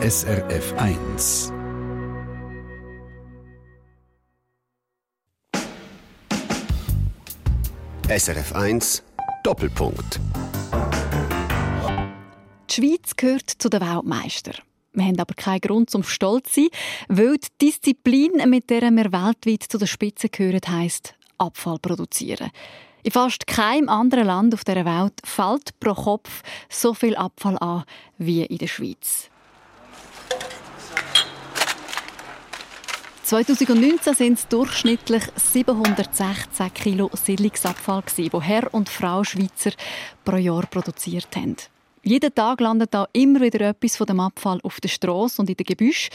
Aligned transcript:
SRF 0.00 0.74
1. 0.76 1.52
SRF 8.08 8.54
1 8.54 9.02
Doppelpunkt. 9.42 10.20
Die 12.70 12.74
Schweiz 12.74 13.16
gehört 13.16 13.50
zu 13.50 13.68
den 13.68 13.80
Weltmeistern. 13.80 14.54
Wir 14.92 15.04
haben 15.06 15.18
aber 15.18 15.34
keinen 15.34 15.62
Grund 15.62 15.90
zum 15.90 16.04
Stolz 16.04 16.54
sein, 16.54 16.68
weil 17.08 17.36
die 17.38 17.48
Disziplin, 17.60 18.48
mit 18.48 18.70
der 18.70 18.82
wir 18.82 19.12
weltweit 19.12 19.64
zu 19.64 19.78
der 19.78 19.86
Spitze 19.86 20.28
gehören, 20.28 20.60
heisst 20.68 21.16
Abfall 21.38 21.80
produzieren. 21.80 22.52
In 23.02 23.10
fast 23.10 23.48
keinem 23.48 23.88
anderen 23.88 24.26
Land 24.28 24.54
auf 24.54 24.62
der 24.62 24.84
Welt 24.84 25.14
fällt 25.24 25.80
pro 25.80 25.94
Kopf 25.94 26.42
so 26.68 26.94
viel 26.94 27.16
Abfall 27.16 27.58
an 27.58 27.82
wie 28.16 28.44
in 28.44 28.58
der 28.58 28.68
Schweiz. 28.68 29.28
2019 33.28 34.14
sind 34.14 34.38
es 34.38 34.48
durchschnittlich 34.48 35.22
716 35.36 36.72
Kilo 36.72 37.10
Siedlungsabfall, 37.12 38.02
die 38.16 38.30
Herr 38.40 38.72
und 38.72 38.88
Frau 38.88 39.22
Schweizer 39.22 39.72
pro 40.24 40.36
Jahr 40.36 40.64
produziert 40.64 41.28
haben. 41.36 41.56
Jeden 42.02 42.34
Tag 42.34 42.58
landet 42.62 42.94
da 42.94 43.06
immer 43.12 43.42
wieder 43.42 43.68
etwas 43.68 43.98
von 43.98 44.06
dem 44.06 44.20
Abfall 44.20 44.60
auf 44.62 44.80
der 44.80 44.88
Straße 44.88 45.42
und 45.42 45.50
in 45.50 45.56
den 45.56 45.66
Gebüsch. 45.66 46.08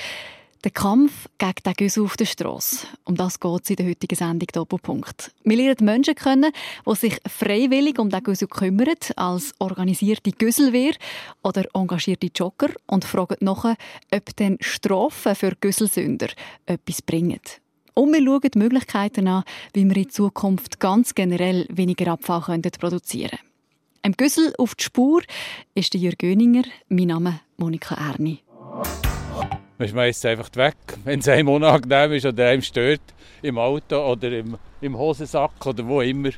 Der 0.64 0.72
Kampf 0.72 1.28
gegen 1.40 1.62
den 1.66 1.74
Güssel 1.74 2.06
auf 2.06 2.16
der 2.16 2.24
Straße. 2.24 2.88
Um 3.04 3.16
das 3.16 3.42
geht 3.42 3.64
es 3.64 3.70
in 3.72 3.76
der 3.76 3.86
heutigen 3.86 4.16
Sendung 4.16 4.48
Doppelpunkt. 4.54 5.34
Wir 5.44 5.58
lernen 5.58 5.84
Menschen 5.84 6.16
kennen, 6.16 6.54
die 6.88 6.96
sich 6.96 7.18
freiwillig 7.28 8.00
um 8.00 8.10
den 8.10 8.24
Güssel 8.24 8.48
kümmern, 8.48 8.96
als 9.18 9.52
organisierte 9.60 10.32
Güsselwehr 10.32 10.94
oder 11.42 11.66
engagierte 11.74 12.30
Jogger 12.34 12.70
und 12.88 13.04
fragen 13.04 13.36
nachher, 13.42 13.76
ob 14.14 14.34
denn 14.38 14.58
Strafen 14.62 15.36
für 15.36 15.52
Güsselsünder 15.60 16.30
etwas 16.66 17.02
bringen. 17.02 17.42
Und 17.94 18.14
wir 18.14 18.24
schauen 18.24 18.50
die 18.54 18.58
Möglichkeiten 18.58 19.28
an, 19.28 19.44
wie 19.74 19.84
wir 19.84 19.98
in 19.98 20.10
Zukunft 20.10 20.80
ganz 20.80 21.14
generell 21.14 21.68
weniger 21.70 22.14
Abfall 22.14 22.62
produzieren 22.80 23.32
können. 23.32 23.50
Im 24.04 24.14
Güssel 24.14 24.54
auf 24.58 24.76
die 24.76 24.84
Spur 24.86 25.24
ist 25.76 25.94
Jürg 25.94 26.20
Göninger, 26.20 26.64
mein 26.88 27.08
Name 27.08 27.42
Monika 27.58 27.96
Erni. 27.96 28.40
Man 29.78 29.88
schmeißt 29.88 30.24
es 30.24 30.32
einfach 30.32 30.50
weg, 30.56 30.76
wenn 31.04 31.20
es 31.20 31.28
einem 31.28 31.50
unangenehm 31.50 32.14
ist 32.14 32.26
oder 32.26 32.48
einem 32.50 32.62
stört, 32.62 33.02
im 33.42 33.58
Auto 33.58 33.98
oder 33.98 34.32
im, 34.32 34.58
im 34.82 34.98
Hosensack 34.98 35.66
oder 35.66 35.88
wo 35.88 36.02
immer. 36.02 36.30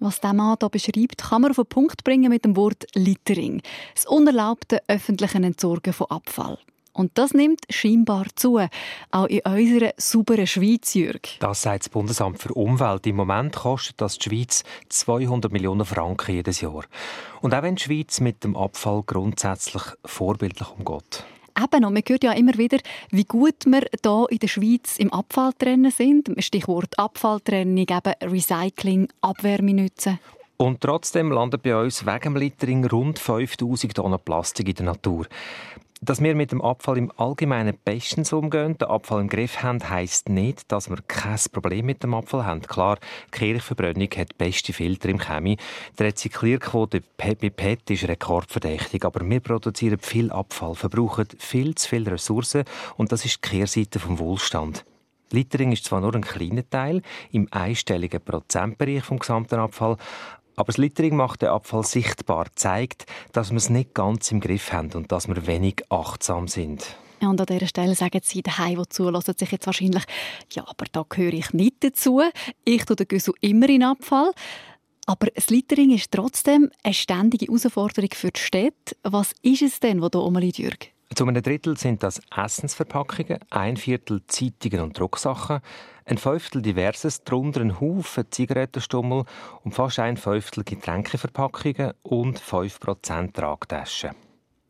Was 0.00 0.20
der 0.20 0.32
Mann 0.32 0.56
hier 0.58 0.68
beschreibt, 0.68 1.18
kann 1.18 1.42
man 1.42 1.52
auf 1.52 1.56
den 1.56 1.66
Punkt 1.66 2.04
bringen 2.04 2.30
mit 2.30 2.44
dem 2.44 2.56
Wort 2.56 2.86
Littering. 2.94 3.62
Das 3.94 4.06
unerlaubte 4.06 4.82
öffentliche 4.88 5.38
Entsorgen 5.38 5.92
von 5.92 6.10
Abfall. 6.10 6.58
Und 6.92 7.12
das 7.14 7.32
nimmt 7.32 7.60
scheinbar 7.70 8.26
zu, 8.34 8.60
auch 9.12 9.26
in 9.26 9.40
unserer 9.40 9.92
sauberen 9.96 10.46
Schweiz, 10.46 10.92
Jürg. 10.92 11.38
Das 11.38 11.62
sagt 11.62 11.84
das 11.84 11.88
Bundesamt 11.88 12.38
für 12.38 12.52
Umwelt. 12.52 13.06
Im 13.06 13.16
Moment 13.16 13.54
kostet 13.54 14.00
das 14.00 14.18
die 14.18 14.28
Schweiz 14.28 14.62
200 14.90 15.50
Millionen 15.50 15.86
Franken 15.86 16.34
jedes 16.34 16.60
Jahr. 16.60 16.84
Und 17.40 17.54
auch 17.54 17.62
wenn 17.62 17.76
die 17.76 17.82
Schweiz 17.82 18.20
mit 18.20 18.44
dem 18.44 18.56
Abfall 18.56 19.02
grundsätzlich 19.06 19.84
vorbildlich 20.04 20.68
umgeht. 20.68 21.24
Eben, 21.58 21.84
und 21.84 21.92
man 21.92 22.02
hört 22.06 22.24
ja 22.24 22.32
immer 22.32 22.56
wieder, 22.56 22.78
wie 23.10 23.24
gut 23.24 23.66
wir 23.66 23.82
hier 24.02 24.26
in 24.30 24.38
der 24.38 24.48
Schweiz 24.48 24.98
im 24.98 25.12
Abfalltrennen 25.12 25.90
sind. 25.90 26.32
Stichwort 26.38 26.98
Abfalltrennung, 26.98 27.78
eben 27.78 28.14
Recycling, 28.22 29.08
Abwärmenützen. 29.20 30.18
Und 30.62 30.80
trotzdem 30.80 31.32
landen 31.32 31.60
bei 31.60 31.74
uns 31.74 32.06
wegen 32.06 32.20
dem 32.20 32.36
Littering 32.36 32.84
rund 32.84 33.18
5000 33.18 33.94
Tonnen 33.94 34.20
Plastik 34.24 34.68
in 34.68 34.74
der 34.76 34.84
Natur. 34.86 35.26
Dass 36.04 36.20
wir 36.20 36.34
mit 36.34 36.50
dem 36.50 36.60
Abfall 36.60 36.98
im 36.98 37.12
Allgemeinen 37.16 37.78
bestens 37.84 38.32
umgehen, 38.32 38.76
den 38.76 38.88
Abfall 38.88 39.20
im 39.20 39.28
Griff 39.28 39.62
haben, 39.62 39.88
heisst 39.88 40.28
nicht, 40.28 40.72
dass 40.72 40.90
wir 40.90 40.98
kein 41.06 41.38
Problem 41.52 41.86
mit 41.86 42.02
dem 42.02 42.12
Abfall 42.12 42.44
haben. 42.44 42.60
Klar, 42.62 42.98
die 43.26 43.38
Kirchverbrennung 43.38 44.08
hat 44.16 44.36
beste 44.36 44.72
Filter 44.72 45.10
im 45.10 45.18
Chemie. 45.18 45.58
Die 45.96 46.02
Rezyklierquote 46.02 47.04
bei 47.16 47.34
PET 47.36 47.88
ist 47.90 48.08
rekordverdächtig, 48.08 49.04
aber 49.04 49.24
wir 49.24 49.38
produzieren 49.38 50.00
viel 50.00 50.32
Abfall, 50.32 50.74
verbrauchen 50.74 51.28
viel 51.38 51.76
zu 51.76 51.88
viele 51.88 52.10
Ressourcen 52.10 52.64
und 52.96 53.12
das 53.12 53.24
ist 53.24 53.36
die 53.36 53.48
Kehrseite 53.48 54.00
vom 54.00 54.18
Wohlstand. 54.18 54.84
Littering 55.30 55.70
ist 55.70 55.84
zwar 55.84 56.00
nur 56.00 56.14
ein 56.16 56.22
kleiner 56.22 56.68
Teil 56.68 57.00
im 57.30 57.46
einstelligen 57.52 58.20
Prozentbereich 58.20 59.04
vom 59.04 59.20
gesamten 59.20 59.60
Abfall, 59.60 59.96
aber 60.62 60.70
das 60.70 60.78
Littering 60.78 61.16
macht 61.16 61.42
den 61.42 61.48
Abfall 61.48 61.84
sichtbar, 61.84 62.46
zeigt, 62.54 63.06
dass 63.32 63.50
wir 63.50 63.56
es 63.56 63.68
nicht 63.68 63.94
ganz 63.94 64.30
im 64.30 64.38
Griff 64.38 64.72
haben 64.72 64.92
und 64.92 65.10
dass 65.10 65.26
wir 65.26 65.48
wenig 65.48 65.82
achtsam 65.88 66.46
sind. 66.46 66.96
Ja, 67.20 67.30
und 67.30 67.40
an 67.40 67.46
dieser 67.46 67.66
Stelle 67.66 67.96
sagen 67.96 68.20
Sie 68.22 68.42
daheim, 68.44 68.80
die 68.80 68.88
zulassen, 68.88 69.34
sich 69.36 69.50
jetzt 69.50 69.66
wahrscheinlich, 69.66 70.04
ja, 70.52 70.62
aber 70.64 70.84
da 70.92 71.04
gehöre 71.08 71.32
ich 71.32 71.52
nicht 71.52 71.82
dazu. 71.82 72.22
Ich 72.64 72.84
tue 72.84 72.94
den 72.94 73.08
Güssel 73.08 73.34
immer 73.40 73.68
in 73.68 73.82
Abfall. 73.82 74.30
Aber 75.06 75.26
das 75.34 75.50
Littering 75.50 75.90
ist 75.90 76.12
trotzdem 76.12 76.70
eine 76.84 76.94
ständige 76.94 77.46
Herausforderung 77.46 78.10
für 78.14 78.30
die 78.30 78.38
Städte. 78.38 78.94
Was 79.02 79.32
ist 79.42 79.62
es 79.62 79.80
denn, 79.80 80.00
was 80.00 80.10
hier 80.12 80.20
rumliegt, 80.20 80.58
Jürg? 80.58 80.92
Zu 81.14 81.26
einem 81.26 81.42
Drittel 81.42 81.76
sind 81.76 82.02
das 82.02 82.22
Essensverpackungen, 82.34 83.38
ein 83.50 83.76
Viertel 83.76 84.22
Zeitungen 84.28 84.80
und 84.80 84.98
Drucksachen, 84.98 85.60
ein 86.06 86.16
Fünftel 86.16 86.62
diverses, 86.62 87.22
darunter 87.22 87.60
ein 87.60 87.80
Haufen 87.80 88.24
Zigarettenstummel 88.30 89.24
und 89.62 89.74
fast 89.74 89.98
ein 89.98 90.16
Fünftel 90.16 90.64
Getränkeverpackungen 90.64 91.92
und 92.02 92.40
5% 92.40 93.34
Tragtaschen. 93.34 94.12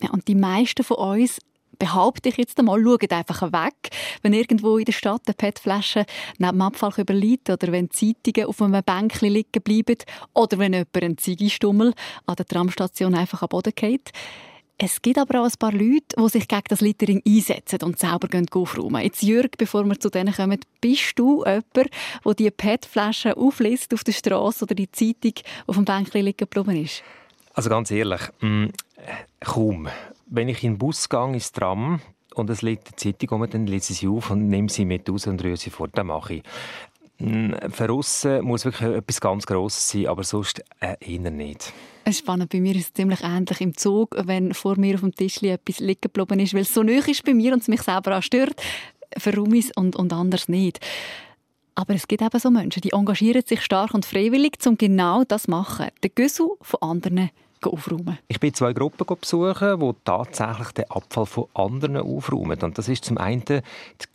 Ja, 0.02 0.10
und 0.10 0.26
die 0.26 0.34
meisten 0.34 0.82
von 0.82 0.96
uns 0.96 1.38
behaupte 1.78 2.28
ich 2.28 2.36
jetzt 2.36 2.58
einmal, 2.58 2.82
schauen 2.82 3.10
einfach 3.10 3.52
weg, 3.52 3.90
wenn 4.22 4.32
irgendwo 4.32 4.78
in 4.78 4.84
der 4.84 4.92
Stadt 4.92 5.22
eine 5.26 5.34
PET-Flasche 5.34 6.06
neben 6.38 6.52
dem 6.52 6.62
Abfall 6.62 6.92
überliegt 6.98 7.50
oder 7.50 7.70
wenn 7.70 7.90
Zeitungen 7.90 8.48
auf 8.48 8.60
einem 8.60 8.82
Bänkchen 8.82 9.30
liegen 9.30 9.62
bleiben 9.62 9.98
oder 10.34 10.58
wenn 10.58 10.72
jemand 10.72 10.96
einen 10.96 11.18
Ziegestummel 11.18 11.94
an 12.26 12.36
der 12.36 12.46
Tramstation 12.46 13.14
einfach 13.14 13.42
am 13.42 13.48
Boden 13.48 13.72
geht. 13.74 14.10
Es 14.84 15.00
gibt 15.00 15.16
aber 15.16 15.40
auch 15.40 15.44
ein 15.44 15.52
paar 15.60 15.70
Leute, 15.70 16.16
die 16.18 16.28
sich 16.28 16.48
gegen 16.48 16.64
das 16.68 16.80
Littering 16.80 17.22
einsetzen 17.24 17.78
und 17.84 18.00
selber 18.00 18.28
aufräumen. 18.50 19.00
Jetzt 19.00 19.22
Jürg, 19.22 19.56
bevor 19.56 19.84
wir 19.84 20.00
zu 20.00 20.10
denen 20.10 20.34
kommen, 20.34 20.58
bist 20.80 21.16
du 21.16 21.44
jemand, 21.46 21.76
der 22.26 22.34
die 22.34 22.50
PET-Flaschen 22.50 23.34
aufliest 23.34 23.94
auf 23.94 24.02
der 24.02 24.10
Straße 24.10 24.64
oder 24.64 24.74
die 24.74 24.90
Zeitung 24.90 25.34
auf 25.68 25.76
dem 25.76 25.84
Bänkchen 25.84 26.24
liegen 26.24 26.36
geblieben 26.36 26.84
ist? 26.84 27.04
Also 27.54 27.70
ganz 27.70 27.92
ehrlich, 27.92 28.22
mh, 28.40 28.48
mm, 28.48 28.72
kaum. 29.38 29.88
Wenn 30.26 30.48
ich 30.48 30.64
in 30.64 30.72
den 30.72 30.78
Bus 30.78 31.08
gehe, 31.08 31.32
ins 31.32 31.52
Tram, 31.52 32.00
und 32.34 32.50
es 32.50 32.62
liegt 32.62 32.88
eine 32.88 32.96
Zeitung 32.96 33.40
um, 33.40 33.48
dann 33.48 33.68
lese 33.68 33.92
ich 33.92 34.00
sie 34.00 34.08
auf 34.08 34.30
und 34.30 34.48
nehme 34.48 34.68
sie 34.68 34.84
mit 34.84 35.08
raus 35.08 35.28
und 35.28 35.44
rühre 35.44 35.56
sie 35.56 35.70
vor. 35.70 35.86
Das 35.88 36.04
mache 36.04 36.34
ich. 36.34 36.42
Für 37.18 38.42
muss 38.42 38.64
wirklich 38.64 38.90
etwas 38.90 39.20
ganz 39.20 39.46
Grosses 39.46 39.88
sein, 39.88 40.06
aber 40.08 40.24
sonst 40.24 40.62
äh, 40.80 40.96
eher 41.00 41.30
nicht. 41.30 41.72
Es 42.04 42.18
spannend. 42.18 42.50
Bei 42.50 42.60
mir 42.60 42.74
ist 42.74 42.86
es 42.86 42.92
ziemlich 42.94 43.22
ähnlich 43.22 43.60
im 43.60 43.76
Zug, 43.76 44.16
wenn 44.24 44.54
vor 44.54 44.76
mir 44.76 44.94
auf 44.94 45.02
dem 45.02 45.14
Tisch 45.14 45.40
etwas 45.42 45.78
liegen 45.78 46.00
geblieben 46.00 46.40
ist, 46.40 46.54
weil 46.54 46.62
es 46.62 46.74
so 46.74 46.82
nöch 46.82 47.06
ist 47.06 47.24
bei 47.24 47.32
mir 47.32 47.52
und 47.52 47.62
es 47.62 47.68
mich 47.68 47.82
selber 47.82 48.18
auch 48.18 48.22
stört. 48.22 48.60
Für 49.16 49.36
Rumis 49.36 49.70
und, 49.76 49.94
und 49.94 50.12
anders 50.12 50.48
nicht. 50.48 50.80
Aber 51.74 51.94
es 51.94 52.08
gibt 52.08 52.22
eben 52.22 52.38
so 52.38 52.50
Menschen, 52.50 52.80
die 52.80 52.92
engagieren 52.92 53.42
sich 53.46 53.62
stark 53.62 53.94
und 53.94 54.04
freiwillig, 54.04 54.58
um 54.66 54.76
genau 54.76 55.24
das 55.24 55.44
zu 55.44 55.50
machen. 55.50 55.88
Den 56.02 56.10
Güssel 56.14 56.48
von 56.60 56.82
anderen 56.82 57.30
aufräumen? 57.70 58.18
Ich 58.28 58.40
bin 58.40 58.54
zwei 58.54 58.72
Gruppen 58.72 59.06
besuchen, 59.20 59.80
die 59.80 59.90
tatsächlich 60.04 60.72
den 60.72 60.90
Abfall 60.90 61.26
von 61.26 61.46
anderen 61.54 61.96
aufräumen. 61.96 62.58
Und 62.60 62.78
das 62.78 62.88
ist 62.88 63.04
zum 63.04 63.18
einen 63.18 63.44
die 63.44 63.62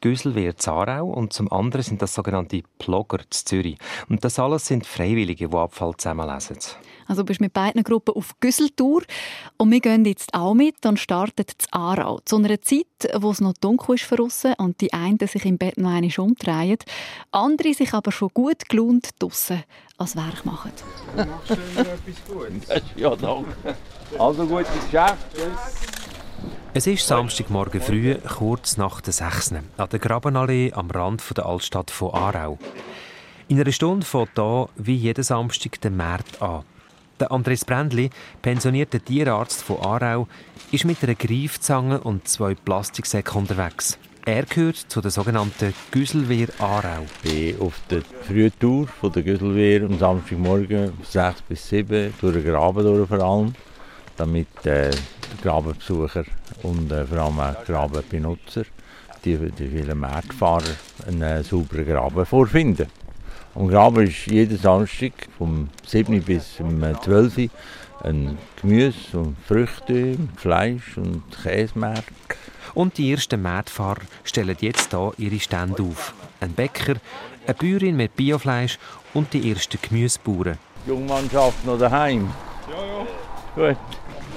Güsselwehr 0.01 0.57
Zarau 0.57 1.07
und 1.07 1.33
zum 1.33 1.51
anderen 1.51 1.83
sind 1.83 2.01
das 2.01 2.13
sogenannte 2.13 2.63
Blogger 2.79 3.19
zu 3.29 3.45
Zürich. 3.45 3.77
Und 4.09 4.23
das 4.23 4.39
alles 4.39 4.65
sind 4.67 4.85
Freiwillige, 4.85 5.49
die 5.49 5.55
Abfall 5.55 5.95
zusammenlesen. 5.97 6.57
Also 7.07 7.21
du 7.21 7.25
bist 7.25 7.41
mit 7.41 7.53
beiden 7.53 7.83
Gruppen 7.83 8.15
auf 8.15 8.39
Güsseltour 8.39 9.03
und 9.57 9.71
wir 9.71 9.79
gehen 9.79 10.05
jetzt 10.05 10.33
auch 10.33 10.53
mit 10.53 10.85
und 10.85 10.99
starten 10.99 11.45
zu 11.57 11.67
Aarau. 11.71 12.19
Zu 12.25 12.37
einer 12.37 12.61
Zeit, 12.61 12.85
wo 13.15 13.31
es 13.31 13.41
noch 13.41 13.53
dunkel 13.53 13.95
ist 13.95 14.03
für 14.03 14.17
draussen 14.17 14.53
und 14.57 14.81
die 14.81 14.93
einen 14.93 15.19
sich 15.19 15.45
im 15.45 15.57
Bett 15.57 15.77
noch 15.77 15.89
einmal 15.89 16.11
umdrehen, 16.17 16.77
andere 17.31 17.73
sich 17.73 17.93
aber 17.93 18.11
schon 18.11 18.29
gut 18.33 18.67
gelohnt 18.69 19.09
draussen 19.19 19.63
als 19.97 20.15
Werk 20.15 20.45
machen. 20.45 20.71
Du 21.15 21.25
machst 21.25 21.47
schon 21.47 21.57
etwas 21.77 21.97
Gutes. 22.27 22.83
Ja, 22.95 23.15
danke. 23.15 23.75
Also 24.19 24.45
gutes 24.45 24.67
Geschäft. 24.85 25.17
Es 26.73 26.85
ist 26.85 27.07
Samstagmorgen 27.07 27.81
früh, 27.81 28.15
kurz 28.15 28.77
nach 28.77 29.01
der 29.01 29.13
6. 29.13 29.53
an 29.77 29.89
der 29.89 29.99
Grabenallee 29.99 30.73
am 30.73 30.91
Rand 30.91 31.23
der 31.35 31.45
Altstadt 31.45 31.89
von 31.89 32.13
Aarau. 32.13 32.59
In 33.47 33.59
einer 33.59 33.71
Stunde 33.71 34.05
fängt 34.05 34.35
hier 34.35 34.69
wie 34.75 34.95
jeden 34.95 35.23
Samstag 35.23 35.81
der 35.81 35.91
März 35.91 36.39
an. 36.41 36.63
Der 37.19 37.31
Andres 37.31 37.65
Brändli, 37.65 38.11
pensionierter 38.43 39.03
Tierarzt 39.03 39.63
von 39.63 39.79
Aarau, 39.79 40.27
ist 40.71 40.85
mit 40.85 41.01
einer 41.01 41.15
Greifzange 41.15 41.99
und 41.99 42.27
zwei 42.27 42.53
Plastiksäcken 42.53 43.41
unterwegs. 43.41 43.97
Er 44.23 44.43
gehört 44.43 44.75
zu 44.75 45.01
der 45.01 45.09
sogenannten 45.09 45.73
Güsselwehr 45.89 46.49
Aarau. 46.59 47.05
Ich 47.23 47.55
bin 47.55 47.61
auf 47.61 47.73
der 47.89 48.01
Frühtour 48.21 48.87
von 48.87 49.11
der 49.11 49.23
Güsselwehr 49.23 49.83
am 49.83 49.97
Samstagmorgen 49.97 50.93
6 51.01 51.41
bis 51.43 51.67
7 51.69 52.13
durch 52.21 52.35
den 52.35 52.45
Graben 52.45 52.83
durch 52.83 53.07
vor 53.07 53.19
allem, 53.19 53.55
damit 54.15 54.65
äh, 54.65 54.91
Grabenbesucher 55.41 56.25
und 56.61 56.91
äh, 56.91 57.05
vor 57.05 57.17
allem 57.17 57.39
auch 57.39 57.65
Grabenbenutzer, 57.65 58.65
die, 59.25 59.37
die 59.37 59.67
vielen 59.69 59.97
Marktfahrer 59.97 60.75
einen 61.07 61.21
äh, 61.23 61.43
sauberen 61.43 61.85
Graben 61.85 62.25
vorfinden. 62.27 62.87
Am 63.57 63.67
Graben 63.69 64.05
ist 64.05 64.27
jeden 64.27 64.55
Samstag 64.55 65.13
vom 65.35 65.69
7 65.83 66.21
bis 66.21 66.57
zum 66.57 66.79
12 66.79 67.37
Uhr 67.39 67.49
ein 68.03 68.37
Gemüse 68.61 69.17
und 69.17 69.35
Früchte, 69.47 70.15
Fleisch 70.35 70.95
und 70.95 71.23
Käsemarkt. 71.41 72.13
Und 72.75 72.99
die 72.99 73.11
ersten 73.11 73.41
Marktfahrer 73.41 74.01
stellen 74.23 74.55
jetzt 74.59 74.91
hier 74.91 75.11
ihre 75.17 75.39
Stände 75.39 75.81
auf. 75.81 76.13
Ein 76.39 76.53
Bäcker, 76.53 76.97
eine 77.47 77.55
Bäuerin 77.55 77.97
mit 77.97 78.15
Biofleisch 78.15 78.77
und 79.15 79.33
die 79.33 79.49
ersten 79.49 79.79
Gemüsebauern. 79.81 80.59
Die 80.85 80.89
Jungmannschaft 80.91 81.65
noch 81.65 81.79
daheim? 81.79 82.29
Ja, 82.69 83.65
ja. 83.65 83.69
Gut. 83.69 83.77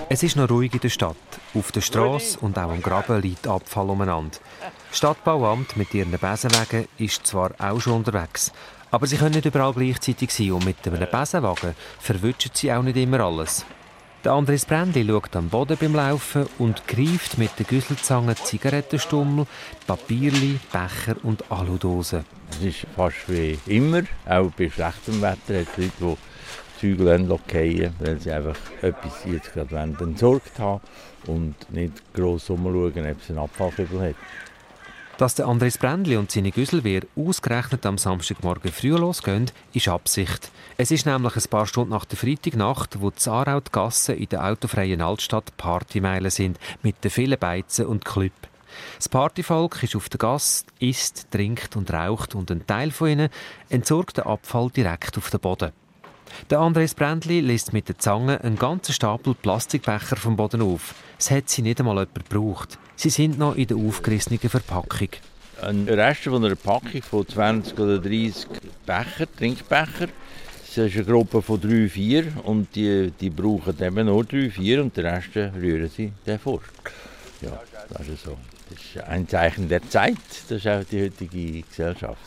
Es 0.09 0.23
ist 0.23 0.37
noch 0.37 0.49
ruhig 0.49 0.73
in 0.73 0.81
der 0.81 0.89
Stadt. 0.89 1.17
Auf 1.53 1.73
der 1.73 1.83
Straße 1.83 2.39
und 2.41 2.59
auch 2.59 2.71
am 2.71 2.81
Graben 2.81 3.21
liegt 3.21 3.47
Abfall 3.47 3.91
umeinander. 3.91 4.39
Das 4.89 4.97
Stadtbauamt 4.97 5.77
mit 5.77 5.93
ihren 5.93 6.11
Besenwagen 6.13 6.89
ist 6.97 7.27
zwar 7.27 7.51
auch 7.59 7.81
schon 7.81 7.93
unterwegs, 7.93 8.51
aber 8.91 9.07
sie 9.07 9.17
können 9.17 9.35
nicht 9.35 9.47
überall 9.47 9.73
gleichzeitig 9.73 10.31
sein 10.33 10.53
und 10.53 10.65
mit 10.65 10.77
einem 10.87 11.09
Besenwagen 11.11 11.75
verwischen 11.99 12.51
sie 12.55 12.73
auch 12.73 12.83
nicht 12.83 12.97
immer 12.97 13.21
alles. 13.21 13.65
Der 14.23 14.33
Andres 14.33 14.67
Brändli 14.67 15.07
schaut 15.07 15.35
am 15.35 15.49
Boden 15.49 15.79
beim 15.81 15.95
Laufen 15.95 16.47
und 16.59 16.87
greift 16.87 17.39
mit 17.39 17.59
der 17.59 17.65
Güsselzange 17.65 18.35
Zigarettenstummel, 18.35 19.47
Papierli, 19.87 20.61
Becher 20.71 21.17
und 21.23 21.51
Aludosen. 21.51 22.27
Es 22.51 22.61
ist 22.61 22.87
fast 22.95 23.17
wie 23.29 23.59
immer, 23.65 24.03
auch 24.27 24.51
bei 24.51 24.69
schlechtem 24.69 25.23
Wetter 25.23 25.61
hat 25.61 25.79
es 25.79 25.79
Leute, 25.79 25.93
die 26.01 26.17
Zügel 26.81 27.39
fallen, 27.49 27.95
weil 27.99 28.21
sie 28.21 28.31
einfach 28.31 28.59
etwas 28.83 29.25
jetzt 29.25 29.55
gerade 29.55 29.77
entsorgt 29.77 30.59
haben 30.59 30.83
und 31.27 31.55
nicht 31.71 32.13
gross 32.13 32.51
umschauen, 32.51 33.11
ob 33.11 33.23
es 33.23 33.31
einen 33.31 33.39
Abfallkübel 33.39 34.01
hat. 34.11 34.17
Dass 35.21 35.35
der 35.35 35.49
Andres 35.49 35.77
Brändli 35.77 36.17
und 36.17 36.31
seine 36.31 36.51
Güsselwehr 36.51 37.03
ausgerechnet 37.15 37.85
am 37.85 37.99
Samstagmorgen 37.99 38.73
früh 38.73 38.97
losgehen, 38.97 39.51
ist 39.75 39.87
Absicht. 39.87 40.51
Es 40.79 40.91
ist 40.91 41.05
nämlich 41.05 41.37
ein 41.37 41.51
paar 41.51 41.67
Stunden 41.67 41.91
nach 41.91 42.07
der 42.07 42.17
Freitagnacht, 42.17 43.03
wo 43.03 43.11
die 43.11 43.29
Aarau 43.29 43.61
die 43.61 43.71
Gassen 43.71 44.17
in 44.17 44.31
der 44.31 44.47
autofreien 44.47 45.03
Altstadt 45.03 45.55
Partymeilen 45.59 46.31
sind, 46.31 46.59
mit 46.83 47.05
den 47.05 47.11
vielen 47.11 47.39
Beizen 47.39 47.85
und 47.85 48.07
Klüpp. 48.07 48.33
Das 48.97 49.11
Partyvolk 49.11 49.83
ist 49.83 49.95
auf 49.95 50.09
der 50.09 50.17
Gasse, 50.17 50.65
isst, 50.79 51.31
trinkt 51.31 51.77
und 51.77 51.93
raucht 51.93 52.35
und 52.35 52.51
ein 52.51 52.67
Teil 52.67 52.91
von 52.91 53.11
ihnen 53.11 53.29
entsorgt 53.69 54.17
den 54.17 54.25
Abfall 54.25 54.71
direkt 54.71 55.19
auf 55.19 55.29
den 55.29 55.41
Boden. 55.41 55.73
Der 56.51 56.61
Andres 56.61 56.95
Brändli 56.95 57.41
lässt 57.41 57.73
mit 57.73 57.89
der 57.89 57.99
Zange 57.99 58.41
einen 58.43 58.57
ganzen 58.57 58.93
Stapel 58.93 59.35
Plastikbecher 59.35 60.17
vom 60.17 60.37
Boden 60.37 60.63
auf. 60.63 60.95
Es 61.19 61.31
hat 61.31 61.49
sie 61.49 61.63
nicht 61.63 61.81
einmal 61.81 61.97
jemand 61.97 62.29
gebraucht. 62.29 62.79
Sie 62.97 63.11
sind 63.11 63.39
noch 63.39 63.57
in 63.57 63.67
der 63.67 63.77
aufgerissenen 63.77 64.39
Verpackung. 64.39 65.09
Ein 65.63 65.89
Rest 65.89 66.25
von 66.25 66.45
einer 66.45 66.57
Packung 66.57 67.03
von 67.03 67.29
20 67.29 67.79
oder 67.79 67.99
30 67.99 68.47
Becher, 68.87 69.27
Trinkbecher. 69.37 70.09
Das 70.77 70.87
ist 70.87 70.97
eine 70.97 71.05
Gruppe 71.05 71.43
von 71.43 71.61
3, 71.61 71.89
4 71.89 72.33
und 72.45 72.75
die, 72.75 73.13
die 73.21 73.31
brauchen 73.31 73.77
eben 73.83 74.07
nur 74.07 74.25
3, 74.25 74.51
4 74.51 74.83
und 74.83 74.97
den 74.97 75.07
Rest 75.07 75.37
rühren 75.37 75.91
sie 75.95 76.13
dann 76.25 76.39
vor. 76.39 76.61
Ja, 77.43 77.61
das 77.91 78.09
ist 78.09 78.25
so. 78.25 78.37
Das 78.71 78.79
ist 78.79 79.03
ein 79.05 79.27
Zeichen 79.27 79.69
der 79.69 79.89
Zeit, 79.89 80.17
das 80.49 80.59
ist 80.59 80.69
auch 80.69 80.85
die 80.85 81.05
heutige 81.05 81.63
Gesellschaft. 81.63 82.21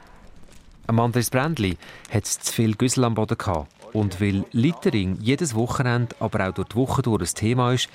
Am 0.87 0.99
Andres 0.99 1.29
Brändli 1.29 1.77
hat 2.11 2.25
es 2.25 2.39
zu 2.39 2.51
viel 2.51 2.75
Güssel 2.75 3.05
am 3.05 3.15
Boden 3.15 3.37
gehabt. 3.37 3.69
Und 3.93 4.19
weil 4.19 4.43
Littering 4.51 5.19
jedes 5.21 5.55
Wochenende, 5.55 6.15
aber 6.19 6.49
auch 6.49 6.53
durch 6.53 6.69
die 6.69 6.75
Woche 6.75 7.01
durch 7.03 7.21
ein 7.21 7.35
Thema 7.35 7.73
ist, 7.73 7.89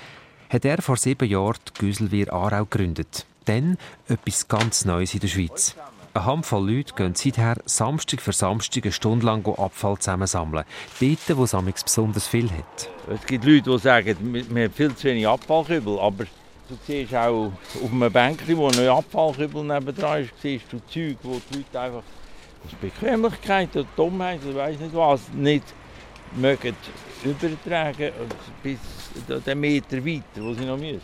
hat 0.49 0.65
er 0.65 0.81
vor 0.81 0.97
sieben 0.97 1.29
Jahren 1.29 1.57
die 1.67 1.79
Güselwehr 1.79 2.33
Aarau 2.33 2.65
gegründet. 2.65 3.25
Dann 3.45 3.77
etwas 4.07 4.47
ganz 4.47 4.85
Neues 4.85 5.13
in 5.13 5.19
der 5.19 5.27
Schweiz. 5.27 5.75
Eine 6.13 6.25
Handvoll 6.25 6.71
Leute 6.71 6.93
gehen 6.95 7.13
seither 7.13 7.57
Samstag 7.65 8.21
für 8.21 8.33
Samstag 8.33 8.83
eine 8.83 8.91
Stunde 8.91 9.25
lang 9.25 9.45
Abfall 9.45 9.97
zusammensammeln. 9.99 10.65
Dort, 10.99 11.37
wo 11.37 11.43
es 11.43 11.83
besonders 11.83 12.27
viel 12.27 12.49
hat. 12.49 12.89
Es 13.13 13.25
gibt 13.27 13.45
Leute, 13.45 13.69
die 13.69 13.77
sagen, 13.77 14.17
wir 14.49 14.63
haben 14.63 14.73
viel 14.73 14.95
zu 14.95 15.03
wenig 15.03 15.27
Abfallkübel, 15.27 15.99
aber 15.99 16.23
du 16.23 16.77
siehst 16.87 17.13
auch 17.13 17.51
auf 17.83 17.91
einem 17.91 18.11
Bänkchen, 18.11 18.57
wo 18.57 18.67
ein 18.69 18.87
Abfallkübel 18.87 19.63
nebendran 19.63 20.23
ist, 20.23 20.31
siehst 20.41 20.65
du 20.71 20.79
Zeug, 20.87 21.17
wo 21.21 21.39
die 21.51 21.57
Leute 21.57 21.79
einfach 21.79 22.03
aus 22.65 22.75
Bequemlichkeit 22.81 23.75
oder 23.75 23.87
Dummheit 23.95 24.39
oder 24.45 24.55
weiss 24.55 24.79
nicht 24.79 24.95
was 24.95 25.21
nicht 25.33 25.63
mögen 26.35 26.75
übertragen 27.23 28.11
bis 28.63 28.77
den 29.45 29.59
Meter 29.59 30.05
weiter, 30.05 30.41
wo 30.41 30.53
sie 30.53 30.65
noch 30.65 30.77
müssten. 30.77 31.01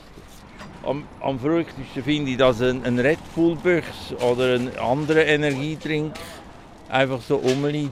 Am, 0.84 1.04
am 1.22 1.40
verrücktesten 1.40 2.04
finde 2.04 2.32
ich, 2.32 2.38
dass 2.38 2.62
ein, 2.62 2.84
ein 2.86 3.00
Red 3.00 3.20
Bull 3.34 3.56
Büchs 3.56 4.14
oder 4.20 4.56
ein 4.56 4.78
anderer 4.78 5.26
Energietrink 5.26 6.14
einfach 6.90 7.22
so 7.22 7.38
rumliegt. 7.38 7.92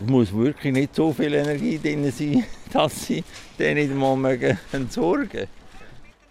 Es 0.00 0.08
muss 0.08 0.32
wirklich 0.32 0.72
nicht 0.72 0.94
so 0.94 1.12
viel 1.12 1.34
Energie 1.34 1.78
drin 1.78 2.10
sein, 2.10 2.44
dass 2.72 3.06
sie 3.06 3.22
den 3.58 3.74
nicht 3.74 3.94
mal 3.94 4.58
entsorgen 4.72 5.28
mögen. 5.32 5.48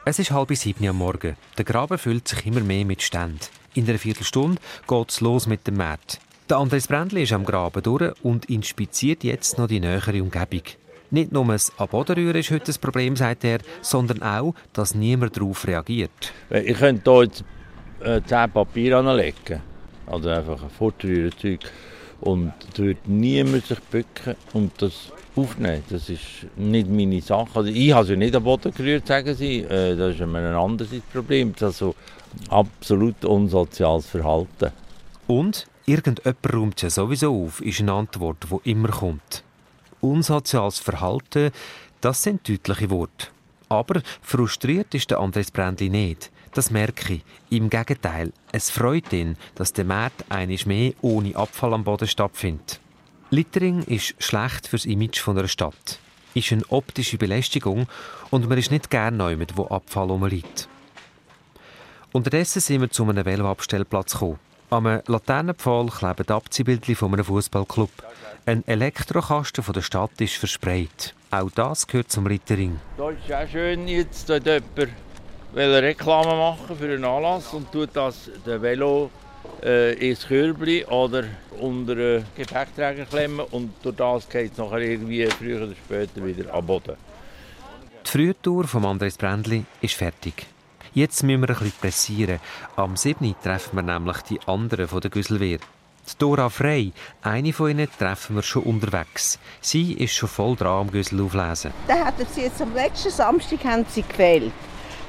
Es 0.06 0.20
ist 0.20 0.32
halb 0.32 0.54
sieben 0.56 0.86
am 0.86 0.98
Morgen. 0.98 1.38
Der 1.58 1.64
Graben 1.64 1.98
füllt 1.98 2.28
sich 2.28 2.46
immer 2.46 2.60
mehr 2.60 2.84
mit 2.84 3.02
Ständen. 3.02 3.40
In 3.74 3.88
einer 3.88 3.98
Viertelstunde 3.98 4.62
geht 4.86 5.10
es 5.10 5.22
los 5.22 5.48
mit 5.48 5.66
dem 5.66 5.78
Markt. 5.78 6.20
Der 6.54 6.60
Andres 6.60 6.88
Brändli 6.88 7.24
ist 7.24 7.34
am 7.34 7.46
Graben 7.46 7.82
durch 7.82 8.14
und 8.22 8.46
inspiziert 8.46 9.24
jetzt 9.24 9.58
noch 9.58 9.66
die 9.66 9.80
nähere 9.80 10.22
Umgebung. 10.22 10.62
Nicht 11.10 11.32
nur 11.32 11.46
das 11.46 11.72
Abodenrühren 11.80 12.36
ist 12.36 12.52
heute 12.52 12.66
das 12.66 12.78
Problem, 12.78 13.16
sagt 13.16 13.44
er, 13.44 13.58
sondern 13.82 14.22
auch, 14.22 14.54
dass 14.72 14.94
niemand 14.94 15.36
darauf 15.36 15.66
reagiert. 15.66 16.12
Ich 16.52 16.78
könnte 16.78 17.12
hier 17.12 17.24
jetzt 17.24 17.44
äh, 18.04 18.22
zehn 18.24 18.52
Papier 18.52 19.00
anlegen, 19.00 19.62
also 20.06 20.30
einfach 20.30 20.62
ein 20.62 20.70
Fortrührenzeug. 20.70 21.62
Und 22.22 22.54
da 22.76 22.84
wird 22.84 23.08
niemand 23.08 23.66
sich 23.66 23.80
bücken 23.80 24.36
und 24.54 24.80
das 24.80 25.12
aufnehmen. 25.36 25.84
Das 25.90 26.08
ist 26.08 26.22
nicht 26.56 26.88
meine 26.88 27.20
Sache. 27.22 27.50
Also 27.56 27.72
ich 27.72 27.92
habe 27.94 28.06
sie 28.06 28.16
nicht 28.16 28.36
am 28.36 28.44
Boden 28.44 28.72
gerührt, 28.72 29.08
sagen 29.08 29.34
sie. 29.34 29.62
Äh, 29.62 29.96
das 29.96 30.14
ist 30.14 30.22
ein 30.22 30.36
anderes 30.36 30.90
Problem. 31.12 31.54
Das 31.58 31.74
ist 31.74 31.82
also 31.82 31.96
absolut 32.50 33.26
unsoziales 33.26 34.06
Verhalten. 34.06 34.72
Und 35.26 35.66
Irgendjemand 35.86 36.54
räumt 36.54 36.82
ja 36.82 36.90
sowieso 36.90 37.46
auf, 37.46 37.62
ist 37.62 37.82
eine 37.82 37.94
Antwort, 37.94 38.48
die 38.50 38.72
immer 38.72 38.90
kommt. 38.90 39.44
Unsoziales 40.00 40.80
Verhalten, 40.80 41.52
das 42.00 42.24
sind 42.24 42.48
deutliche 42.48 42.90
Worte. 42.90 43.28
Aber 43.68 44.02
frustriert 44.22 44.94
ist 44.94 45.12
der 45.12 45.20
Andres 45.20 45.52
Brändli 45.52 45.90
nicht. 45.90 46.32
Das 46.54 46.72
merke 46.72 47.16
ich. 47.16 47.24
Im 47.50 47.70
Gegenteil, 47.70 48.32
es 48.52 48.70
freut 48.70 49.12
ihn, 49.12 49.36
dass 49.56 49.74
der 49.74 49.86
Markt 49.86 50.24
einisch 50.30 50.66
mehr 50.66 50.94
ohne 51.02 51.36
Abfall 51.36 51.74
am 51.74 51.84
Boden 51.84 52.08
stattfindet. 52.08 52.80
Littering 53.30 53.84
ist 53.84 54.16
schlecht 54.20 54.68
fürs 54.68 54.86
Image 54.86 55.20
von 55.20 55.38
einer 55.38 55.48
Stadt. 55.48 56.00
Ist 56.34 56.52
eine 56.52 56.64
optische 56.70 57.18
Belästigung 57.18 57.88
und 58.30 58.48
man 58.48 58.58
ist 58.58 58.72
nicht 58.72 58.90
gern 58.90 59.18
mit 59.38 59.58
wo 59.58 59.66
Abfall 59.68 60.10
rumliegt. 60.10 60.70
Unterdessen 62.12 62.60
sind 62.60 62.82
wir 62.82 62.92
zu 62.92 63.04
einem 63.04 63.26
Veloabstellplatz 63.26 64.14
gekommen. 64.14 64.40
Am 64.74 64.86
Laternenpfahl 65.06 65.86
kleben 65.86 66.28
Abziehbildchen 66.30 66.96
von 66.96 67.14
einem 67.14 67.24
Fußballclub. 67.24 67.92
Ein 68.48 68.68
Elektrokasten 68.68 69.64
von 69.64 69.76
der 69.76 69.84
Stadt 69.84 70.20
ist 70.20 70.34
versprayt. 70.34 71.14
Auch 71.30 71.52
das 71.52 71.86
gehört 71.86 72.12
zum 72.12 72.26
Rittering. 72.26 72.80
Da 72.98 73.12
ist 73.12 73.32
auch 73.32 73.48
schön, 73.48 73.88
jetzt 73.88 74.28
dort 74.28 74.48
jemand 74.48 74.90
will 75.54 75.76
Reklame 75.76 76.36
machen 76.36 76.76
für 76.76 76.86
einen 76.86 77.06
Anlass 77.06 77.54
und 77.54 77.72
tut 77.72 77.92
das 77.94 78.32
den 78.48 78.64
Velo 78.64 79.12
äh, 79.64 79.94
ins 80.10 80.28
Körbchen 80.28 80.86
oder 80.86 81.26
unter 81.60 81.92
einen 81.92 82.26
Gepäckträger 82.36 83.06
klemmen 83.06 83.46
und 83.52 83.76
durch 83.84 83.96
das 83.96 84.28
geht 84.28 84.54
es 84.54 84.58
nachher 84.58 84.80
irgendwie 84.80 85.28
früher 85.28 85.68
oder 85.68 85.76
später 85.76 86.26
wieder 86.26 86.52
am 86.52 86.66
Boden. 86.66 86.96
Die 88.08 88.10
Frühtour 88.10 88.64
von 88.64 88.86
Andres 88.86 89.18
Brändli 89.18 89.66
ist 89.82 89.94
fertig. 89.94 90.48
Jetzt 90.96 91.24
müssen 91.24 91.42
wir 91.42 91.48
bisschen 91.48 91.72
pressieren. 91.82 92.40
Am 92.76 92.96
7. 92.96 93.34
treffen 93.42 93.76
wir 93.76 93.82
nämlich 93.82 94.18
die 94.30 94.40
anderen 94.46 94.88
von 94.88 95.02
der 95.02 95.10
Güsselwehr. 95.10 95.58
Die 95.58 96.18
Dora 96.20 96.50
Frey, 96.50 96.94
eine 97.24 97.52
von 97.52 97.72
ihnen, 97.72 97.88
treffen 97.98 98.36
wir 98.36 98.44
schon 98.44 98.62
unterwegs. 98.62 99.40
Sie 99.60 99.94
ist 99.94 100.14
schon 100.14 100.30
voll 100.30 100.56
dran 100.56 100.82
am 100.82 100.92
Güssel 100.92 101.20
auflesen. 101.22 101.72
Da 101.88 102.06
hatten 102.06 102.28
sie 102.32 102.42
jetzt 102.42 102.62
am 102.62 102.76
letzten 102.76 103.10
Samstag 103.10 103.64
haben 103.64 103.86
sie 103.90 104.04
gefehlt. 104.04 104.54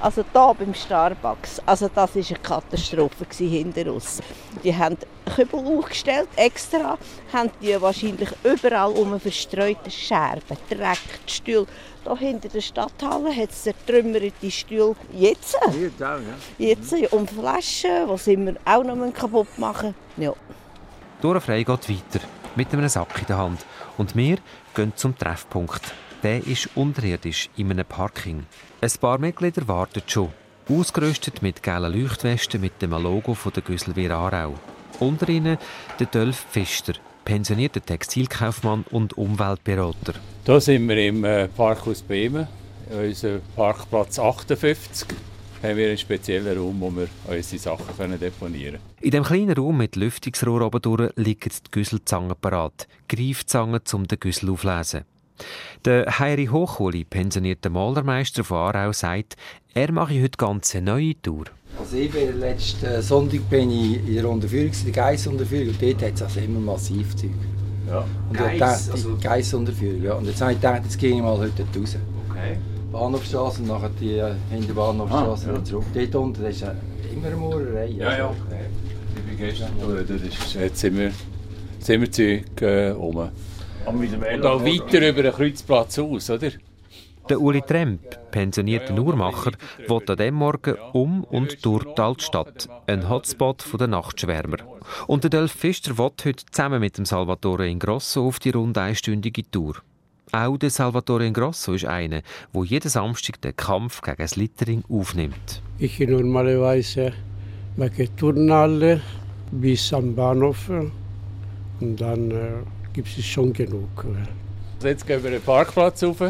Also 0.01 0.23
hier 0.33 0.55
beim 0.59 0.75
Starbucks. 0.75 1.61
Also 1.65 1.89
das 1.89 2.15
war 2.15 2.23
eine 2.23 2.39
Katastrophe 2.41 3.27
hinter 3.39 3.93
uns. 3.93 4.21
Die 4.63 4.77
haben 4.77 4.97
Kübel 5.35 5.61
aufgestellt, 5.61 6.29
extra, 6.37 6.99
haben 7.33 7.51
die 7.63 7.81
wahrscheinlich 7.81 8.29
überall 8.43 8.93
um 8.93 9.19
verstreute 9.19 9.91
Scherben, 9.91 10.57
Dreck, 10.69 10.99
Stühle. 11.27 11.67
Hier 12.05 12.17
hinter 12.17 12.49
der 12.51 12.61
Stadthalle 12.61 13.35
hat 13.35 13.51
es 13.51 13.63
zertrümmerte 13.63 14.51
Stühle. 14.51 14.95
Jetzt? 15.13 15.57
Jetzt 15.81 16.03
auch, 16.03 16.19
ja. 16.19 16.35
Jetzt, 16.59 16.93
und 17.13 17.31
Flaschen, 17.31 18.07
die 18.07 18.19
sie 18.19 18.37
wir 18.37 18.57
auch 18.67 18.85
noch 18.85 19.15
kaputt 19.15 19.59
machen 19.59 19.95
ja. 20.17 20.33
Dora 21.21 21.41
Frey 21.41 21.65
geht 21.65 21.89
weiter, 21.89 22.25
mit 22.55 22.73
einem 22.73 22.89
Sack 22.89 23.19
in 23.21 23.27
der 23.27 23.39
Hand. 23.39 23.65
Und 23.97 24.15
wir 24.15 24.39
gehen 24.75 24.93
zum 24.95 25.17
Treffpunkt. 25.17 25.81
Der 26.25 26.45
ist 26.47 26.71
unterirdisch 26.75 27.51
in 27.57 27.71
einem 27.71 27.85
Parking. 27.85 28.47
Ein 28.81 28.91
paar 28.99 29.19
Mitglieder 29.19 29.69
warten 29.69 30.03
schon, 30.07 30.31
ausgerüstet 30.69 31.43
mit 31.43 31.63
gelben 31.63 31.93
Leuchtwesten 31.93 32.63
mit 32.63 32.81
dem 32.81 32.93
Logo 32.93 33.35
von 33.35 33.53
der 33.53 33.63
Güsselwehr 33.63 34.11
Aarau. 34.13 34.55
Unter 35.01 35.29
ihnen 35.29 35.59
der 36.01 36.07
Dolf 36.07 36.47
Pfister, 36.51 36.95
pensionierter 37.27 37.83
Textilkaufmann 37.83 38.85
und 38.91 39.19
Umweltberater. 39.19 40.15
Hier 40.47 40.61
sind 40.61 40.89
wir 40.89 40.97
im 40.97 41.25
äh, 41.25 41.47
Parkhaus 41.49 42.01
Bremen, 42.01 42.49
unser 42.91 43.41
Parkplatz 43.55 44.19
58 44.19 45.09
haben 45.63 45.77
wir 45.79 45.89
einen 45.89 45.99
speziellen 45.99 46.59
Raum, 46.59 46.81
wo 46.81 46.91
wir 46.91 47.09
unsere 47.27 47.59
Sachen 47.59 48.21
deponieren 48.21 48.75
können. 48.75 48.83
In 49.01 49.11
diesem 49.11 49.25
kleinen 49.25 49.53
Raum 49.53 49.79
mit 49.79 49.97
Lüftungsrohr 49.97 50.61
oben 50.61 51.11
liegen 51.17 51.51
die 51.51 51.71
Güsselzangen 51.71 52.35
parat. 52.39 52.87
Greifzangen, 53.09 53.81
um 53.93 54.07
den 54.07 54.21
Güssel 54.21 54.51
aufzulesen. 54.51 55.05
Der 55.85 56.19
Heiri 56.19 56.47
Hochuli, 56.47 57.05
pensionierter 57.05 57.71
Malermeister 57.71 58.45
von 58.45 58.59
Aarau, 58.59 58.93
sagt, 58.93 59.37
er 59.75 59.93
mache 59.93 60.23
heute 60.23 60.39
ganz 60.39 60.75
eine 60.75 60.93
neue 60.93 61.21
Tour. 61.21 61.45
Also 61.79 61.97
ich 61.97 62.11
bin 62.11 62.39
letzten 62.39 63.03
Sonntag 63.03 63.49
bin 63.51 63.71
ich 63.71 63.97
in 64.07 64.15
der 64.15 64.29
Unterführung, 64.29 64.71
der 64.85 64.93
Geissunterführung, 64.93 65.69
und 65.69 65.83
dort 65.83 66.03
hat 66.03 66.15
es 66.15 66.23
also 66.23 66.41
immer 66.41 66.61
massiv 66.61 67.17
Zeug. 67.17 67.31
Ja. 67.89 68.05
Und 68.29 68.39
Geiss, 68.39 68.59
dachte, 68.59 68.93
also... 68.93 69.19
Geissunterführung, 69.21 70.03
ja. 70.03 70.15
Und 70.15 70.27
jetzt 70.27 70.41
habe 70.41 70.53
ich 70.53 70.61
gedacht, 70.61 70.83
jetzt 70.85 70.99
gehe 70.99 71.15
ich 71.15 71.23
mal 71.23 71.37
heute 71.37 71.63
raus. 71.63 71.97
Okay. 72.31 72.57
Bahnhofstraße 72.93 73.61
und 73.63 73.69
nachher 73.69 73.91
die 74.01 74.19
äh, 74.19 74.35
hinter 74.51 74.75
Bahnhofstraße 74.75 75.51
ah, 75.51 75.55
ja. 75.55 75.65
zurück. 75.65 75.85
Dort 75.93 76.15
unten 76.15 76.43
das 76.43 76.55
ist 76.55 76.63
äh, 76.63 76.73
immer 77.13 77.27
eine 77.27 77.37
Maurerei. 77.37 77.87
Ja, 77.87 78.07
also. 78.07 78.19
ja. 78.19 78.31
Okay. 78.31 78.65
Ich 79.17 79.23
bin 79.23 79.37
gestern 79.37 79.71
da, 79.81 80.61
jetzt 80.61 80.79
sind 80.79 80.97
wir, 80.97 81.13
sind 81.81 82.01
wir 82.01 82.11
Zeug 82.13 82.63
äh, 82.63 82.91
rum. 82.91 83.29
Und 83.87 84.47
auch 84.47 84.65
weiter 84.65 85.09
über 85.09 85.23
den 85.23 85.33
Kreuzplatz 85.33 85.99
aus, 85.99 86.31
oder? 86.31 86.51
Der 87.29 87.41
Uli 87.41 87.63
Tremp, 87.63 88.03
pensionierter 88.31 88.99
Uhrmacher, 88.99 89.53
will 89.89 90.03
an 90.07 90.17
diesem 90.17 90.35
Morgen 90.35 90.77
um 90.93 91.25
und 91.25 91.65
durch 91.65 91.85
die 91.95 92.03
Altstadt, 92.03 92.69
ein 92.87 93.09
Hotspot 93.09 93.65
der 93.81 93.87
Nachtschwärmer. 93.87 94.59
Und 95.07 95.25
der 95.25 95.31
Delf 95.31 95.53
Fischer 95.53 95.97
will 95.97 96.11
heute 96.23 96.45
zusammen 96.53 96.81
mit 96.81 96.99
dem 96.99 97.07
Salvatore 97.07 97.67
Ingrosso 97.67 98.27
auf 98.27 98.41
die 98.41 98.51
rund 98.51 98.77
einstündige 98.77 99.51
Tour. 99.51 99.77
Auch 100.33 100.59
der 100.59 100.69
Salvatore 100.69 101.27
Ingrosso 101.27 101.73
ist 101.73 101.87
einer, 101.87 102.21
der 102.53 102.65
jeden 102.65 102.91
Samstag 102.91 103.41
den 103.41 103.57
Kampf 103.57 104.03
gegen 104.03 104.19
das 104.19 104.37
Littering 104.37 104.85
aufnimmt. 104.91 105.63
Ich 105.79 105.99
normalerweise 106.01 107.15
mache 107.77 108.15
Turnhalle 108.17 109.01
bis 109.51 109.95
am 109.95 110.15
Bahnhof 110.15 110.69
und 111.81 112.01
dann 112.01 112.31
äh, 112.31 112.53
gibt 112.95 113.09
es 113.09 113.27
schon 113.27 113.53
genug. 113.53 114.07
Jetzt 114.83 115.07
gehen 115.07 115.23
wir 115.23 115.31
den 115.33 115.43
Parkplatz 115.43 116.03
rauf 116.03 116.21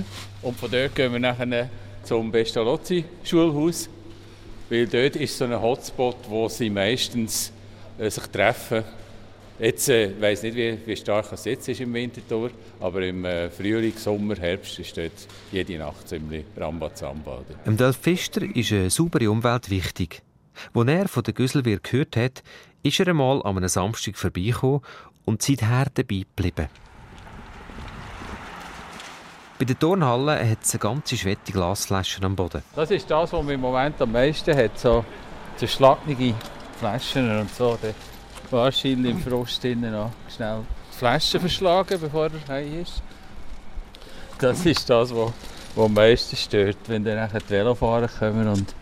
und 0.42 0.56
von 0.56 0.70
dort 0.70 0.94
gehen 0.94 1.12
wir 1.12 1.20
nachher 1.20 1.68
zum 2.02 2.32
Pestalozzi-Schulhaus. 2.32 3.88
Weil 4.70 4.86
dort 4.86 5.16
ist 5.16 5.36
so 5.36 5.44
ein 5.44 5.60
Hotspot, 5.60 6.16
wo 6.28 6.48
sie 6.48 6.70
meistens 6.70 7.52
äh, 7.98 8.08
sich 8.08 8.24
treffen. 8.28 8.82
Jetzt 9.58 9.88
äh, 9.90 10.10
weiß 10.18 10.42
nicht, 10.44 10.56
wie, 10.56 10.78
wie 10.86 10.96
stark 10.96 11.30
es 11.32 11.44
jetzt 11.44 11.68
ist 11.68 11.80
im 11.80 11.92
Winterthur, 11.92 12.50
aber 12.80 13.02
im 13.02 13.24
äh, 13.24 13.50
Frühling, 13.50 13.92
Sommer, 13.96 14.36
Herbst 14.36 14.78
ist 14.78 14.96
dort 14.96 15.12
jede 15.52 15.78
Nacht 15.78 16.08
ziemlich 16.08 16.44
Rambazamba. 16.56 17.42
Dem 17.66 17.76
Delf 17.76 17.98
Pfister 17.98 18.42
ist 18.42 18.72
eine 18.72 18.90
saubere 18.90 19.30
Umwelt 19.30 19.68
wichtig. 19.70 20.22
Als 20.72 20.88
er 20.88 21.08
von 21.08 21.22
der 21.22 21.34
Güsselwehr 21.34 21.78
gehört 21.78 22.16
hat, 22.16 22.42
ist 22.82 23.00
er 23.00 23.08
einmal 23.08 23.42
an 23.42 23.56
einem 23.56 23.68
Samstag 23.68 24.16
vorbeigekommen 24.16 24.80
und 25.24 25.42
seither 25.42 25.86
dabei 25.92 26.24
geblieben. 26.36 26.68
Bei 29.58 29.64
der 29.64 29.78
Turnhalle 29.78 30.50
hat 30.50 30.58
es 30.62 30.72
eine 30.72 30.80
ganze 30.80 31.16
Schwette 31.16 31.52
Glasflaschen 31.52 32.24
am 32.24 32.34
Boden. 32.34 32.62
Das 32.74 32.90
ist 32.90 33.08
das, 33.08 33.32
was 33.32 33.42
man 33.44 33.54
im 33.54 33.60
Moment 33.60 34.00
am 34.02 34.10
meisten 34.10 34.56
hat. 34.56 34.78
So 34.78 35.04
zerschlagene 35.56 36.34
Flaschen 36.78 37.38
und 37.38 37.54
so. 37.54 37.78
Da 37.80 37.88
wahrscheinlich 38.50 39.12
im 39.12 39.20
Frost 39.20 39.64
noch 39.64 40.10
schnell 40.34 40.60
die 40.92 40.96
Flaschen 40.96 41.40
verschlagen, 41.40 42.00
bevor 42.00 42.24
er 42.26 42.54
heim 42.54 42.82
ist. 42.82 43.02
Das 44.38 44.66
ist 44.66 44.90
das, 44.90 45.14
was, 45.14 45.32
was 45.74 45.84
am 45.84 45.94
meisten 45.94 46.36
stört, 46.36 46.78
wenn 46.88 47.04
dann 47.04 47.30
die 47.32 47.50
Velofahrer 47.50 48.08
kommen 48.08 48.48
und, 48.48 48.74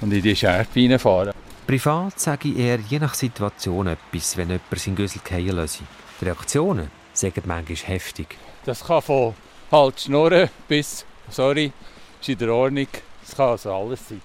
und 0.00 0.12
in 0.12 0.22
die 0.22 0.36
Scherbe 0.36 0.68
reinfahren. 0.76 1.32
Privat 1.70 2.18
sage 2.18 2.48
ich 2.48 2.58
eher 2.58 2.80
je 2.80 2.98
nach 2.98 3.14
Situation 3.14 3.86
etwas, 3.86 4.36
wenn 4.36 4.48
jemand 4.48 4.76
seinen 4.76 4.96
Güssel 4.96 5.20
fallen 5.22 5.54
lässt. 5.54 5.80
Die 6.20 6.24
Reaktionen 6.24 6.90
sagen 7.12 7.42
manchmal 7.46 7.76
heftig. 7.76 8.36
Das 8.64 8.82
kann 8.82 9.00
von 9.00 9.34
halt 9.70 10.00
schnurren 10.00 10.50
bis, 10.66 11.06
sorry, 11.28 11.72
ist 12.20 12.28
in 12.28 12.38
der 12.38 12.52
Ordnung. 12.52 12.88
Das 13.24 13.36
kann 13.36 13.50
also 13.50 13.72
alles 13.72 14.00
sein. 14.08 14.20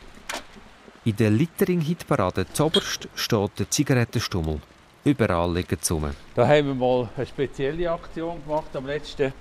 In 1.04 1.16
der 1.18 1.30
Littering-Hitparade 1.30 2.48
zoberst 2.52 3.08
steht 3.14 3.60
der 3.60 3.70
Zigarettenstummel. 3.70 4.60
Überall 5.04 5.54
liegen 5.54 5.78
sie 5.80 5.94
rum. 5.94 6.16
Da 6.34 6.48
haben 6.48 6.66
wir 6.66 6.74
mal 6.74 7.10
eine 7.16 7.28
spezielle 7.28 7.92
Aktion 7.92 8.44
gemacht 8.44 8.76
am 8.76 8.88
letzten 8.88 9.34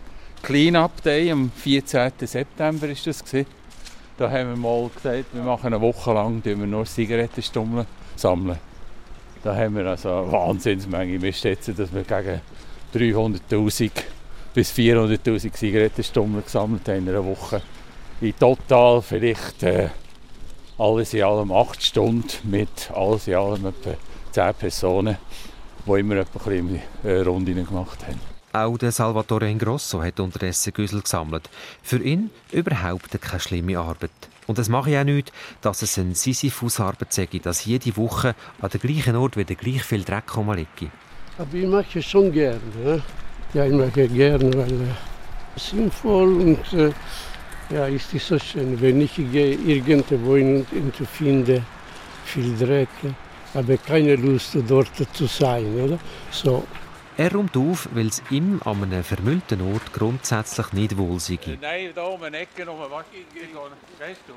Clean-Up 0.43 1.03
Day, 1.03 1.31
am 1.33 1.51
14. 1.51 2.13
September 2.21 2.87
ist 2.87 3.07
das 3.07 3.25
gewesen. 3.25 3.47
Da 4.17 4.31
haben 4.31 4.51
wir 4.51 4.57
mal 4.57 4.89
gesagt, 4.95 5.27
wir 5.33 5.43
machen 5.43 5.67
eine 5.67 5.81
Woche 5.81 6.13
lang 6.13 6.41
wir 6.45 6.55
nur 6.57 6.85
Zigarettenstummel 6.85 7.85
sammeln. 8.15 8.59
Da 9.43 9.57
haben 9.57 9.77
wir 9.77 9.87
also 9.87 10.09
eine 10.09 10.31
Wahnsinnsmenge. 10.31 11.21
Wir 11.21 11.33
schätzen, 11.33 11.75
dass 11.77 11.93
wir 11.93 12.05
gegen 12.05 12.41
300'000 12.95 13.91
bis 14.55 14.71
400'000 14.71 15.53
Zigarettenstummel 15.53 16.43
gesammelt 16.43 16.87
haben 16.87 16.99
in 16.99 17.09
einer 17.09 17.25
Woche. 17.25 17.61
In 18.21 18.39
total 18.39 19.03
vielleicht 19.03 19.65
äh, 19.65 19.89
alles 20.79 21.13
in 21.13 21.25
allem 21.25 21.51
8 21.51 21.83
Stunden 21.83 22.29
mit 22.45 22.93
alles 22.95 23.27
in 23.27 23.35
allem 23.35 23.67
etwa 23.67 23.95
10 24.31 24.55
Personen, 24.55 25.17
die 25.87 25.91
immer 25.91 26.17
etwa 26.19 26.39
ein 26.39 26.69
bisschen 26.69 26.83
äh, 27.03 27.21
Runden 27.23 27.67
gemacht 27.67 28.07
haben. 28.07 28.34
Auch 28.55 28.79
der 28.79 28.93
Salvatore 28.93 29.51
Ingrosso 29.51 30.01
hat 30.01 30.21
unterdessen 30.21 30.73
Güssel 30.73 31.03
gesammelt. 31.03 31.51
Für 31.83 31.99
ihn 31.99 32.31
überhaupt 32.53 33.21
keine 33.21 33.41
schlimme 33.41 33.77
Arbeit. 33.81 34.13
Und 34.47 34.61
es 34.61 34.69
mache 34.69 34.91
ich 34.91 34.97
auch 34.97 35.03
nicht, 35.03 35.33
dass 35.61 35.83
es 35.83 35.99
eine 35.99 36.15
Sisyphus-Arbeit 36.15 37.13
sei, 37.13 37.29
dass 37.43 37.65
jede 37.65 37.97
Woche 37.97 38.37
an 38.61 38.71
der 38.71 38.79
gleichen 38.79 39.17
Ort 39.17 39.37
wieder 39.37 39.57
gleich 39.57 39.83
viel 39.83 40.05
Dreck 40.05 40.37
rumliegt. 40.37 40.85
Aber 41.37 41.53
ich 41.53 41.67
mache 41.67 41.99
es 41.99 42.05
schon 42.05 42.31
gerne. 42.31 42.61
Ne? 42.85 43.03
Ja, 43.55 43.65
ich 43.65 43.73
mache 43.73 44.07
gerne, 44.07 44.55
weil 44.55 44.73
es 45.57 45.73
äh, 45.73 45.77
sinnvoll 45.77 46.35
und 46.35 46.73
äh, 46.75 46.93
ja, 47.71 47.87
ist 47.87 48.15
es 48.15 48.29
so 48.29 48.39
schön. 48.39 48.81
Wenn 48.81 49.01
ich 49.01 49.19
irgendwo 49.19 50.37
hin 50.37 50.65
finde 51.13 51.61
viel 52.25 52.57
Dreck, 52.57 52.89
habe 53.53 53.79
keine 53.79 54.15
Lust 54.15 54.57
dort 54.69 54.93
zu 55.13 55.27
sein. 55.27 55.75
Oder? 55.75 55.99
So. 56.31 56.63
Er 57.17 57.33
räumt 57.33 57.57
auf, 57.57 57.89
weil 57.93 58.09
es 58.09 58.23
ihm 58.31 58.61
an 58.65 58.83
einem 58.83 59.05
vermüllten 59.05 59.61
Ort 59.73 59.93
grundsätzlich 59.93 60.73
nicht 60.73 60.97
wohl 60.97 61.21
sei. 61.21 61.39
Nein, 61.61 61.93
da 61.95 62.03
um 62.07 62.21
eine 62.25 62.39
Ecke 62.39 62.65
noch 62.65 62.91
was 62.91 63.05
Weißt 64.01 64.21
du? 64.27 64.33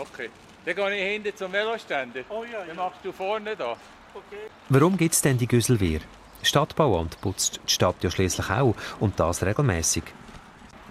Okay. 0.00 0.30
Dann 0.64 0.76
gehe 0.76 0.94
ich 0.94 1.12
hinten 1.12 1.36
zum 1.36 1.52
Veloständer. 1.52 2.20
Oh, 2.28 2.44
ja, 2.44 2.60
ja. 2.60 2.66
Dann 2.66 2.76
machst 2.76 3.00
du 3.02 3.10
vorne 3.10 3.56
da. 3.56 3.72
Okay. 4.14 4.46
Warum 4.68 4.96
gibt 4.96 5.14
es 5.14 5.22
denn 5.22 5.36
die 5.36 5.48
Güsselwehr? 5.48 6.00
Stadtbauamt 6.42 7.20
putzt 7.20 7.60
die 7.66 7.72
Stadt 7.72 7.96
ja 8.02 8.10
schließlich 8.10 8.50
auch 8.50 8.76
und 9.00 9.18
das 9.18 9.42
regelmäßig. 9.42 10.04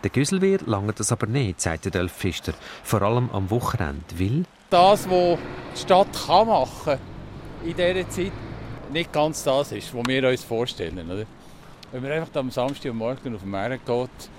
Der 0.04 0.10
Güsselwehr 0.10 0.60
langt 0.66 1.00
das 1.00 1.14
aber 1.14 1.28
nicht, 1.28 1.62
sagt 1.62 1.86
der 1.86 1.92
Delf 1.94 2.12
Pfister. 2.12 2.54
Vor 2.84 3.02
allem 3.02 3.30
am 3.32 3.50
Wochenende, 3.50 4.04
weil... 4.20 4.44
Das, 4.70 5.10
was 5.10 5.40
die 5.76 5.80
Stadt 5.80 6.08
kann 6.28 6.48
machen 6.48 7.00
in 7.64 7.76
dieser 7.76 8.10
Zeit, 8.10 8.34
nicht 8.92 9.12
ganz 9.12 9.44
das 9.44 9.72
ist, 9.72 9.94
was 9.94 10.08
wir 10.08 10.30
uns 10.30 10.44
vorstellen. 10.44 11.10
Oder? 11.10 11.26
Wenn 11.92 12.02
man 12.02 12.12
einfach 12.12 12.36
am 12.36 12.52
Samstag 12.52 12.92
und 12.92 12.98
Morgen 12.98 13.36
auf 13.36 13.42
den 13.42 13.52
Meer 13.52 13.78
geht, 13.78 14.30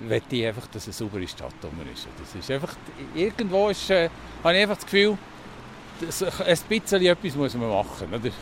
möchte 0.00 0.36
ich 0.36 0.46
einfach, 0.46 0.66
dass 0.68 0.84
eine 0.84 0.92
saubere 0.92 1.26
Stadt 1.26 1.54
ist. 1.92 2.06
Das 2.18 2.34
ist 2.34 2.50
einfach, 2.50 2.74
irgendwo 3.14 3.68
ist, 3.68 3.90
äh, 3.90 4.08
habe 4.42 4.54
ich 4.54 4.62
einfach 4.62 4.76
das 4.76 4.84
Gefühl, 4.84 5.16
dass 6.00 6.22
ein 6.22 6.58
bisschen 6.68 7.04
etwas 7.04 7.34
muss 7.34 7.54
man 7.54 7.68
machen 7.68 8.10
muss. 8.10 8.32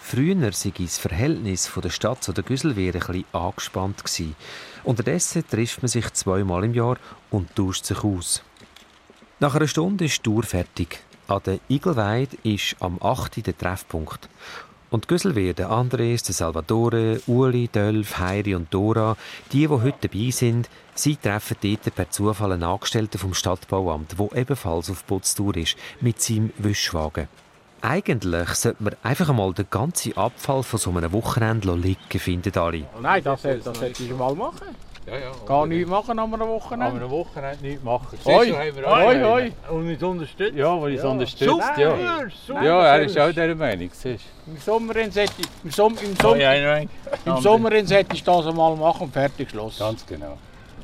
Früher 0.00 0.40
war 0.40 0.50
das 0.50 0.98
Verhältnis 0.98 1.70
der 1.82 1.90
Stadt 1.90 2.22
zu 2.22 2.32
der 2.32 2.44
Güsselwehr 2.44 2.94
ein 2.94 3.00
bisschen 3.00 3.24
angespannt. 3.32 4.02
Unterdessen 4.84 5.44
trifft 5.48 5.82
man 5.82 5.88
sich 5.88 6.10
zweimal 6.14 6.64
im 6.64 6.74
Jahr 6.74 6.96
und 7.30 7.54
tauscht 7.54 7.84
sich 7.84 8.02
aus. 8.04 8.42
Nach 9.40 9.54
einer 9.54 9.68
Stunde 9.68 10.06
ist 10.06 10.18
die 10.18 10.22
Tour 10.22 10.42
fertig. 10.42 11.00
An 11.28 11.42
der 11.44 11.58
Igelweide 11.68 12.38
ist 12.42 12.76
am 12.80 12.98
8. 13.02 13.46
der 13.46 13.56
Treffpunkt. 13.56 14.30
Und 14.88 15.06
der 15.10 15.70
Andres, 15.70 16.24
Salvatore, 16.24 17.20
Uli, 17.26 17.68
Dölf, 17.68 18.18
Heiri 18.18 18.54
und 18.54 18.72
Dora, 18.72 19.14
die, 19.52 19.66
die 19.66 19.68
heute 19.68 20.08
dabei 20.08 20.30
sind, 20.30 20.70
sie 20.94 21.16
treffen 21.16 21.58
dort 21.62 21.94
per 21.94 22.10
Zufall 22.10 22.52
einen 22.52 22.62
Angestellten 22.62 23.18
vom 23.18 23.34
Stadtbauamt, 23.34 24.18
der 24.18 24.38
ebenfalls 24.38 24.88
auf 24.88 25.06
Putztour 25.06 25.54
ist, 25.58 25.76
mit 26.00 26.22
seinem 26.22 26.50
Wischwagen. 26.56 27.28
Eigentlich 27.82 28.48
sollte 28.54 28.82
man 28.82 28.96
einfach 29.02 29.28
einmal 29.28 29.52
den 29.52 29.68
ganzen 29.68 30.16
Abfall 30.16 30.62
von 30.62 30.80
so 30.80 30.90
einem 30.90 31.12
Wochenende 31.12 31.74
liegen, 31.74 32.18
finden 32.18 32.56
alle. 32.56 32.86
Nein, 33.02 33.22
das, 33.22 33.42
das 33.42 33.64
sollte 33.64 34.02
ich 34.02 34.14
mal 34.14 34.34
machen. 34.34 34.74
Ja, 35.10 35.18
ja. 35.18 35.30
Gar 35.46 35.66
nichts 35.66 35.88
machen 35.88 36.18
am 36.18 36.32
Wochenende? 36.32 37.02
Am 37.04 37.10
Wochenende 37.10 37.62
nichts 37.66 37.82
machen. 37.82 38.18
Hoi, 38.24 38.50
hoi, 38.52 39.20
hoi. 39.22 39.52
Und 39.70 39.88
uns 39.88 40.02
unterstützt. 40.02 40.56
Ja, 40.56 40.80
weil 40.80 40.92
Ja. 41.04 41.08
unterstützt. 41.08 41.50
Super, 41.50 41.80
ja. 41.80 42.18
super. 42.46 42.62
ja, 42.62 42.86
er 42.96 43.02
ist 43.04 43.18
auch 43.18 43.28
dieser 43.30 43.54
Meinung. 43.54 43.88
siehst 43.92 44.24
du. 44.46 44.50
Im 44.52 44.58
Sommer 44.58 44.94
hätte 44.94 45.20
ich, 45.20 45.30
im 45.64 45.70
Sommer, 45.70 46.02
im 46.02 46.16
Sommer, 46.16 46.36
ja, 46.36 46.78
im 46.78 47.36
Sommer 47.40 47.70
hätte 47.70 48.14
ich 48.14 48.22
das 48.24 48.46
einmal 48.46 48.76
machen 48.76 49.02
und 49.04 49.12
fertig 49.12 49.50
Schluss. 49.50 49.78
Ganz 49.78 50.04
genau. 50.06 50.36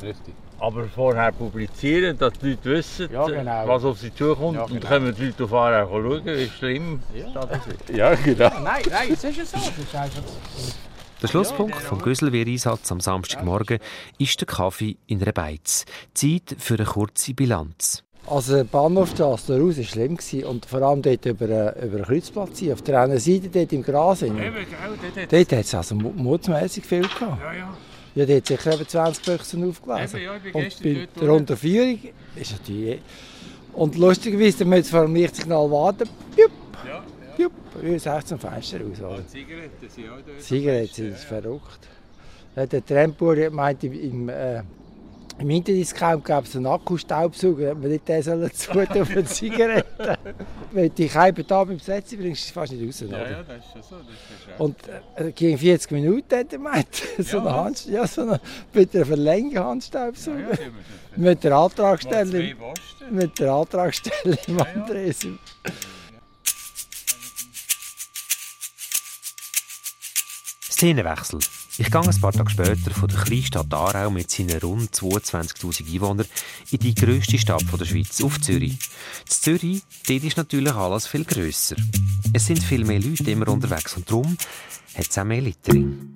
Richtig. 0.02 0.34
Aber 0.60 0.84
vorher 0.84 1.32
publizieren, 1.32 2.16
dass 2.16 2.32
die 2.34 2.50
Leute 2.50 2.64
wissen, 2.64 3.12
Ja, 3.12 3.26
genau. 3.26 3.66
was 3.68 3.84
auf 3.84 3.98
sie 3.98 4.14
zukommt. 4.14 4.56
Ja, 4.56 4.62
Und 4.62 4.68
genau. 4.68 4.80
dann 4.80 4.88
können 4.88 5.14
die 5.14 5.26
Leute 5.26 5.44
auf 5.44 5.52
auch 5.52 5.90
schauen, 5.90 6.24
wie 6.24 6.48
schlimm 6.48 7.02
das 7.34 7.66
ist. 7.66 7.96
Ja, 7.96 8.14
genau. 8.14 8.50
Nein, 8.62 8.82
nein, 8.88 9.12
es 9.12 9.24
ist 9.24 9.36
ja 9.36 9.44
so. 9.44 9.58
Der 11.24 11.28
Schlusspunkt 11.30 11.76
vom 11.76 12.02
Güsselwehreinsatz 12.02 12.92
am 12.92 13.00
Samstagmorgen 13.00 13.78
ist 14.18 14.38
der 14.42 14.46
Kaffee 14.46 14.98
in 15.06 15.22
einer 15.22 15.32
Beiz. 15.32 15.86
Zeit 16.12 16.54
für 16.58 16.74
eine 16.74 16.84
kurze 16.84 17.32
Bilanz. 17.32 18.04
Also 18.26 18.58
die 18.58 18.64
Bahnhofstrasse 18.64 19.54
da 19.56 19.58
raus 19.58 19.78
war 19.78 19.84
schlimm. 19.84 20.18
Gewesen. 20.18 20.44
Und 20.44 20.66
vor 20.66 20.82
allem 20.82 21.00
dort 21.00 21.24
über, 21.24 21.48
äh, 21.48 21.86
über 21.86 21.96
den 21.96 22.04
Kreuzplatz 22.04 22.58
hier, 22.58 22.74
auf 22.74 22.82
der 22.82 23.00
einen 23.00 23.18
Seite, 23.18 23.48
dort 23.48 23.72
im 23.72 23.82
Gras. 23.82 24.20
hin. 24.20 24.36
Dort 25.30 25.52
hat 25.52 25.64
es 25.64 25.74
also 25.74 25.94
mu- 25.94 26.12
mutsmässig 26.14 26.84
viel 26.84 27.00
gehabt. 27.08 27.40
Ja, 27.42 27.52
ja. 27.54 27.76
Ja, 28.16 28.26
dort 28.26 28.46
sicher 28.46 28.74
eben 28.74 28.86
20 28.86 29.24
Büchsen 29.24 29.66
aufgelesen. 29.70 30.16
Eben, 30.20 30.24
ja, 30.26 30.36
ich 30.36 30.76
bin 30.78 30.96
Und 30.96 31.14
bei 31.14 31.20
der. 31.22 31.32
Unterführung 31.32 31.98
ist 32.36 32.52
natürlich... 32.52 33.00
Und 33.72 33.96
lustigerweise, 33.96 34.58
da 34.58 34.64
müssen 34.66 34.84
wir 34.92 34.98
vor 34.98 35.06
dem 35.06 35.14
Lichtsignal 35.16 35.70
warten. 35.70 36.06
Piup, 36.36 36.50
Ja, 37.38 37.48
piup, 37.48 37.52
wie 37.82 37.98
sagt 37.98 38.28
zum 38.28 38.38
Fenster 38.38 38.80
raus. 38.80 39.20
Die 39.26 39.26
Zigaretten 39.26 39.88
sind 39.88 40.08
auch 40.10 40.20
dort. 40.26 40.40
Zigaretten 40.40 40.94
sind 40.94 41.16
verrückt. 41.16 41.88
Ja, 42.56 42.66
der 42.66 42.84
Trampool 42.84 43.50
meint, 43.50 43.82
im, 43.84 44.28
äh, 44.28 44.62
im 45.36 45.50
Interdiscount 45.50 46.24
gab 46.24 46.44
es 46.44 46.54
einen 46.54 46.66
Akkustaubsauger, 46.66 47.70
hat 47.70 47.80
man 47.80 47.90
nicht 47.90 48.06
den 48.06 48.22
sollen 48.22 48.52
zutun 48.52 49.02
auf 49.02 49.10
eine 49.10 49.24
Zigarette. 49.24 50.16
Wenn 50.72 50.84
du 50.84 50.90
dich 50.90 51.12
halb 51.12 51.44
da 51.48 51.64
beim 51.64 51.80
Setzen 51.80 52.18
bringst, 52.18 52.44
ist 52.44 52.50
fast 52.52 52.72
nicht 52.72 52.86
raus. 52.86 53.10
Ja, 53.10 53.30
ja, 53.30 53.42
das 53.42 53.56
ist 53.56 53.72
schon 53.72 53.82
so. 53.82 53.96
Ist 53.96 54.48
ja 54.48 54.64
Und 54.64 54.76
äh, 55.16 55.32
gegen 55.32 55.58
40 55.58 55.90
Minuten 55.90 56.22
hat 56.36 56.52
er 56.52 56.58
gemeint, 56.58 56.86
so 57.18 57.40
eine 57.40 57.52
Hand, 57.52 57.86
ja, 57.86 58.06
so 58.06 58.20
eine, 58.22 58.40
mit 58.72 58.94
einer 58.94 59.04
verlängerten 59.04 59.64
Handstaubsauger. 59.64 60.38
ja, 60.38 60.56
die 60.56 60.70
müssen 60.70 61.24
Mit 61.24 61.44
der 61.44 61.50
Posten. 62.54 63.14
mit 63.14 63.38
der 63.40 63.52
Antragsteller 63.52 64.38
im 64.46 64.60
Andresen. 64.60 65.38
Szenenwechsel. 70.74 71.38
Ich 71.78 71.88
gehe 71.88 72.00
ein 72.00 72.20
paar 72.20 72.32
Tage 72.32 72.50
später 72.50 72.90
von 72.90 73.08
der 73.08 73.20
Kleinstadt 73.20 73.72
Aarau 73.72 74.10
mit 74.10 74.28
seinen 74.28 74.58
rund 74.58 74.90
22'000 74.90 75.94
Einwohnern 75.94 76.26
in 76.72 76.78
die 76.80 76.96
grösste 76.96 77.38
Stadt 77.38 77.62
der 77.78 77.84
Schweiz, 77.84 78.20
auf 78.20 78.40
Zürich. 78.40 78.72
In 78.72 78.78
Zürich 79.28 79.82
dort 80.08 80.24
ist 80.24 80.36
natürlich 80.36 80.74
alles 80.74 81.06
viel 81.06 81.24
grösser. 81.24 81.76
Es 82.32 82.46
sind 82.46 82.60
viel 82.60 82.84
mehr 82.84 82.98
Leute 82.98 83.30
immer 83.30 83.46
unterwegs 83.46 83.96
und 83.96 84.10
darum 84.10 84.36
hat 84.96 85.08
es 85.08 85.16
auch 85.16 85.22
mehr 85.22 85.42
Littering. 85.42 86.12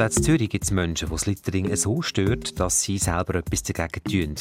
Und 0.00 0.06
auch 0.06 0.16
in 0.16 0.22
Zürich 0.22 0.48
gibt 0.48 0.64
es 0.64 0.70
Menschen, 0.70 1.08
die 1.08 1.12
das 1.12 1.26
Littering 1.26 1.76
so 1.76 2.00
stört, 2.00 2.58
dass 2.58 2.80
sie 2.80 2.96
selber 2.96 3.34
etwas 3.34 3.62
dagegen 3.64 4.02
tun. 4.02 4.34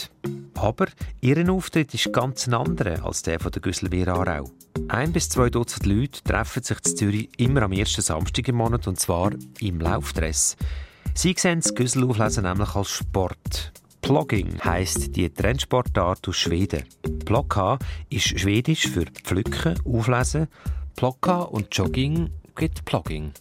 Aber 0.56 0.86
ihr 1.20 1.50
Auftritt 1.52 1.94
ist 1.94 2.14
ganz 2.14 2.48
ein 2.48 2.54
anderer 2.54 3.04
als 3.04 3.24
der 3.24 3.42
von 3.42 3.52
der 3.52 3.62
Güsselwehr 3.62 4.08
Aarau. 4.08 4.50
Ein 4.88 5.12
bis 5.12 5.28
zwei 5.28 5.50
Dutzend 5.50 5.86
Leute 5.86 6.24
treffen 6.24 6.64
sich 6.64 6.78
in 6.86 6.96
Zürich 6.96 7.30
immer 7.38 7.64
am 7.64 7.74
ersten 7.74 8.02
Samstag 8.02 8.48
im 8.48 8.56
Monat 8.56 8.88
und 8.88 9.02
zwar 9.02 9.32
im 9.60 9.82
Laufdress. 9.82 10.56
Sie 11.14 11.36
sehen 11.38 11.60
das 11.60 11.76
Güsselauflesen 11.76 12.44
nämlich 12.44 12.74
als 12.76 12.92
Sport. 12.92 13.74
Plogging 14.02 14.64
heisst 14.64 15.14
die 15.18 15.30
Trendsportart 15.30 16.26
aus 16.26 16.38
Schweden. 16.38 16.86
Plocka 17.26 17.78
ist 18.10 18.40
schwedisch 18.40 18.88
für 18.88 19.04
Pflücken, 19.26 19.76
Auflesen. 19.84 20.48
Plocka 20.96 21.42
und 21.42 21.76
Jogging 21.76 22.30
gibt 22.56 22.86
Plogging. 22.86 23.34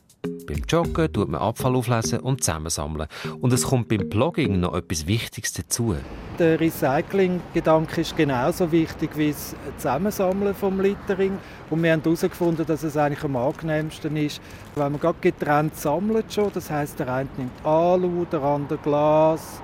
Beim 0.47 0.62
Joggen 0.69 1.12
tut 1.12 1.29
man 1.29 1.41
Abfall 1.41 1.77
auflesen 1.77 2.21
und 2.21 2.43
zusammensammeln. 2.43 3.09
Und 3.41 3.53
es 3.53 3.64
kommt 3.64 3.88
beim 3.88 4.09
Plogging 4.09 4.61
noch 4.61 4.75
etwas 4.75 5.07
Wichtiges 5.07 5.53
dazu. 5.53 5.97
Der 6.38 6.61
Recycling-Gedanke 6.61 8.01
ist 8.01 8.17
genauso 8.17 8.71
wichtig 8.71 9.11
wie 9.17 9.31
das 9.31 9.55
Zusammensammeln 9.77 10.55
vom 10.55 10.81
Littering. 10.81 11.38
Und 11.71 11.83
wir 11.83 11.93
haben 11.93 12.03
herausgefunden, 12.03 12.64
dass 12.67 12.83
es 12.83 12.97
eigentlich 12.97 13.25
am 13.25 13.37
angenehmsten 13.37 14.17
ist, 14.17 14.41
wenn 14.75 14.93
man 14.93 15.01
gerade 15.01 15.19
getrennt 15.21 15.77
sammelt 15.77 16.33
schon. 16.33 16.51
Das 16.53 16.71
heißt, 16.71 16.99
der 16.99 17.12
eine 17.12 17.29
nimmt 17.37 17.64
Alu, 17.64 18.25
der 18.27 18.43
andere 18.43 18.79
Glas, 18.79 19.61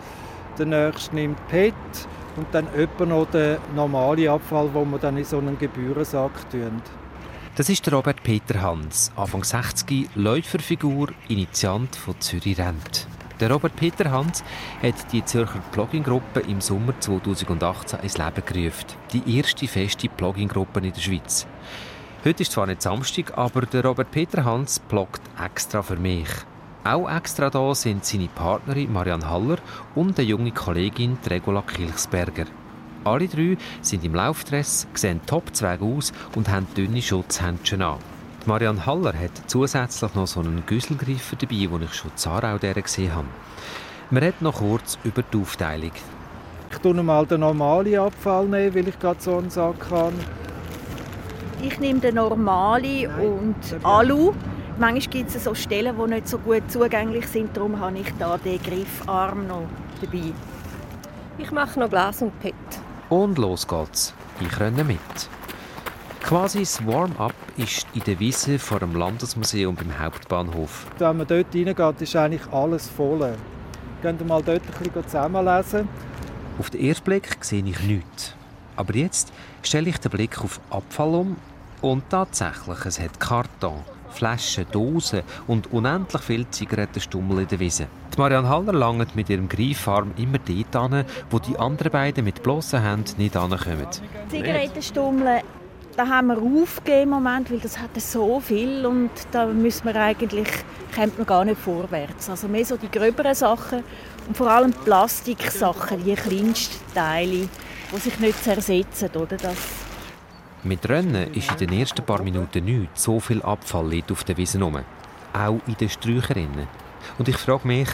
der 0.59 0.66
nächste 0.66 1.14
nimmt 1.14 1.38
PET 1.48 1.74
und 2.37 2.46
dann 2.53 2.66
etwa 2.74 3.07
noch 3.07 3.31
den 3.31 3.59
normalen 3.74 4.29
Abfall, 4.29 4.68
den 4.74 4.90
wir 4.90 4.98
dann 4.98 5.16
in 5.16 5.24
so 5.24 5.38
einen 5.38 5.59
Gebührensack 5.59 6.50
tun. 6.50 6.83
Das 7.56 7.68
ist 7.68 7.86
der 7.86 7.94
Robert 7.94 8.20
Peter 8.24 8.62
Hans, 8.62 9.12
Anfang 9.14 9.44
60, 9.44 10.08
Läuferfigur, 10.16 11.10
Initiant 11.28 11.94
von 11.94 12.20
Zürich 12.20 12.58
Rent. 12.58 13.06
Der 13.38 13.48
Robert 13.48 13.76
Peter 13.76 14.10
Hans 14.10 14.42
hat 14.82 15.12
die 15.12 15.24
Zürcher 15.24 15.62
Plogging-Gruppe 15.70 16.40
im 16.40 16.60
Sommer 16.60 16.98
2018 16.98 18.00
ins 18.00 18.18
Leben 18.18 18.42
gerufen. 18.44 18.86
Die 19.12 19.36
erste 19.38 19.68
feste 19.68 20.08
Plogging-Gruppe 20.08 20.80
in 20.80 20.92
der 20.92 21.00
Schweiz. 21.00 21.46
Heute 22.24 22.42
ist 22.42 22.50
zwar 22.50 22.66
nicht 22.66 22.82
Samstag, 22.82 23.38
aber 23.38 23.60
der 23.62 23.84
Robert 23.84 24.10
Peter 24.10 24.44
Hans 24.44 24.80
bloggt 24.80 25.22
extra 25.40 25.80
für 25.84 25.96
mich. 25.96 26.28
Auch 26.82 27.08
extra 27.08 27.50
da 27.50 27.72
sind 27.76 28.04
seine 28.04 28.26
Partnerin 28.26 28.92
Marianne 28.92 29.30
Haller 29.30 29.58
und 29.94 30.18
eine 30.18 30.26
junge 30.26 30.50
Kollegin 30.50 31.18
Regula 31.24 31.62
Kilchsberger. 31.62 32.46
Alle 33.04 33.28
drei 33.28 33.58
sind 33.82 34.02
im 34.04 34.14
Laufdress, 34.14 34.86
sehen 34.94 35.20
topzweig 35.26 35.82
aus 35.82 36.12
und 36.34 36.48
haben 36.48 36.66
dünne 36.74 37.02
Schutzhändchen 37.02 37.82
an. 37.82 37.98
Die 38.42 38.48
Marianne 38.48 38.86
Haller 38.86 39.12
hat 39.12 39.42
zusätzlich 39.46 40.14
noch 40.14 40.26
so 40.26 40.40
einen 40.40 40.64
Güsselgriffer 40.66 41.36
dabei, 41.36 41.66
den 41.66 41.82
ich 41.82 41.94
schon 41.94 42.10
in 42.10 42.16
Zarau 42.16 42.58
gesehen 42.58 43.14
habe. 43.14 43.26
Wir 44.10 44.22
reden 44.22 44.36
noch 44.40 44.56
kurz 44.56 44.98
über 45.04 45.22
die 45.22 45.36
Aufteilung. 45.36 45.92
Ich 46.70 46.78
tue 46.78 47.02
mal 47.02 47.26
den 47.26 47.40
normalen 47.40 47.98
Abfall 47.98 48.46
nehmen, 48.46 48.74
weil 48.74 48.88
ich 48.88 48.98
gerade 48.98 49.20
so 49.20 49.36
einen 49.36 49.50
Sack 49.50 49.90
habe. 49.90 50.14
Ich 51.62 51.78
nehme 51.78 52.00
den 52.00 52.14
normalen 52.14 53.08
und 53.16 53.84
Alu. 53.84 54.32
Manchmal 54.78 55.12
gibt 55.12 55.34
es 55.34 55.44
so 55.44 55.54
Stellen, 55.54 55.94
die 55.96 56.10
nicht 56.14 56.28
so 56.28 56.38
gut 56.38 56.62
zugänglich 56.68 57.26
sind. 57.28 57.56
Darum 57.56 57.78
habe 57.78 57.98
ich 57.98 58.12
da 58.18 58.38
den 58.38 58.60
Griffarm 58.62 59.46
noch 59.46 59.68
dabei. 60.00 60.32
Ich 61.38 61.50
mache 61.50 61.78
noch 61.80 61.90
Glas 61.90 62.22
und 62.22 62.38
PET. 62.40 62.54
Und 63.14 63.38
los 63.38 63.68
geht's. 63.68 64.12
Ich 64.40 64.59
renne 64.59 64.83
mit. 64.83 64.98
Quasi 66.24 66.59
das 66.59 66.85
Warm-up 66.85 67.33
ist 67.57 67.87
in 67.94 68.03
der 68.03 68.18
Wiese 68.18 68.59
vor 68.59 68.81
dem 68.81 68.96
Landesmuseum 68.96 69.77
beim 69.77 70.00
Hauptbahnhof. 70.00 70.88
Wenn 70.98 71.18
man 71.18 71.27
dort 71.29 71.55
reingeht, 71.55 72.03
ist 72.03 72.16
eigentlich 72.16 72.53
alles 72.53 72.88
voll. 72.88 73.37
Gehen 74.03 74.18
wir 74.18 74.27
mal 74.27 74.42
dort 74.42 74.62
ein 74.62 74.83
bisschen 74.83 75.05
zusammenlesen. 75.07 75.88
Auf 76.59 76.70
den 76.70 76.81
ersten 76.81 77.05
Blick 77.05 77.37
sehe 77.40 77.64
ich 77.64 77.79
nichts. 77.83 78.35
Aber 78.74 78.96
jetzt 78.96 79.33
stelle 79.62 79.90
ich 79.90 79.98
den 79.98 80.11
Blick 80.11 80.42
auf 80.42 80.61
Abfall 80.70 81.14
um 81.14 81.37
und 81.83 82.11
tatsächlich, 82.11 82.85
es 82.85 82.98
hat 82.98 83.20
Karton, 83.20 83.85
Flaschen, 84.11 84.66
Dosen 84.72 85.22
und 85.46 85.72
unendlich 85.72 86.22
viele 86.22 86.50
Zigarettenstummel 86.50 87.42
in 87.42 87.46
der 87.48 87.61
Wiese. 87.61 87.87
Die 88.14 88.20
Marianne 88.20 88.48
Haller 88.48 88.72
langt 88.72 89.16
mit 89.16 89.29
ihrem 89.29 89.48
Greifarm 89.48 90.12
immer 90.16 90.38
dort 90.38 90.92
hin, 90.92 91.05
wo 91.31 91.40
die 91.40 91.59
anderen 91.59 91.90
beiden 91.90 92.24
mit 92.24 92.44
bloßen 92.44 92.81
Händen 92.81 93.20
nicht 93.20 93.37
hinkommen. 93.37 93.88
Zigarettenstummel, 94.29 95.40
da 95.96 96.07
haben 96.07 96.29
wir 96.29 96.38
aufgegeben 96.38 97.03
im 97.03 97.09
Moment, 97.11 97.50
weil 97.50 97.59
das 97.59 97.77
hat 97.77 98.00
so 98.00 98.38
viel 98.38 98.87
und 98.87 99.11
da 99.33 99.46
müssen 99.46 99.87
wir 99.87 99.96
eigentlich, 99.96 100.46
kommt 100.94 101.18
man 101.18 101.27
gar 101.27 101.44
nicht 101.44 101.61
vorwärts. 101.61 102.31
Also 102.31 102.46
mehr 102.46 102.64
so 102.64 102.77
die 102.77 102.88
gröberen 102.88 103.35
Sachen 103.35 103.83
und 104.29 104.37
vor 104.37 104.48
allem 104.48 104.70
Plastiksachen, 104.70 106.05
die 106.05 106.14
kleinsten 106.14 106.94
Teile, 106.94 107.48
die 107.92 107.98
sich 107.98 108.20
nicht 108.20 108.44
zersetzen, 108.44 109.09
oder? 109.16 109.37
Das 109.37 109.57
Mit 110.62 110.88
Rennen 110.88 111.35
ist 111.35 111.50
in 111.50 111.66
den 111.66 111.81
ersten 111.81 112.05
paar 112.05 112.22
Minuten 112.22 112.64
nichts. 112.64 113.03
So 113.03 113.18
viel 113.18 113.42
Abfall 113.42 113.88
liegt 113.88 114.12
auf 114.12 114.22
der 114.22 114.37
Wiese 114.37 114.61
rum. 114.61 114.79
Auch 115.33 115.59
in 115.66 115.77
den 115.81 115.88
Sträucherinnen. 115.88 116.84
Und 117.18 117.29
ich 117.29 117.37
frage 117.37 117.66
mich, 117.66 117.88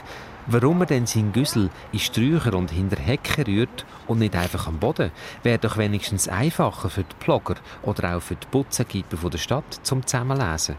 warum 0.46 0.80
er 0.80 0.86
denn 0.86 1.06
seinen 1.06 1.32
Güssel 1.32 1.70
in 1.92 1.98
Sträucher 1.98 2.54
und 2.54 2.70
hinter 2.70 3.00
Hecken 3.00 3.44
rührt 3.44 3.84
und 4.06 4.18
nicht 4.18 4.34
einfach 4.34 4.66
am 4.66 4.78
Boden. 4.78 5.10
Wäre 5.42 5.58
doch 5.58 5.76
wenigstens 5.76 6.28
einfacher 6.28 6.90
für 6.90 7.04
die 7.04 7.24
Blogger 7.24 7.56
oder 7.82 8.16
auch 8.16 8.22
für 8.22 8.36
die 8.36 8.46
Putzenkeeper 8.50 9.30
der 9.30 9.38
Stadt 9.38 9.80
zum 9.82 10.06
Zusammenlesen. 10.06 10.76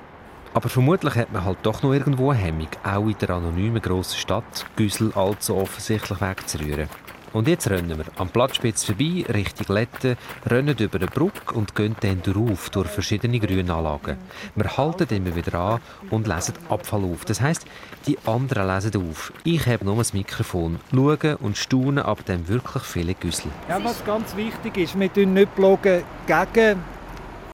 Aber 0.53 0.67
vermutlich 0.67 1.15
hat 1.15 1.31
man 1.31 1.45
halt 1.45 1.59
doch 1.63 1.81
noch 1.81 1.93
irgendwo 1.93 2.31
eine 2.31 2.41
Hemmung, 2.41 2.67
auch 2.83 3.07
in 3.07 3.15
der 3.21 3.29
anonymen 3.29 3.81
grossen 3.81 4.17
Stadt 4.17 4.65
Güssel 4.75 5.13
allzu 5.13 5.55
offensichtlich 5.55 6.19
wegzurühren. 6.19 6.89
Und 7.33 7.47
jetzt 7.47 7.69
rennen 7.69 7.97
wir 7.97 8.05
am 8.17 8.29
Platzspitz 8.29 8.83
vorbei, 8.83 9.25
Richtung 9.33 9.73
Letten, 9.73 10.17
rennen 10.45 10.77
über 10.77 10.97
eine 10.97 11.07
Brücke 11.07 11.53
und 11.53 11.75
gehen 11.75 11.95
dann 12.01 12.21
drauf 12.21 12.69
durch 12.69 12.89
verschiedene 12.89 13.39
Grünanlagen. 13.39 14.17
Wir 14.55 14.77
halten 14.77 15.07
immer 15.15 15.33
wieder 15.35 15.57
an 15.57 15.81
und 16.09 16.27
lesen 16.27 16.55
Abfall 16.69 17.05
auf. 17.05 17.23
Das 17.23 17.39
heisst, 17.39 17.65
die 18.05 18.17
anderen 18.25 18.67
lesen 18.67 19.09
auf. 19.09 19.31
Ich 19.45 19.65
habe 19.65 19.85
nur 19.85 19.97
das 19.97 20.13
Mikrofon, 20.13 20.79
schauen 20.91 21.35
und 21.39 21.57
staunen 21.57 21.99
ab 22.03 22.25
dem 22.25 22.47
wirklich 22.49 22.83
vielen 22.83 23.15
Güssel. 23.17 23.51
Ja, 23.69 23.81
was 23.81 24.03
ganz 24.05 24.35
wichtig 24.35 24.77
ist, 24.77 24.99
wir 24.99 25.07
bloggen 25.07 25.33
nicht 25.33 25.55
bloggen 25.55 26.03
gegen 26.27 26.83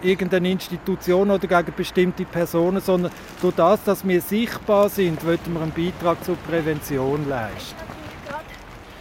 irgendeine 0.02 0.52
Institution 0.52 1.30
oder 1.30 1.48
gegen 1.48 1.76
bestimmte 1.76 2.26
Personen, 2.26 2.82
sondern 2.82 3.12
durch 3.42 3.56
das, 3.56 3.84
dass 3.84 4.08
wir 4.08 4.22
sichtbar 4.22 4.90
sind, 4.90 5.24
wollen 5.26 5.40
wir 5.48 5.62
einen 5.62 5.72
Beitrag 5.72 6.24
zur 6.24 6.36
Prävention 6.38 7.28
leisten 7.30 7.87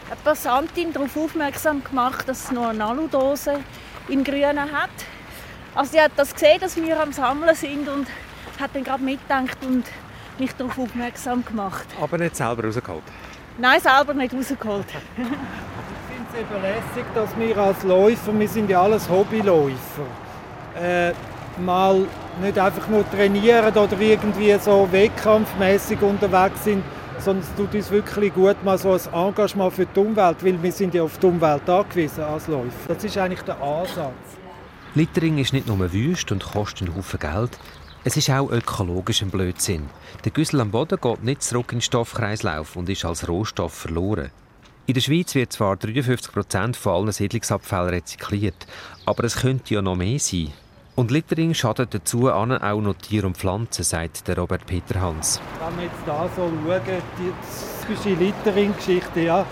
eine 0.06 0.16
Passantin 0.22 0.92
darauf 0.92 1.16
aufmerksam 1.16 1.82
gemacht, 1.82 2.28
dass 2.28 2.44
es 2.44 2.52
noch 2.52 2.68
eine 2.68 2.84
Aludose 2.84 3.60
im 4.08 4.22
Grünen 4.22 4.72
hat. 4.72 4.90
Also 5.74 5.92
sie 5.92 6.00
hat 6.00 6.12
das 6.16 6.32
gesehen, 6.32 6.60
dass 6.60 6.76
wir 6.76 7.00
am 7.00 7.12
Sammeln 7.12 7.54
sind 7.54 7.88
und 7.88 8.06
hat 8.60 8.70
dann 8.74 8.84
gerade 8.84 9.02
mitgedacht 9.02 9.58
und 9.62 9.84
mich 10.38 10.52
darauf 10.54 10.78
aufmerksam 10.78 11.44
gemacht. 11.44 11.86
Aber 12.00 12.18
nicht 12.18 12.36
selber 12.36 12.64
rausgeholt? 12.64 13.02
Nein, 13.58 13.80
selber 13.80 14.14
nicht 14.14 14.32
rausgeholt. 14.32 14.86
ich 15.16 15.24
finde 15.24 15.36
es 16.32 16.40
eben 16.40 16.62
lässig, 16.62 17.04
dass 17.14 17.36
wir 17.36 17.58
als 17.58 17.82
Läufer, 17.82 18.38
wir 18.38 18.48
sind 18.48 18.70
ja 18.70 18.82
alles 18.82 19.08
Hobbyläufer, 19.08 20.06
äh, 20.80 21.12
mal 21.60 22.06
nicht 22.40 22.58
einfach 22.58 22.86
nur 22.88 23.08
trainieren 23.10 23.74
oder 23.74 23.98
irgendwie 23.98 24.54
so 24.60 24.88
wettkampfmäßig 24.90 26.00
unterwegs 26.02 26.64
sind, 26.64 26.84
sondern 27.18 27.44
es 27.44 27.54
tut 27.56 27.74
uns 27.74 27.90
wirklich 27.90 28.34
gut, 28.34 28.62
mal 28.64 28.78
so 28.78 28.92
ein 28.92 29.00
Engagement 29.12 29.72
für 29.72 29.86
die 29.86 30.00
Umwelt, 30.00 30.44
weil 30.44 30.62
wir 30.62 30.72
sind 30.72 30.94
ja 30.94 31.02
auf 31.02 31.18
die 31.18 31.26
Umwelt 31.26 31.68
angewiesen 31.68 32.24
als 32.24 32.46
Läufer. 32.48 32.88
Das 32.88 33.02
ist 33.02 33.18
eigentlich 33.18 33.42
der 33.42 33.60
Ansatz. 33.60 34.12
Littering 34.94 35.38
ist 35.38 35.52
nicht 35.52 35.66
nur 35.66 35.92
wüst 35.92 36.32
und 36.32 36.42
kostet 36.42 36.88
einen 36.88 36.96
Haufen 36.96 37.20
Geld, 37.20 37.58
es 38.08 38.16
ist 38.16 38.30
auch 38.30 38.52
ökologisch 38.52 39.22
ein 39.22 39.30
Blödsinn. 39.30 39.88
Der 40.24 40.30
Güssel 40.30 40.60
am 40.60 40.70
Boden 40.70 40.96
geht 41.00 41.24
nicht 41.24 41.42
zurück 41.42 41.72
in 41.72 41.78
den 41.78 41.82
Stoffkreislauf 41.82 42.76
und 42.76 42.88
ist 42.88 43.04
als 43.04 43.26
Rohstoff 43.28 43.74
verloren. 43.74 44.30
In 44.86 44.94
der 44.94 45.00
Schweiz 45.00 45.34
wird 45.34 45.52
zwar 45.52 45.76
53 45.76 46.32
Prozent 46.32 46.76
von 46.76 46.92
allen 46.92 47.10
Siedlungsabfällen 47.10 47.88
rezykliert, 47.88 48.68
aber 49.06 49.24
es 49.24 49.38
könnte 49.38 49.74
ja 49.74 49.82
noch 49.82 49.96
mehr 49.96 50.20
sein. 50.20 50.52
Und 50.96 51.10
Littering 51.10 51.52
schadet 51.52 51.92
dazu 51.92 52.32
auch 52.32 52.46
noch 52.46 52.94
Tier 52.94 53.26
und 53.26 53.36
Pflanzen, 53.36 53.84
sagt 53.84 54.26
der 54.28 54.38
Robert 54.38 54.64
Peter 54.64 54.98
Hans. 54.98 55.42
Wenn 55.60 55.76
wir 55.76 55.84
jetzt 55.84 55.98
da 56.06 56.26
so 56.34 56.50
schauen, 56.50 57.02
die 57.18 57.30
typische 57.86 58.14
Littering-Geschichte, 58.14 59.20
ja, 59.20 59.44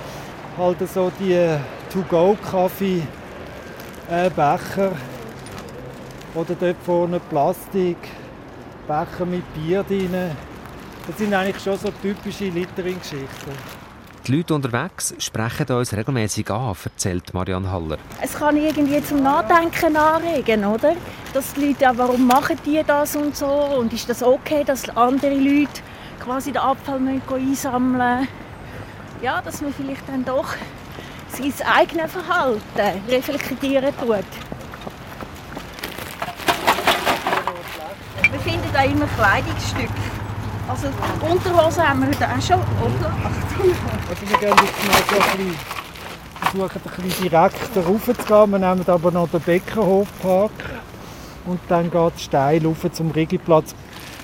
halt 0.57 0.79
so 0.89 1.13
die 1.21 1.59
To-Go-Kaffee-Becher 1.93 4.93
oder 6.35 6.55
dort 6.59 6.77
vorne 6.83 7.21
Plastikbecher 7.21 9.27
mit 9.31 9.45
Bier 9.53 9.83
drin. 9.83 10.15
Das 11.07 11.19
sind 11.19 11.35
eigentlich 11.35 11.63
schon 11.63 11.77
so 11.77 11.91
typische 12.01 12.49
Littering-Geschichten. 12.49 13.84
Die 14.27 14.35
Leute 14.35 14.55
unterwegs 14.55 15.15
sprechen 15.19 15.67
uns 15.77 15.93
regelmäßig 15.93 16.51
an, 16.51 16.75
erzählt 16.83 17.35
Marianne 17.35 17.71
Haller. 17.71 17.99
Es 18.23 18.33
kann 18.33 18.57
irgendwie 18.57 19.05
zum 19.05 19.23
Nachdenken 19.23 19.95
anregen, 19.95 20.65
oder? 20.65 20.97
Dass 21.35 21.53
die 21.53 21.67
Leute, 21.67 21.91
warum 21.95 22.27
machen 22.27 22.59
die 22.65 22.81
das 22.87 23.17
und 23.17 23.37
so? 23.37 23.47
Und 23.47 23.93
ist 23.93 24.09
das 24.09 24.23
okay, 24.23 24.65
dass 24.65 24.89
andere 24.97 25.35
Leute 25.35 25.83
quasi 26.21 26.53
den 26.53 26.63
Abfall 26.63 27.01
einsammeln 27.31 28.27
Ja, 29.21 29.43
dass 29.43 29.61
man 29.61 29.75
vielleicht 29.75 30.09
dann 30.09 30.25
doch 30.25 30.55
sein 31.29 31.53
eigenes 31.67 32.13
Verhalten 32.13 33.03
reflektieren 33.07 33.93
tut. 33.99 34.25
Wir 38.31 38.41
finden 38.41 38.71
da 38.73 38.85
immer 38.85 39.07
Kleidungsstücke 39.19 40.24
also 40.69 40.89
Unterhose 41.29 41.89
haben 41.89 42.01
wir 42.01 42.09
heute 42.09 42.27
auch 42.27 42.43
schon, 42.43 42.61
oder? 42.61 43.13
Also 44.09 44.29
wir 44.29 44.39
gehen 44.39 44.57
jetzt 44.63 44.87
mal 44.87 45.03
so 45.09 45.17
ein 45.17 45.37
bisschen, 45.37 45.59
versuchen 46.41 46.81
ein 46.85 47.03
bisschen 47.03 47.31
direkt 47.31 47.77
rauf 47.77 48.05
zu 48.05 48.15
gehen. 48.15 48.51
Wir 48.51 48.59
nehmen 48.59 48.89
aber 48.89 49.11
noch 49.11 49.29
den 49.29 49.41
Beckenhofpark 49.41 50.53
und 51.47 51.61
dann 51.69 51.91
geht 51.91 52.13
es 52.17 52.23
steil 52.23 52.67
rauf 52.67 52.87
zum 52.93 53.11
Rigiplatz. 53.11 53.75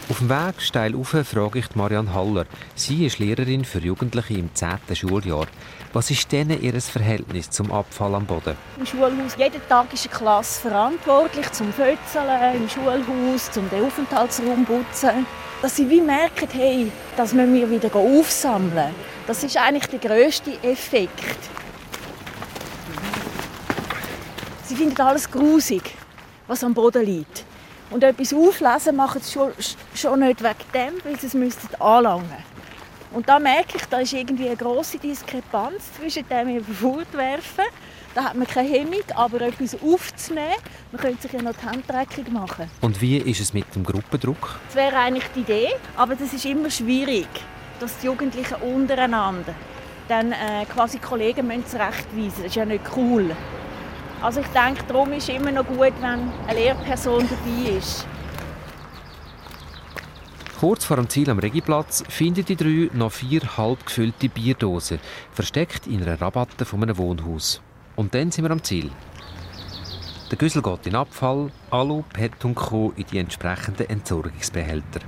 Auf 0.09 0.19
dem 0.19 0.29
Weg 0.29 0.61
steil 0.61 0.95
rauf 0.95 1.15
frage 1.25 1.59
ich 1.61 1.77
Marianne 1.77 2.13
Haller. 2.13 2.47
Sie 2.75 3.07
ist 3.07 3.19
Lehrerin 3.19 3.65
für 3.65 3.79
Jugendliche 3.79 4.35
im 4.35 4.53
10. 4.55 4.79
Schuljahr. 4.95 5.47
Was 5.93 6.09
ist 6.11 6.31
denn 6.31 6.51
ihr 6.51 6.81
Verhältnis 6.81 7.51
zum 7.51 7.73
Abfall 7.73 8.15
am 8.15 8.25
Boden? 8.25 8.57
Im 8.79 8.87
Schulhaus 8.87 9.37
jeden 9.37 9.61
Tag 9.69 9.93
ist 9.93 10.07
eine 10.07 10.17
Klasse 10.17 10.61
verantwortlich 10.61 11.51
zum 11.51 11.73
Fötzeln, 11.73 12.55
im 12.55 12.69
Schulhaus, 12.69 13.51
zum 13.51 13.69
den 13.71 13.85
Aufenthaltsraum 13.85 14.65
putzen 14.65 15.27
dass 15.63 15.77
sie 15.77 15.89
wie 15.91 16.01
merken, 16.01 16.49
hey, 16.53 16.91
das 17.17 17.33
müssen 17.35 17.53
wir 17.53 17.71
wieder 17.71 17.95
aufsammeln. 17.95 18.95
Das 19.27 19.45
ist 19.45 19.57
eigentlich 19.57 19.87
der 19.87 19.99
grösste 19.99 20.53
Effekt. 20.63 21.39
Sie 24.65 24.77
finden 24.77 25.01
alles 25.03 25.31
grusig, 25.31 25.95
was 26.47 26.65
am 26.65 26.73
Boden 26.73 27.05
liegt. 27.05 27.45
Und 27.91 28.05
etwas 28.05 28.33
auflesen 28.33 28.97
machen 28.97 29.21
sie 29.21 29.33
schon, 29.33 29.53
schon 29.95 30.21
nicht 30.21 30.43
wegen 30.43 30.55
dem, 30.73 31.05
weil 31.05 31.19
sie 31.21 31.27
es 31.27 31.35
müssten 31.35 31.75
anlangen. 31.81 32.45
Und 33.13 33.29
da 33.29 33.39
merke 33.39 33.77
ich, 33.77 33.85
da 33.87 33.99
ist 33.99 34.13
irgendwie 34.13 34.47
eine 34.47 34.57
große 34.57 34.99
Diskrepanz 34.99 35.93
zwischen 35.99 36.29
dem, 36.29 36.49
wir 36.49 36.63
fortwerfen 36.63 37.65
da 38.15 38.25
hat 38.25 38.35
man 38.35 38.47
keine 38.47 38.69
Hemmung, 38.69 39.03
aber 39.15 39.41
etwas 39.43 39.77
aufzunehmen, 39.81 40.57
man 40.91 41.01
könnte 41.01 41.23
sich 41.23 41.33
ja 41.33 41.43
noch 41.43 41.55
die 41.55 41.67
Hand 41.67 41.89
dreckig 41.89 42.31
machen. 42.33 42.69
Und 42.81 43.01
wie 43.01 43.19
ist 43.19 43.41
es 43.41 43.55
mit 43.55 43.73
dem 43.75 43.85
Gruppendruck? 43.85 44.59
Das 44.67 44.75
wäre 44.75 44.97
eigentlich 44.97 45.27
die 45.35 45.41
Idee, 45.41 45.69
aber 45.97 46.17
das 46.17 46.33
ist 46.33 46.45
immer 46.45 46.71
schwierig, 46.71 47.29
dass 47.79 47.97
die 47.99 48.07
Jugendlichen 48.07 48.55
untereinander 48.55 49.55
dann 50.09 50.33
äh, 50.33 50.65
quasi 50.75 50.99
Kollegen 50.99 51.47
müssen 51.47 51.67
zurechtweisen. 51.67 52.39
Das 52.39 52.47
ist 52.47 52.57
ja 52.57 52.65
nicht 52.65 52.83
cool. 52.97 53.31
Also 54.21 54.41
ich 54.41 54.49
denke, 54.49 54.83
darum 54.89 55.13
ist 55.13 55.29
es 55.29 55.37
immer 55.37 55.53
noch 55.53 55.67
gut, 55.67 55.93
wenn 56.01 56.33
eine 56.49 56.59
Lehrperson 56.59 57.29
dabei 57.29 57.77
ist. 57.79 58.05
Kurz 60.61 60.85
vor 60.85 60.99
dem 60.99 61.09
Ziel 61.09 61.31
am 61.31 61.39
Regiplatz 61.39 62.05
finden 62.07 62.45
die 62.45 62.55
drei 62.55 62.91
noch 62.93 63.13
vier 63.13 63.57
halb 63.57 63.87
gefüllte 63.87 64.29
Bierdosen, 64.29 64.99
versteckt 65.33 65.87
in 65.87 66.03
einer 66.03 66.21
Rabatte 66.21 66.67
von 66.67 66.83
einem 66.83 66.99
Wohnhaus. 66.99 67.63
Und 67.97 68.15
dann 68.15 68.31
sind 68.31 68.45
wir 68.45 68.51
am 68.51 68.63
Ziel. 68.63 68.91
Der 70.31 70.37
Güssel 70.37 70.61
geht 70.61 70.87
in 70.87 70.97
Abfall, 70.97 71.51
Alu, 71.71 72.03
PET 72.13 72.45
und 72.45 72.57
Co. 72.57 72.93
in 72.95 73.07
die 73.11 73.21
entsprechenden 73.21 73.89
Entsorgungsbehälter. 73.89 75.01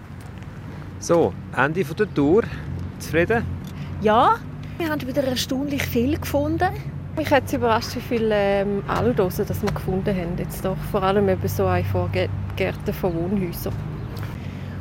So, 1.00 1.34
Ende 1.54 1.84
der 1.84 2.14
Tour. 2.14 2.44
Zufrieden? 2.98 3.44
Ja, 4.00 4.36
wir 4.78 4.88
haben 4.88 5.06
wieder 5.06 5.22
erstaunlich 5.24 5.82
viel 5.82 6.18
gefunden. 6.18 6.70
Mich 7.14 7.30
hat 7.30 7.44
es 7.44 7.52
überrascht, 7.52 7.94
wie 7.96 8.00
viele 8.00 8.34
ähm, 8.34 8.82
Aludosen 8.88 9.44
das 9.46 9.60
wir 9.60 9.70
gefunden 9.70 10.16
haben. 10.16 10.38
Jetzt 10.38 10.64
doch 10.64 10.78
vor 10.90 11.02
allem 11.02 11.28
eben 11.28 11.46
so 11.46 11.66
ein 11.66 11.84
Vorgärten 11.84 12.94
von 12.94 13.14
Wohnhäusern. 13.14 13.91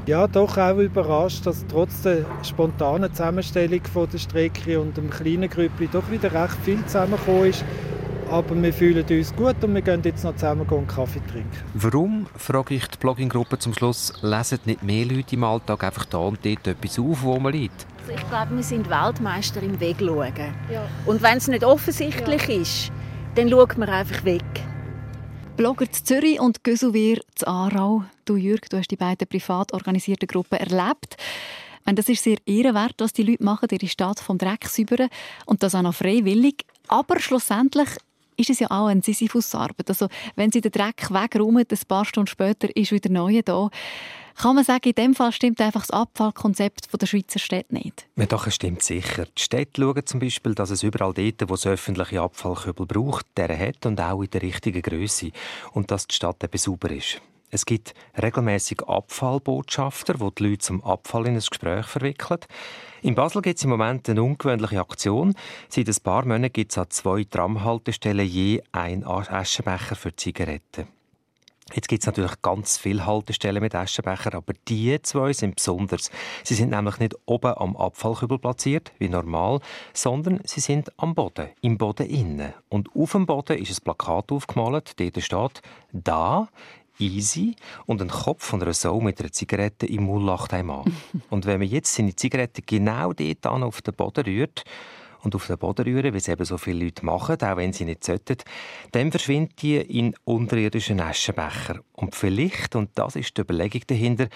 Ja, 0.08 0.26
doch 0.28 0.58
auch 0.58 0.78
überrascht, 0.78 1.46
dass 1.46 1.64
trotz 1.68 2.02
der 2.02 2.26
spontanen 2.44 3.14
Zusammenstellung 3.14 3.82
von 3.94 4.10
der 4.10 4.18
Strecke 4.18 4.80
und 4.80 4.98
dem 4.98 5.12
kleinen 5.12 5.48
Grüppli 5.48 5.88
doch 5.92 6.10
wieder 6.10 6.34
recht 6.34 6.58
viel 6.64 6.84
zusammengekommen 6.86 7.46
ist. 7.46 7.64
Aber 8.32 8.60
wir 8.60 8.74
fühlen 8.74 9.06
uns 9.08 9.36
gut 9.36 9.62
und 9.62 9.76
wir 9.76 9.82
gehen 9.82 10.02
jetzt 10.04 10.24
noch 10.24 10.36
zusammen 10.36 10.66
einen 10.68 10.88
Kaffee 10.88 11.22
trinken. 11.32 11.52
Warum, 11.74 12.26
frage 12.36 12.76
ich 12.76 12.88
die 12.88 12.98
Blogging-Gruppe 12.98 13.60
zum 13.60 13.74
Schluss, 13.74 14.14
lesen 14.22 14.60
nicht 14.66 14.82
mehr 14.82 15.06
Leute 15.06 15.36
im 15.36 15.44
Alltag 15.44 15.84
einfach 15.84 16.06
da 16.06 16.18
und 16.20 16.40
dort 16.44 16.66
etwas 16.66 16.98
auf, 16.98 17.22
wo 17.22 17.38
man 17.40 17.52
liegt? 17.52 17.86
Also 18.00 18.14
ich 18.14 18.30
glaube, 18.30 18.56
wir 18.56 18.64
sind 18.64 18.90
Weltmeister 18.90 19.62
im 19.62 19.80
Wegschauen. 19.80 20.34
Ja. 20.72 20.82
Und 21.06 21.22
wenn 21.22 21.38
es 21.38 21.48
nicht 21.48 21.64
offensichtlich 21.64 22.48
ja. 22.48 22.62
ist, 22.62 22.92
dann 23.36 23.50
schaut 23.50 23.78
man 23.78 23.90
einfach 23.90 24.24
weg. 24.24 24.42
Blogger 25.62 25.92
zu 25.92 26.04
Zürich 26.04 26.40
und 26.40 26.64
Gösuwir 26.64 27.22
zu 27.36 27.48
Aarau. 27.48 28.04
Du, 28.26 28.36
Jürg, 28.36 28.68
du 28.72 28.78
hast 28.78 28.90
die 28.90 28.96
beiden 28.96 29.28
privat 29.28 29.74
organisierten 29.74 30.26
Gruppen 30.26 30.58
erlebt. 30.58 31.18
meine, 31.86 31.98
das 31.98 32.10
ist 32.10 32.24
sehr 32.24 32.38
ehrenwert, 32.48 32.96
was 32.98 33.14
die 33.14 33.22
Leute 33.22 33.44
machen, 33.44 33.68
ihre 33.72 33.88
Stadt 33.88 34.20
vom 34.20 34.40
Dreck 34.40 34.66
säubern 34.66 35.10
und 35.46 35.62
das 35.62 35.76
auch 35.76 35.84
noch 35.84 35.94
freiwillig. 35.94 36.66
Aber 36.88 37.20
schlussendlich 37.20 37.90
ist 38.38 38.50
es 38.50 38.60
ja 38.60 38.72
auch 38.72 38.88
eine 38.88 39.04
Sisyphus-Arbeit. 39.04 39.88
Also, 39.88 40.08
wenn 40.36 40.52
sie 40.52 40.62
den 40.62 40.72
Dreck 40.72 41.12
wegräumen, 41.12 41.68
ein 41.70 41.80
paar 41.88 42.06
Stunden 42.06 42.26
später 42.26 42.76
ist 42.76 42.92
wieder 42.92 43.12
Neue 43.12 43.44
da. 43.44 43.70
Kann 44.36 44.56
man 44.56 44.64
sagen, 44.64 44.90
in 44.90 44.94
dem 44.94 45.14
Fall 45.16 45.32
stimmt 45.32 45.62
einfach 45.62 45.82
das 45.82 45.92
Abfallkonzept 45.92 46.90
der 47.02 47.06
Schweizer 47.06 47.40
Städte 47.40 47.74
nicht? 47.74 48.08
Ja, 48.16 48.26
doch, 48.26 48.48
es 48.48 48.56
stimmt 48.56 48.84
sicher. 48.84 49.26
Die 49.26 49.42
Städte 49.42 49.82
schauen 49.82 50.06
zum 50.06 50.20
Beispiel, 50.20 50.56
dass 50.56 50.70
es 50.70 50.84
überall 50.84 51.14
dort, 51.14 51.50
wo 51.50 51.54
es 51.54 51.68
öffentliche 51.68 52.22
Abfallkübel 52.22 52.86
braucht, 52.86 53.26
der 53.38 53.58
hat 53.58 53.86
und 53.86 54.00
auch 54.00 54.22
in 54.22 54.30
der 54.30 54.42
richtigen 54.42 54.82
Größe. 54.82 55.32
Und 55.74 55.92
dass 55.92 56.08
die 56.08 56.16
Stadt 56.16 56.44
eben 56.44 56.58
sauber 56.58 56.92
ist. 56.92 57.22
Es 57.54 57.66
gibt 57.66 57.94
regelmäßig 58.22 58.82
Abfallbotschafter, 58.88 60.14
die 60.14 60.36
die 60.38 60.44
Leute 60.44 60.60
zum 60.60 60.82
Abfall 60.84 61.28
in 61.28 61.34
ein 61.34 61.40
Gespräch 61.42 61.86
verwickeln. 61.86 62.40
In 63.02 63.16
Basel 63.16 63.42
gibt 63.42 63.58
es 63.58 63.66
im 63.66 63.72
Moment 63.72 64.10
eine 64.10 64.24
ungewöhnliche 64.24 64.80
Aktion. 64.80 65.36
Seit 65.68 65.90
ein 65.90 65.96
paar 66.02 66.24
Monaten 66.24 66.54
gibt 66.54 66.72
es 66.72 66.78
an 66.78 66.90
zwei 66.90 67.26
Tramhaltestellen 67.26 68.26
je 68.26 68.62
ein 68.72 69.06
Aschenbecher 69.06 69.96
für 69.96 70.16
Zigaretten. 70.16 70.88
Jetzt 71.74 71.88
gibt 71.88 72.04
es 72.04 72.08
natürlich 72.08 72.42
ganz 72.42 72.78
viele 72.78 73.06
Haltestellen 73.06 73.62
mit 73.62 73.76
Aschenbecher, 73.76 74.34
aber 74.36 74.54
die 74.68 75.02
zwei 75.02 75.34
sind 75.34 75.56
besonders. 75.56 76.12
Sie 76.44 76.54
sind 76.54 76.72
nämlich 76.72 77.00
nicht 77.00 77.16
oben 77.26 77.54
am 77.58 77.78
Abfallkübel 77.78 78.40
platziert, 78.40 78.92
wie 79.00 79.10
normal, 79.10 79.60
sondern 79.94 80.42
sie 80.44 80.60
sind 80.60 80.92
am 80.98 81.16
Boden, 81.16 81.50
im 81.62 81.78
Boden 81.78 82.08
innen. 82.08 82.54
Und 82.70 82.90
auf 82.96 83.14
dem 83.14 83.26
Boden 83.26 83.58
ist 83.58 83.72
ein 83.72 83.84
Plakat 83.84 84.32
aufgemalt, 84.32 85.00
dort 85.00 85.22
steht 85.22 85.62
«Da 85.94 86.48
easy 87.00 87.56
und 87.86 88.02
ein 88.02 88.10
Kopf 88.10 88.46
von 88.46 88.62
einer 88.62 88.74
Sau 88.74 89.02
mit 89.02 89.20
einer 89.20 89.32
Zigarette 89.32 89.86
im 89.88 90.04
Mund 90.04 90.26
lacht 90.26 90.54
einmal. 90.54 90.86
und 91.30 91.46
wenn 91.46 91.60
man 91.60 91.68
jetzt 91.68 91.94
seine 91.94 92.16
Zigarette 92.16 92.62
genau 92.62 93.14
dort 93.14 93.48
auf 93.48 93.82
den 93.82 93.94
Boden 93.96 94.26
rührt, 94.26 94.64
und 95.24 95.36
auf 95.36 95.48
den 95.48 95.58
Boden 95.58 95.84
rühren, 95.86 96.14
wie 96.14 96.18
es 96.18 96.28
eben 96.28 96.46
so 96.46 96.58
viele 96.58 96.86
Leute 96.86 97.06
machen, 97.06 97.38
auch 97.42 97.58
wenn 97.58 97.74
sie 97.74 97.86
nicht 97.86 98.04
sollten, 98.04 98.38
dann 98.92 99.12
verschwindet 99.12 99.62
die 99.62 99.78
in 99.78 100.16
unterirdischen 100.24 101.00
Aschenbecher. 101.00 101.80
Und 101.94 102.16
vielleicht, 102.16 102.76
und 102.76 102.90
das 102.96 103.16
ist 103.16 103.38
die 103.38 103.42
Überlegung 103.42 103.82
dahinter, 103.86 104.28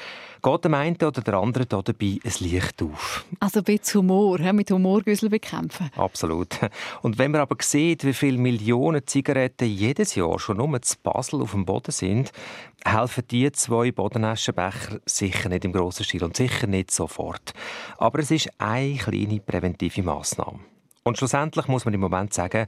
geht 0.42 0.66
dem 0.66 0.74
einen 0.76 0.96
oder 0.98 1.22
der 1.22 1.36
anderen 1.36 1.68
da 1.68 1.82
dabei 1.82 2.20
ein 2.24 2.34
Licht 2.40 2.82
auf. 2.84 3.26
Also 3.40 3.60
ein 3.60 3.64
bisschen 3.64 4.02
Humor, 4.02 4.40
mit 4.54 4.70
Humorgüssel 4.70 5.30
bekämpfen. 5.30 5.90
Absolut. 5.96 6.60
Und 7.02 7.18
wenn 7.18 7.32
man 7.32 7.42
aber 7.42 7.56
sieht, 7.62 8.04
wie 8.06 8.14
viele 8.14 8.38
Millionen 8.38 9.08
Zigaretten 9.08 9.68
jedes 9.68 10.16
Jahr 10.16 10.38
schon 10.40 10.58
nur 10.58 10.82
zu 10.82 10.96
Basel 11.02 11.42
auf 11.42 11.52
dem 11.52 11.66
Boden 11.66 11.92
sind, 11.92 12.32
helfen 12.86 13.24
die 13.32 13.52
zwei 13.52 13.92
Bodenaschenbecher 13.92 15.00
sicher 15.06 15.50
nicht 15.50 15.66
im 15.66 15.74
grossen 15.74 16.04
Stil 16.04 16.24
und 16.24 16.38
sicher 16.38 16.68
nicht 16.68 16.92
sofort. 16.92 17.54
Aber 17.98 18.20
es 18.20 18.30
ist 18.30 18.50
eine 18.60 18.96
kleine 18.96 19.40
präventive 19.40 20.04
Massnahme. 20.04 20.60
Und 21.08 21.20
schlussendlich 21.20 21.68
muss 21.68 21.86
man 21.86 21.94
im 21.94 22.00
Moment 22.00 22.34
sagen, 22.34 22.66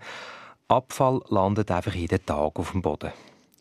Abfall 0.68 1.22
landet 1.30 1.72
einfach 1.72 1.96
jeden 1.96 2.24
Tag 2.24 2.60
auf 2.60 2.72
dem 2.72 2.84
Boden. 2.84 3.12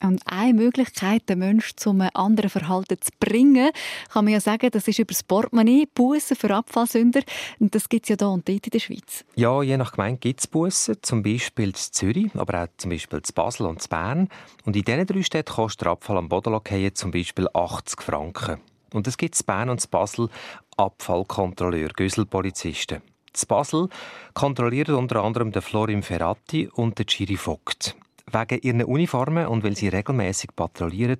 Und 0.03 0.21
eine 0.27 0.53
Möglichkeit, 0.53 1.27
den 1.31 1.39
Menschen 1.39 1.79
zum 1.79 2.03
anderen 2.13 2.51
Verhalten 2.51 3.01
zu 3.01 3.11
bringen, 3.19 3.71
kann 4.13 4.27
man 4.27 4.35
ja 4.35 4.41
sagen, 4.41 4.69
das 4.71 4.87
ist 4.87 4.99
über 4.99 5.15
das 5.15 5.23
Portemonnaie, 5.23 5.87
Bussen 5.95 6.37
für 6.37 6.55
Abfallsünder. 6.55 7.23
Und 7.59 7.75
das 7.75 7.89
gibt 7.89 8.05
es 8.05 8.11
ja 8.11 8.17
hier 8.19 8.29
und 8.29 8.47
dort 8.47 8.67
in 8.67 8.71
der 8.71 8.79
Schweiz. 8.79 9.25
Ja, 9.35 9.63
je 9.63 9.79
nach 9.79 9.93
Gemeinde 9.93 10.19
gibt 10.19 10.41
es 10.41 10.47
Bussen, 10.47 10.99
zum 11.01 11.23
Beispiel 11.23 11.69
in 11.69 11.75
Zürich, 11.75 12.35
aber 12.35 12.65
auch 12.65 12.69
zum 12.77 12.91
Beispiel 12.91 13.21
in 13.21 13.35
Basel 13.35 13.67
und 13.67 13.83
in 13.83 13.89
Bern. 13.89 14.29
Und 14.67 14.77
in 14.77 14.85
diesen 14.85 15.07
drei 15.07 15.23
Städten 15.23 15.55
kostet 15.55 15.87
der 15.87 15.93
Abfall 15.93 16.19
am 16.19 16.29
Boden 16.29 16.61
zum 16.95 17.11
Beispiel 17.13 17.49
80 17.55 18.03
Franken. 18.03 18.61
Und 18.93 19.07
es 19.07 19.17
gibt 19.17 19.41
in 19.41 19.47
Bern 19.47 19.71
und 19.71 19.83
in 19.83 19.91
Basel 19.91 20.29
Abfallkontrolleure, 20.77 21.95
Güsselpolizisten. 21.95 23.01
In 23.43 23.49
Basel 23.49 23.89
kontrollieren 24.33 24.95
unter 24.95 25.23
anderem 25.23 25.53
der 25.53 25.63
Florim 25.63 26.03
Ferrati 26.03 26.69
und 26.73 26.99
der 26.99 27.05
Giri 27.05 27.37
Vogt. 27.37 27.95
Wegen 28.33 28.61
ihren 28.63 28.83
Uniformen 28.83 29.47
und 29.47 29.63
weil 29.63 29.77
sie 29.77 29.89
regelmäßig 29.89 30.51
patrouillieren, 30.57 31.19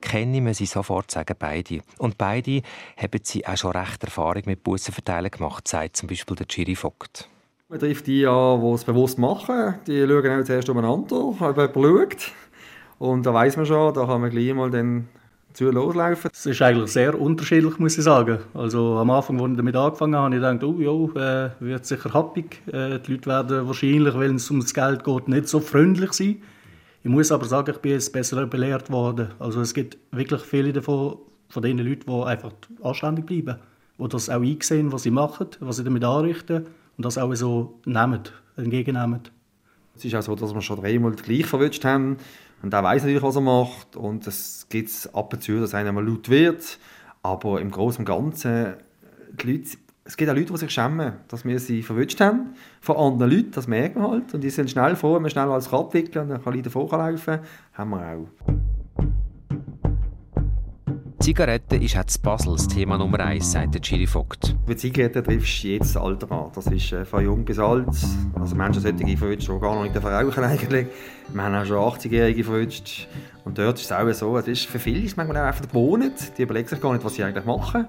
kennen 0.00 0.44
wir 0.44 0.54
sie 0.54 0.66
sofort, 0.66 1.10
sagen 1.10 1.36
beide. 1.38 1.82
Und 1.98 2.18
beide 2.18 2.62
haben 2.96 3.20
sie 3.22 3.46
auch 3.46 3.56
schon 3.56 3.72
recht 3.72 4.02
Erfahrung 4.02 4.42
mit 4.46 4.64
Bussenverteilen 4.64 5.30
gemacht, 5.30 5.68
sagt 5.68 5.96
zum 5.96 6.08
Beispiel 6.08 6.36
der 6.36 6.46
Giri 6.46 6.74
Vogt. 6.74 7.28
Man 7.68 7.78
trifft 7.78 8.06
die 8.06 8.26
an, 8.26 8.62
die 8.62 8.72
es 8.72 8.84
bewusst 8.84 9.18
machen. 9.18 9.74
Die 9.86 10.00
schauen 10.00 10.40
auch 10.40 10.44
zuerst 10.44 10.68
umeinander, 10.70 11.16
ob 11.16 11.40
jemand 11.40 11.74
schaut. 11.74 12.32
Und 12.98 13.26
da 13.26 13.34
weiß 13.34 13.56
man 13.58 13.66
schon, 13.66 13.94
da 13.94 14.06
kann 14.06 14.22
man 14.22 14.30
gleich 14.30 14.54
mal 14.54 14.70
dann 14.70 15.08
zu 15.58 15.70
loslaufen? 15.70 16.30
Es 16.32 16.46
ist 16.46 16.62
eigentlich 16.62 16.92
sehr 16.92 17.20
unterschiedlich, 17.20 17.78
muss 17.78 17.98
ich 17.98 18.04
sagen. 18.04 18.38
Also 18.54 18.96
am 18.96 19.10
Anfang, 19.10 19.40
als 19.40 19.50
ich 19.50 19.56
damit 19.56 19.74
angefangen 19.74 20.14
habe, 20.14 20.24
habe 20.26 20.36
ich 20.36 20.40
gedacht, 20.40 20.64
oh 20.64 21.14
ja, 21.16 21.46
äh, 21.46 21.50
wird 21.58 21.84
sicher 21.84 22.14
happig. 22.14 22.62
Äh, 22.68 23.00
die 23.00 23.12
Leute 23.12 23.26
werden 23.26 23.66
wahrscheinlich, 23.66 24.16
wenn 24.16 24.36
es 24.36 24.50
um 24.50 24.60
das 24.60 24.72
Geld 24.72 25.02
geht, 25.02 25.28
nicht 25.28 25.48
so 25.48 25.58
freundlich 25.58 26.12
sein. 26.12 26.36
Ich 27.02 27.10
muss 27.10 27.32
aber 27.32 27.44
sagen, 27.46 27.72
ich 27.72 27.78
bin 27.78 27.92
jetzt 27.92 28.12
besser 28.12 28.46
belehrt 28.46 28.90
worden. 28.90 29.30
Also 29.40 29.60
es 29.60 29.74
gibt 29.74 29.98
wirklich 30.12 30.42
viele 30.42 30.72
davon, 30.72 31.18
von 31.48 31.62
den 31.62 31.78
Leuten, 31.78 32.04
die 32.06 32.26
einfach 32.26 32.52
anständig 32.82 33.26
bleiben. 33.26 33.58
Die 33.98 34.08
das 34.08 34.30
auch 34.30 34.40
einsehen, 34.40 34.92
was 34.92 35.02
sie 35.02 35.10
machen, 35.10 35.48
was 35.58 35.76
sie 35.76 35.84
damit 35.84 36.04
anrichten 36.04 36.66
und 36.96 37.04
das 37.04 37.18
auch 37.18 37.34
so 37.34 37.80
nehmen, 37.84 38.20
entgegennehmen. 38.56 39.22
Es 39.96 40.04
ist 40.04 40.14
auch 40.14 40.22
so, 40.22 40.36
dass 40.36 40.54
wir 40.54 40.60
schon 40.60 40.80
dreimal 40.80 41.12
gleich 41.12 41.46
verwünscht 41.46 41.84
haben. 41.84 42.18
Und 42.62 42.72
er 42.72 42.82
weiß 42.82 43.02
natürlich, 43.02 43.22
was 43.22 43.36
er 43.36 43.42
macht. 43.42 43.96
Und 43.96 44.26
es 44.26 44.66
gibt 44.68 44.90
ab 45.12 45.32
und 45.32 45.42
zu, 45.42 45.60
dass 45.60 45.74
einer 45.74 45.92
mal 45.92 46.06
laut 46.06 46.28
wird. 46.28 46.78
Aber 47.22 47.60
im 47.60 47.70
Großen 47.70 48.00
und 48.00 48.04
Ganzen, 48.06 48.74
die 49.42 49.52
Leute, 49.52 49.78
es 50.04 50.16
gibt 50.16 50.30
auch 50.30 50.34
Leute, 50.34 50.52
die 50.52 50.58
sich 50.58 50.70
schämen, 50.70 51.14
dass 51.28 51.44
wir 51.44 51.58
sie 51.60 51.82
verwünscht 51.82 52.20
haben 52.20 52.54
von 52.80 52.96
anderen 52.96 53.30
Leuten. 53.30 53.50
Das 53.52 53.68
merken 53.68 54.00
wir 54.00 54.10
halt. 54.10 54.34
Und 54.34 54.42
die 54.42 54.50
sind 54.50 54.70
schnell 54.70 54.96
vor, 54.96 55.16
wenn 55.16 55.22
man 55.22 55.30
schnell 55.30 55.48
alles 55.48 55.72
abwickeln 55.72 56.24
und 56.24 56.30
dann 56.30 56.42
kann 56.42 56.54
Leute 56.54 56.70
vorlaufen. 56.70 57.40
Haben 57.74 57.90
wir 57.90 58.00
auch. 58.00 58.67
Zigaretten 61.28 61.82
ist 61.82 61.94
auch 61.94 62.06
zu 62.06 62.22
Basel 62.22 62.52
das 62.52 62.68
Thema 62.68 62.96
Nummer 62.96 63.20
eins, 63.20 63.52
sagt 63.52 63.74
der 63.74 63.82
Chili 63.82 64.06
Vogt. 64.06 64.56
Mit 64.66 64.80
Zigaretten 64.80 65.22
triffst 65.22 65.62
du 65.62 65.68
jedes 65.68 65.94
Alter 65.94 66.32
an. 66.32 66.50
Das 66.54 66.66
ist 66.68 66.90
äh, 66.90 67.04
von 67.04 67.22
jung 67.22 67.44
bis 67.44 67.58
alt. 67.58 67.86
Also 68.40 68.56
Menschen 68.56 68.80
solche 68.80 69.16
verwünscht, 69.18 69.46
die 69.46 69.60
gar 69.60 69.74
noch 69.74 69.82
nicht 69.82 69.94
rauchen 70.02 70.42
eigentlich. 70.42 70.86
Wir 71.30 71.42
haben 71.42 71.54
auch 71.54 71.66
schon 71.66 71.76
80-Jährige 71.76 72.44
verwünscht. 72.44 73.08
Und 73.44 73.58
dort 73.58 73.78
ist 73.78 73.84
es 73.84 73.92
auch 73.92 74.10
so, 74.12 74.38
es 74.38 74.48
ist 74.48 74.64
für 74.64 74.78
viele 74.78 75.00
ist 75.00 75.18
manchmal 75.18 75.42
auch 75.42 75.48
einfach 75.48 75.66
der 75.66 75.78
Monat. 75.78 76.38
Die 76.38 76.44
überlegen 76.44 76.66
sich 76.66 76.80
gar 76.80 76.94
nicht, 76.94 77.04
was 77.04 77.14
sie 77.14 77.22
eigentlich 77.22 77.44
machen. 77.44 77.86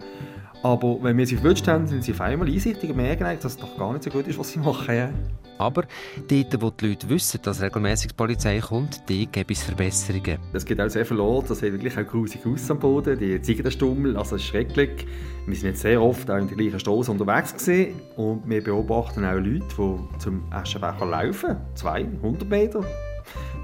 Aber 0.62 0.98
wenn 1.02 1.17
wir 1.17 1.26
sie 1.26 1.36
verwünscht 1.36 1.67
haben, 1.67 1.88
sind 1.88 2.04
sie 2.04 2.12
auf 2.12 2.22
einmal 2.22 2.48
einsichtig 2.48 2.89
und 2.89 2.98
merken 2.98 3.24
eigentlich, 3.24 3.41
dass 3.41 3.54
es 3.54 3.58
doch 3.58 3.78
gar 3.78 3.93
nicht 3.93 4.04
so 4.04 4.10
gut 4.10 4.28
ist, 4.28 4.38
was 4.38 4.52
sie 4.52 4.60
machen. 4.60 4.93
Ja. 4.93 5.10
Aber 5.58 5.84
dort, 6.30 6.62
wo 6.62 6.69
die 6.69 6.88
Leute 6.88 7.10
wissen, 7.10 7.41
dass 7.43 7.62
regelmäßig 7.62 8.12
die 8.12 8.15
Polizei 8.15 8.60
kommt, 8.60 9.02
dort 9.10 9.34
gibt 9.34 9.52
es 9.52 9.63
Verbesserungen. 9.63 10.38
Es 10.54 10.63
gibt 10.63 10.80
auch 10.80 10.89
sehr 10.89 11.06
viel 11.06 11.19
Orte, 11.19 11.50
das 11.50 11.60
sieht 11.60 11.74
wirklich 11.74 11.98
auch 11.98 12.08
grusig 12.08 12.45
aus 12.45 12.72
am 12.72 12.80
Boden. 12.80 13.19
Die 13.19 13.41
Ziegenstummel, 13.41 14.15
also 14.15 14.38
es 14.38 14.41
ist 14.41 14.48
schrecklich. 14.48 15.06
Wir 15.45 15.56
sind 15.56 15.69
jetzt 15.69 15.82
sehr 15.82 16.02
oft 16.02 16.30
auch 16.32 16.38
in 16.38 16.48
der 16.48 16.56
gleichen 16.56 16.80
Straße 16.80 17.12
unterwegs 17.12 17.54
gewesen 17.54 18.00
und 18.15 18.50
wir 18.50 18.63
beobachten 18.63 19.26
auch 19.26 19.34
Leute, 19.34 19.65
die 19.78 20.19
zum 20.19 20.43
Aschenbecher 20.52 21.06
laufen, 21.06 21.58
200 21.76 22.50
Meter 22.50 22.86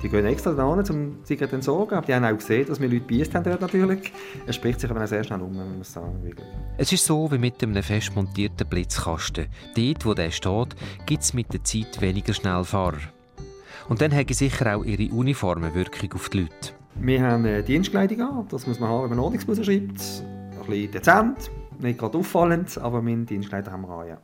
die 0.01 0.09
gehen 0.09 0.25
extra 0.25 0.53
da 0.53 0.65
um 0.65 1.23
sich 1.23 1.39
zu 1.39 1.45
entsorgen. 1.45 1.97
Aber 1.97 2.05
die 2.05 2.13
haben 2.13 2.25
auch 2.25 2.37
gesehen, 2.37 2.67
dass 2.67 2.79
wir 2.79 2.89
Leute 2.89 3.05
beißt 3.05 3.33
haben 3.35 3.43
dort 3.43 3.61
natürlich. 3.61 4.11
Es 4.45 4.55
spricht 4.55 4.79
sich 4.79 4.89
aber 4.89 5.03
auch 5.03 5.07
sehr 5.07 5.23
schnell 5.23 5.41
um, 5.41 5.57
wenn 5.57 5.71
man 5.71 5.83
sagen. 5.83 6.23
Wirklich. 6.23 6.47
Es 6.77 6.91
ist 6.91 7.05
so 7.05 7.31
wie 7.31 7.37
mit 7.37 7.61
einem 7.63 7.81
fest 7.81 8.15
montierten 8.15 8.67
Blitzkasten. 8.67 9.47
Dort, 9.75 10.05
wo 10.05 10.13
der 10.13 10.31
steht, 10.31 10.75
gibt 11.05 11.23
es 11.23 11.33
mit 11.33 11.51
der 11.53 11.63
Zeit 11.63 11.99
weniger 12.01 12.33
Schnellfahrer. 12.33 12.99
Und 13.87 14.01
dann 14.01 14.13
haben 14.13 14.33
sicher 14.33 14.75
auch 14.75 14.83
ihre 14.83 15.13
Uniformen 15.13 15.73
Wirkung 15.73 16.13
auf 16.13 16.29
die 16.29 16.41
Leute. 16.41 16.73
Wir 16.95 17.21
haben 17.21 17.45
eine 17.45 17.61
Dienstkleidung 17.61 18.21
an, 18.21 18.47
das 18.49 18.65
muss 18.65 18.79
man 18.79 18.89
haben, 18.89 19.03
wenn 19.03 19.17
man 19.17 19.19
Ordnungsbus 19.19 19.63
schreibt. 19.63 19.99
Ein 19.99 20.65
bisschen 20.65 20.91
dezent, 20.91 21.51
nicht 21.79 21.99
gerade 21.99 22.17
auffallend, 22.17 22.77
aber 22.77 23.01
meine 23.01 23.25
Dienstkleidung 23.25 23.73
haben 23.73 23.81
wir 23.81 23.89
an, 23.89 24.07
ja. 24.07 24.21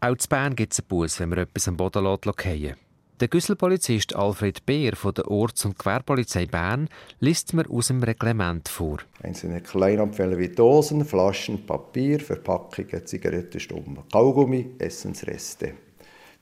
Auch 0.00 0.16
zu 0.16 0.28
Bern 0.28 0.56
gibt 0.56 0.72
es 0.72 0.80
einen 0.80 0.88
Bus, 0.88 1.20
wenn 1.20 1.28
man 1.28 1.40
etwas 1.40 1.68
am 1.68 1.76
Boden 1.76 2.04
lässt. 2.04 2.87
Der 3.20 3.26
Güsselpolizist 3.26 4.14
Alfred 4.14 4.64
Beer 4.64 4.94
von 4.94 5.12
der 5.12 5.28
Orts- 5.28 5.64
und 5.64 5.76
Querpolizei 5.76 6.46
Bern 6.46 6.88
liest 7.18 7.52
mir 7.52 7.68
aus 7.68 7.88
dem 7.88 8.00
Reglement 8.00 8.68
vor. 8.68 8.98
Einzelne 9.20 9.60
Kleinabfälle 9.60 10.38
wie 10.38 10.50
Dosen, 10.50 11.04
Flaschen, 11.04 11.66
Papier, 11.66 12.20
Verpackungen, 12.20 13.04
Zigarettenstummen, 13.04 14.04
Kaugummi, 14.12 14.76
Essensreste. 14.78 15.72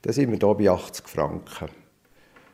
Da 0.03 0.13
sind 0.13 0.29
wir 0.29 0.37
hier 0.37 0.53
bei 0.53 0.69
80 0.69 1.07
Franken. 1.07 1.69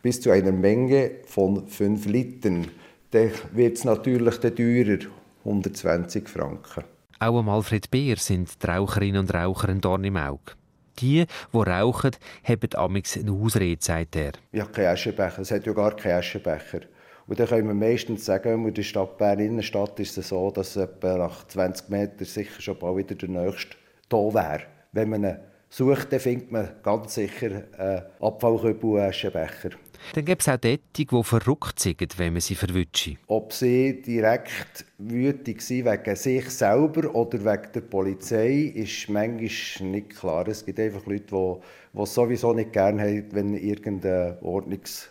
Bis 0.01 0.21
zu 0.21 0.31
einer 0.31 0.53
Menge 0.53 1.12
von 1.25 1.67
5 1.67 2.05
Litern. 2.05 2.69
Da 3.12 3.25
wird 3.51 3.75
es 3.75 3.83
natürlich 3.83 4.38
teurer, 4.38 4.99
120 5.43 6.29
Franken. 6.29 6.86
Auch 7.19 7.39
am 7.39 7.49
Alfred 7.49 7.91
Beer 7.91 8.15
sind 8.15 8.63
die 8.63 8.67
Raucherinnen 8.67 9.19
und 9.19 9.33
Raucher 9.33 9.67
ein 9.67 9.81
Dorn 9.81 10.05
im 10.05 10.15
Auge. 10.15 10.53
Die, 10.99 11.25
die 11.53 11.58
rauchen, 11.58 12.12
haben 12.43 12.75
amigs 12.75 13.17
eine 13.17 13.32
Ausrede, 13.32 13.84
sagt 13.84 14.15
er. 14.15 14.34
Ja, 14.51 14.65
kein 14.65 14.88
Aschenbecher. 14.88 15.39
Es 15.39 15.51
hat 15.51 15.65
ja 15.65 15.73
gar 15.73 15.95
keinen 15.95 16.19
Aschenbecher. 16.19 16.82
Und 17.25 17.39
dann 17.39 17.47
können 17.47 17.67
wir 17.67 17.73
meistens 17.73 18.25
sagen, 18.25 18.67
in 18.67 18.73
der 18.73 18.84
Stadt 18.84 19.17
Bern 19.17 19.39
Innenstadt 19.39 19.99
ist 19.99 20.17
es 20.17 20.29
so, 20.29 20.51
dass 20.51 20.75
etwa 20.75 21.17
nach 21.17 21.47
20 21.47 21.89
Metern 21.89 22.25
sicher 22.25 22.62
schon 22.62 22.77
bald 22.77 22.97
wieder 22.97 23.15
der 23.15 23.29
nächste 23.29 23.77
da 24.10 24.17
wäre. 24.17 24.63
Wenn 24.91 25.10
man 25.10 25.23
ihn 25.23 25.38
sucht, 25.69 26.12
dann 26.12 26.19
findet 26.19 26.51
man 26.51 26.69
ganz 26.84 27.15
sicher 27.15 27.63
einen 27.77 28.03
Abfallkübel 28.19 28.91
und 28.91 28.99
Aschenbecher. 28.99 29.69
Dann 30.13 30.25
gibt 30.25 30.41
es 30.41 30.49
auch 30.49 30.57
solche, 30.61 30.79
die 30.95 31.23
verrückt 31.23 31.79
sind, 31.79 32.19
wenn 32.19 32.33
man 32.33 32.41
sie 32.41 32.55
verwünscht. 32.55 33.17
Ob 33.27 33.53
sie 33.53 34.01
direkt 34.01 34.85
wütig 34.97 35.61
sind 35.61 35.85
wegen 35.85 36.15
sich 36.15 36.49
selber 36.49 37.13
oder 37.15 37.39
wegen 37.39 37.71
der 37.73 37.81
Polizei, 37.81 38.71
ist 38.75 39.09
manchmal 39.09 39.89
nicht 39.89 40.09
klar. 40.15 40.47
Es 40.47 40.65
gibt 40.65 40.79
einfach 40.79 41.05
Leute, 41.05 41.25
die, 41.25 41.97
die 41.97 42.01
es 42.01 42.13
sowieso 42.13 42.53
nicht 42.53 42.73
gerne 42.73 43.01
haben, 43.01 43.27
wenn 43.31 43.53
irgendein 43.53 44.37
Ordnungs 44.41 45.09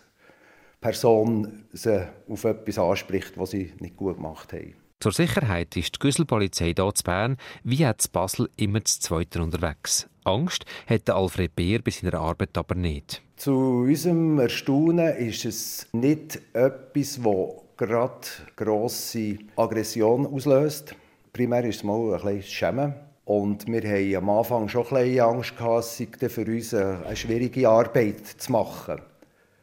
Person 0.80 1.64
sie 1.72 2.08
auf 2.28 2.44
etwas 2.44 2.78
anspricht, 2.78 3.38
was 3.38 3.52
sie 3.52 3.72
nicht 3.78 3.96
gut 3.96 4.16
gemacht 4.16 4.52
haben. 4.52 4.74
Zur 4.98 5.12
Sicherheit 5.12 5.76
ist 5.76 5.94
die 5.94 5.98
Güsselpolizei 5.98 6.74
hier 6.76 6.94
zu 6.94 7.04
Bern 7.04 7.36
wie 7.64 7.86
auch 7.86 7.96
zu 7.96 8.08
Basel 8.10 8.50
immer 8.56 8.84
zu 8.84 9.00
zweiter 9.00 9.42
unterwegs. 9.42 10.08
Angst 10.24 10.64
hat 10.86 11.10
Alfred 11.10 11.56
Beer 11.56 11.80
bei 11.82 11.90
seiner 11.90 12.20
Arbeit 12.20 12.56
aber 12.56 12.74
nicht. 12.74 13.22
Zu 13.42 13.56
unserem 13.88 14.38
Erstaunen 14.38 15.16
ist 15.16 15.44
es 15.44 15.88
nicht 15.90 16.40
etwas, 16.52 17.18
das 17.20 17.34
gerade 17.76 18.20
grosse 18.54 19.38
Aggression 19.56 20.28
auslöst. 20.32 20.94
Primär 21.32 21.64
ist 21.64 21.78
es 21.78 21.82
mal 21.82 22.14
ein 22.14 22.22
bisschen 22.22 22.42
Schämen. 22.42 22.94
Und 23.24 23.66
wir 23.66 23.82
hatten 23.82 24.14
am 24.14 24.30
Anfang 24.30 24.68
schon 24.68 24.86
ein 24.86 24.94
bisschen 24.94 25.20
Angst, 25.22 25.56
gehabt, 25.56 26.32
für 26.32 26.44
uns 26.46 26.72
eine 26.72 27.16
schwierige 27.16 27.68
Arbeit 27.68 28.24
zu 28.24 28.52
machen. 28.52 29.00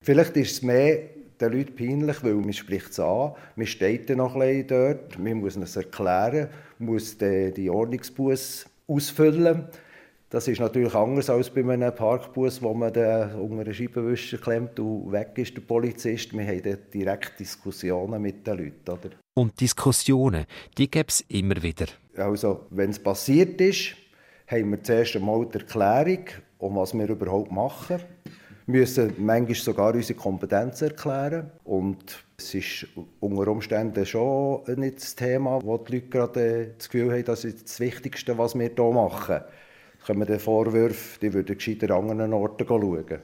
Vielleicht 0.02 0.36
ist 0.36 0.52
es 0.52 0.62
mehr 0.62 1.00
den 1.40 1.54
Leuten 1.54 1.74
peinlich, 1.74 2.22
weil 2.22 2.34
man 2.34 2.52
spricht 2.52 2.92
es 2.92 3.00
an, 3.00 3.32
man 3.56 3.66
steht 3.66 4.10
dann 4.10 4.18
noch 4.18 4.36
ein 4.36 4.42
bisschen 4.42 4.68
dort, 4.68 5.18
man 5.18 5.36
muss 5.36 5.56
es 5.56 5.78
erklären, 5.78 6.50
muss 6.80 7.18
die 7.18 7.70
Ordnungsbus 7.70 8.66
ausfüllen. 8.90 9.70
Das 10.32 10.48
ist 10.48 10.60
natürlich 10.60 10.94
anders 10.94 11.28
als 11.32 11.50
bei 11.50 11.62
einem 11.62 11.94
Parkbus, 11.94 12.62
wo 12.62 12.72
man 12.76 12.90
unter 12.90 13.34
einen 13.36 13.74
Scheibenwischer 13.74 14.38
klemmt 14.38 14.80
und 14.80 15.12
weg 15.12 15.32
ist 15.38 15.56
der 15.56 15.62
Polizist. 15.62 16.34
Wir 16.34 16.46
haben 16.46 16.62
dort 16.62 16.94
direkt 16.94 17.40
Diskussionen 17.40 18.22
mit 18.22 18.46
den 18.46 18.58
Leuten. 18.58 18.92
Oder? 18.92 19.16
Und 19.34 19.60
Diskussionen, 19.60 20.46
die 20.78 20.90
gibt 20.90 21.12
es 21.12 21.22
immer 21.30 21.62
wieder. 21.64 21.88
Also, 22.16 22.68
wenn 22.70 22.92
es 22.92 23.00
passiert 23.00 23.60
ist, 23.60 23.96
haben 24.46 24.70
wir 24.70 24.84
zuerst 24.84 25.16
einmal 25.16 25.48
die 25.48 25.58
Erklärung, 25.58 26.26
um 26.60 26.76
was 26.76 26.94
wir 26.94 27.10
überhaupt 27.10 27.52
machen 27.52 28.00
müssen 28.68 29.16
manchmal 29.18 29.56
sogar 29.56 29.96
unsere 29.96 30.20
Kompetenz 30.20 30.84
erklären. 30.84 31.50
Und 31.64 32.24
es 32.38 32.54
ist 32.54 32.88
unter 33.20 33.48
Umständen 33.48 34.06
schon 34.06 34.62
nicht 34.76 34.98
das 34.98 35.16
Thema, 35.16 35.60
wo 35.64 35.78
die 35.80 35.96
Leute 35.96 36.08
gerade 36.08 36.76
das 36.78 36.88
Gefühl 36.88 37.12
haben, 37.12 37.26
das 37.26 37.46
ist 37.46 37.64
das 37.64 37.80
Wichtigste, 37.80 38.38
was 38.38 38.54
wir 38.54 38.70
hier 38.70 38.92
machen. 38.92 39.42
Kommen 40.10 40.28
dann 40.28 40.40
Vorwürfe, 40.40 41.20
die 41.20 41.32
würden 41.32 41.56
gescheiter 41.56 41.92
an 41.92 42.10
anderen 42.10 42.34
Orten 42.34 42.66
schauen. 42.68 43.22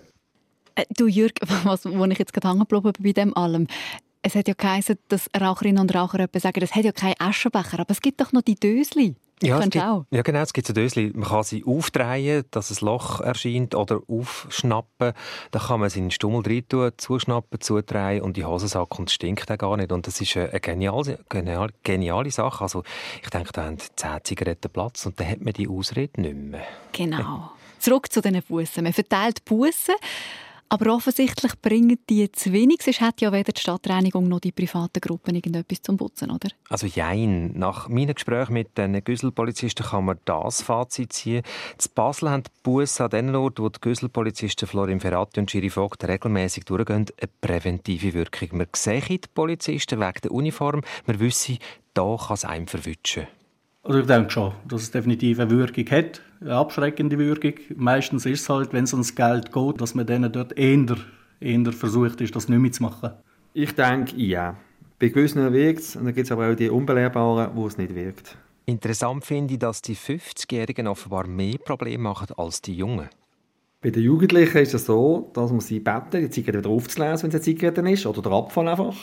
Äh, 0.76 0.86
du 0.96 1.08
Jürg, 1.08 1.34
was, 1.64 1.84
wo 1.84 2.06
ich 2.06 2.20
jetzt 2.20 2.32
gerade 2.32 2.50
hängen 2.50 2.60
geblieben 2.60 2.94
bei 3.02 3.12
dem 3.12 3.36
allem, 3.36 3.66
es 4.22 4.36
hat 4.36 4.48
ja 4.48 4.54
geheißen, 4.56 4.96
dass 5.08 5.28
Raucherinnen 5.36 5.82
und 5.82 5.96
Raucher 5.96 6.28
sagen, 6.36 6.62
es 6.62 6.76
hat 6.76 6.86
ja 6.86 6.92
keinen 6.92 7.16
Aschenbecher, 7.18 7.80
aber 7.80 7.90
es 7.90 8.02
gibt 8.02 8.22
doch 8.22 8.34
noch 8.34 8.44
die 8.44 8.54
Dösli. 8.54 9.16
Ja, 9.42 9.60
es 9.60 9.70
gibt, 9.70 9.76
ja, 9.76 10.22
genau, 10.22 10.40
es 10.40 10.54
gibt 10.54 10.66
so 10.66 10.74
Dösli. 10.74 11.12
Man 11.14 11.28
kann 11.28 11.44
sie 11.44 11.66
aufdrehen, 11.66 12.46
dass 12.52 12.72
ein 12.72 12.86
Loch 12.86 13.20
erscheint, 13.20 13.76
oder 13.76 14.00
aufschnappen. 14.08 15.12
Da 15.52 15.60
kann 15.60 15.82
man 15.82 15.90
seinen 15.90 16.12
Stummel 16.12 16.42
rein 16.46 16.68
tun, 16.70 16.92
zuschnappen, 16.96 17.60
zudrehen 17.60 18.22
und 18.22 18.38
die 18.38 18.46
Hosensack 18.46 18.98
und 18.98 19.10
es 19.10 19.14
stinkt 19.16 19.52
auch 19.52 19.58
gar 19.58 19.76
nicht. 19.76 19.92
Und 19.92 20.08
das 20.08 20.22
ist 20.22 20.38
eine 20.38 20.60
geniale, 20.62 21.20
geniale, 21.28 21.74
geniale 21.84 22.32
Sache. 22.32 22.62
Also 22.64 22.84
ich 23.22 23.30
denke, 23.30 23.52
da 23.52 23.66
haben 23.66 23.78
10 23.78 24.10
Zigaretten 24.24 24.72
Platz 24.72 25.06
und 25.06 25.20
dann 25.20 25.28
hat 25.28 25.42
man 25.42 25.54
die 25.54 25.68
Ausrede 25.68 26.22
nicht 26.22 26.36
mehr. 26.36 26.64
Genau. 26.94 27.52
Zurück 27.80 28.12
zu 28.12 28.22
diesen 28.22 28.42
Bussen. 28.42 28.86
Man 28.86 28.94
verteilt 28.94 29.44
Bussen 29.44 29.96
aber 30.70 30.94
offensichtlich 30.94 31.54
bringen 31.62 32.00
die 32.10 32.32
zu 32.32 32.52
wenig. 32.52 32.82
Sonst 32.82 33.02
hat 33.02 33.22
ja 33.22 33.32
weder 33.32 33.52
die 33.52 33.62
Stadtreinigung 33.62 34.28
noch 34.28 34.40
die 34.40 34.52
privaten 34.52 35.00
Gruppen 35.00 35.36
irgendetwas 35.36 35.82
zum 35.82 35.98
Putzen, 35.98 36.32
oder? 36.32 36.50
Also 36.70 36.88
jein. 36.88 37.58
Nach 37.58 37.88
meinem 37.88 38.16
Gespräch 38.16 38.50
mit 38.50 38.78
den 38.78 39.04
Güsselpolizisten 39.04 39.86
kann 39.86 40.06
man 40.06 40.20
das 40.26 40.62
Fazit 40.62 41.14
ziehen. 41.14 41.44
In 41.82 41.92
Basel 41.94 42.30
haben 42.30 42.44
die 42.44 42.52
Busse 42.64 43.04
an 43.04 43.10
den 43.12 43.36
Ort, 43.36 43.60
wo 43.60 43.70
die 43.70 43.80
Güsselpolizisten 43.80 44.68
Florin 44.68 45.00
Ferrati 45.00 45.40
und 45.40 45.50
Giri 45.50 45.70
Vogt 45.70 46.04
regelmäßig 46.04 46.66
durchgehen, 46.66 47.06
eine 47.20 47.30
präventive 47.42 48.14
Wirkung. 48.14 48.58
Man 48.58 48.68
sieht 48.74 49.10
die 49.26 49.30
Polizisten 49.34 50.00
wegen 50.00 50.22
der 50.24 50.32
Uniform. 50.32 50.82
Man 51.06 51.20
wisse, 51.20 51.58
da 51.94 52.18
kann 52.18 52.34
es 52.34 52.46
einem 52.46 52.68
verwutschen. 52.68 53.28
Also 53.86 54.00
ich 54.00 54.08
denke 54.08 54.32
schon, 54.32 54.52
dass 54.68 54.82
es 54.82 54.90
definitiv 54.90 55.40
eine 55.40 55.52
Wirkung 55.52 55.86
hat, 55.92 56.20
eine 56.42 56.56
abschreckende 56.56 57.20
Wirkung. 57.20 57.54
Meistens 57.76 58.26
ist 58.26 58.42
es 58.42 58.50
halt, 58.50 58.74
wenn 58.74 58.86
es 58.86 58.94
ums 58.94 59.14
Geld 59.14 59.52
geht, 59.54 59.80
dass 59.80 59.94
man 59.94 60.08
denen 60.08 60.32
dort 60.32 60.58
eher, 60.58 60.98
eher 61.40 61.72
versucht 61.72 62.20
ist, 62.20 62.36
das 62.36 62.50
nicht 62.50 62.58
mehr 62.58 62.72
zu 62.72 62.82
machen. 62.82 63.12
Ich 63.54 63.76
denke, 63.76 64.16
ja. 64.18 64.56
Bei 64.98 65.10
gewissen 65.10 65.54
wirkt 65.54 65.82
es, 65.82 65.96
und 65.96 66.06
dann 66.06 66.16
gibt 66.16 66.26
es 66.26 66.32
aber 66.32 66.52
auch 66.52 66.56
die 66.56 66.72
Unbelehrbaren, 66.72 67.56
wo 67.56 67.68
es 67.68 67.78
nicht 67.78 67.94
wirkt. 67.94 68.36
Interessant 68.66 69.24
finde 69.24 69.54
ich, 69.54 69.60
dass 69.60 69.84
die 69.84 69.96
50-Jährigen 69.96 70.88
offenbar 70.88 71.28
mehr 71.28 71.60
Probleme 71.60 72.02
machen 72.02 72.30
als 72.38 72.64
die 72.64 72.74
Jungen. 72.74 73.10
Bei 73.82 73.92
den 73.92 74.02
Jugendlichen 74.02 74.58
ist 74.58 74.74
es 74.74 74.88
so, 74.88 75.30
dass 75.34 75.52
man 75.52 75.60
sie 75.60 75.80
beten, 75.80 76.22
die 76.22 76.30
Zigarette 76.32 76.68
wieder 76.68 76.76
aufzulesen, 76.76 77.22
wenn 77.22 77.30
es 77.30 77.36
eine 77.36 77.42
Zigarette 77.42 77.82
ist, 77.82 78.08
oder 78.08 78.24
der 78.24 78.32
Abfall 78.32 78.68
einfach. 78.68 78.96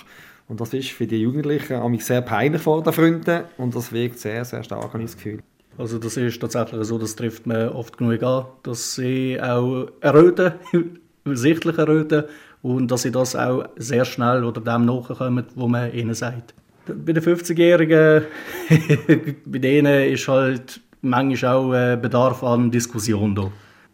Und 0.48 0.60
das 0.60 0.74
ist 0.74 0.90
für 0.90 1.06
die 1.06 1.22
Jugendlichen 1.22 1.98
sehr 2.00 2.22
peinlich 2.22 2.62
vor 2.62 2.82
den 2.82 2.92
Freunden 2.92 3.44
und 3.58 3.74
das 3.74 3.92
wirkt 3.92 4.18
sehr, 4.18 4.44
sehr 4.44 4.62
stark 4.62 4.94
an 4.94 5.02
das 5.02 5.16
Gefühl. 5.16 5.40
Also 5.78 5.98
das 5.98 6.16
ist 6.16 6.40
tatsächlich 6.40 6.84
so, 6.84 6.98
das 6.98 7.16
trifft 7.16 7.46
man 7.46 7.70
oft 7.70 7.96
genug 7.96 8.22
an, 8.22 8.44
dass 8.62 8.94
sie 8.94 9.40
auch 9.40 9.86
erröten, 10.00 10.52
sichtlich 11.24 11.78
erröten 11.78 12.24
und 12.60 12.90
dass 12.90 13.02
sie 13.02 13.10
das 13.10 13.34
auch 13.34 13.64
sehr 13.76 14.04
schnell 14.04 14.44
oder 14.44 14.60
dem 14.60 14.84
nachkommen, 14.84 15.46
wo 15.54 15.68
man 15.68 15.92
ihnen 15.92 16.14
sagt. 16.14 16.54
Bei 16.86 17.12
den 17.12 17.22
50-Jährigen, 17.22 18.24
bei 19.46 19.58
denen 19.58 20.12
ist 20.12 20.28
halt 20.28 20.80
manchmal 21.00 21.54
auch 21.54 21.96
Bedarf 21.96 22.42
an 22.42 22.70
Diskussion 22.70 23.34
da. 23.34 23.50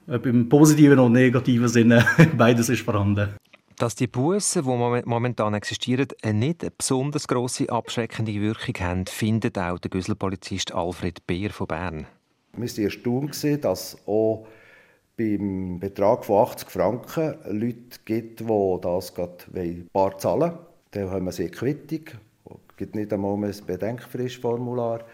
Ob 0.08 0.26
im 0.26 0.48
positiven 0.48 0.98
und 0.98 1.12
negativen 1.12 1.68
Sinne, 1.68 2.04
beides 2.36 2.70
ist 2.70 2.82
vorhanden 2.82 3.28
dass 3.78 3.94
die 3.94 4.06
Bussen, 4.06 4.64
die 4.64 5.02
momentan 5.06 5.54
existieren, 5.54 6.08
nicht 6.32 6.62
eine 6.62 6.70
besonders 6.70 7.28
grosse 7.28 7.70
abschreckende 7.70 8.34
Wirkung 8.34 8.74
haben, 8.80 9.06
findet 9.06 9.58
auch 9.58 9.78
der 9.78 9.90
Güsselpolizist 9.90 10.74
Alfred 10.74 11.26
Beer 11.26 11.50
von 11.50 11.66
Bern. 11.66 12.06
Wir 12.56 12.68
waren 12.68 12.84
erstaunt, 12.84 13.64
dass 13.64 13.96
auch 14.06 14.46
beim 15.16 15.80
Betrag 15.80 16.24
von 16.24 16.46
80 16.46 16.70
Franken 16.70 17.34
Leute 17.46 17.98
gibt, 18.04 18.40
die 18.40 18.78
das 18.80 19.14
gerade 19.14 19.84
bar 19.92 20.16
zahlen 20.18 20.40
wollen. 20.40 20.58
Dann 20.92 21.10
haben 21.10 21.24
wir 21.24 21.32
sie 21.32 21.50
Quittung. 21.50 22.04
Es 22.68 22.76
gibt 22.76 22.94
nicht 22.94 23.12
einmal 23.12 23.34
ein 23.34 23.54
Bedenkfristformular. 23.66 25.04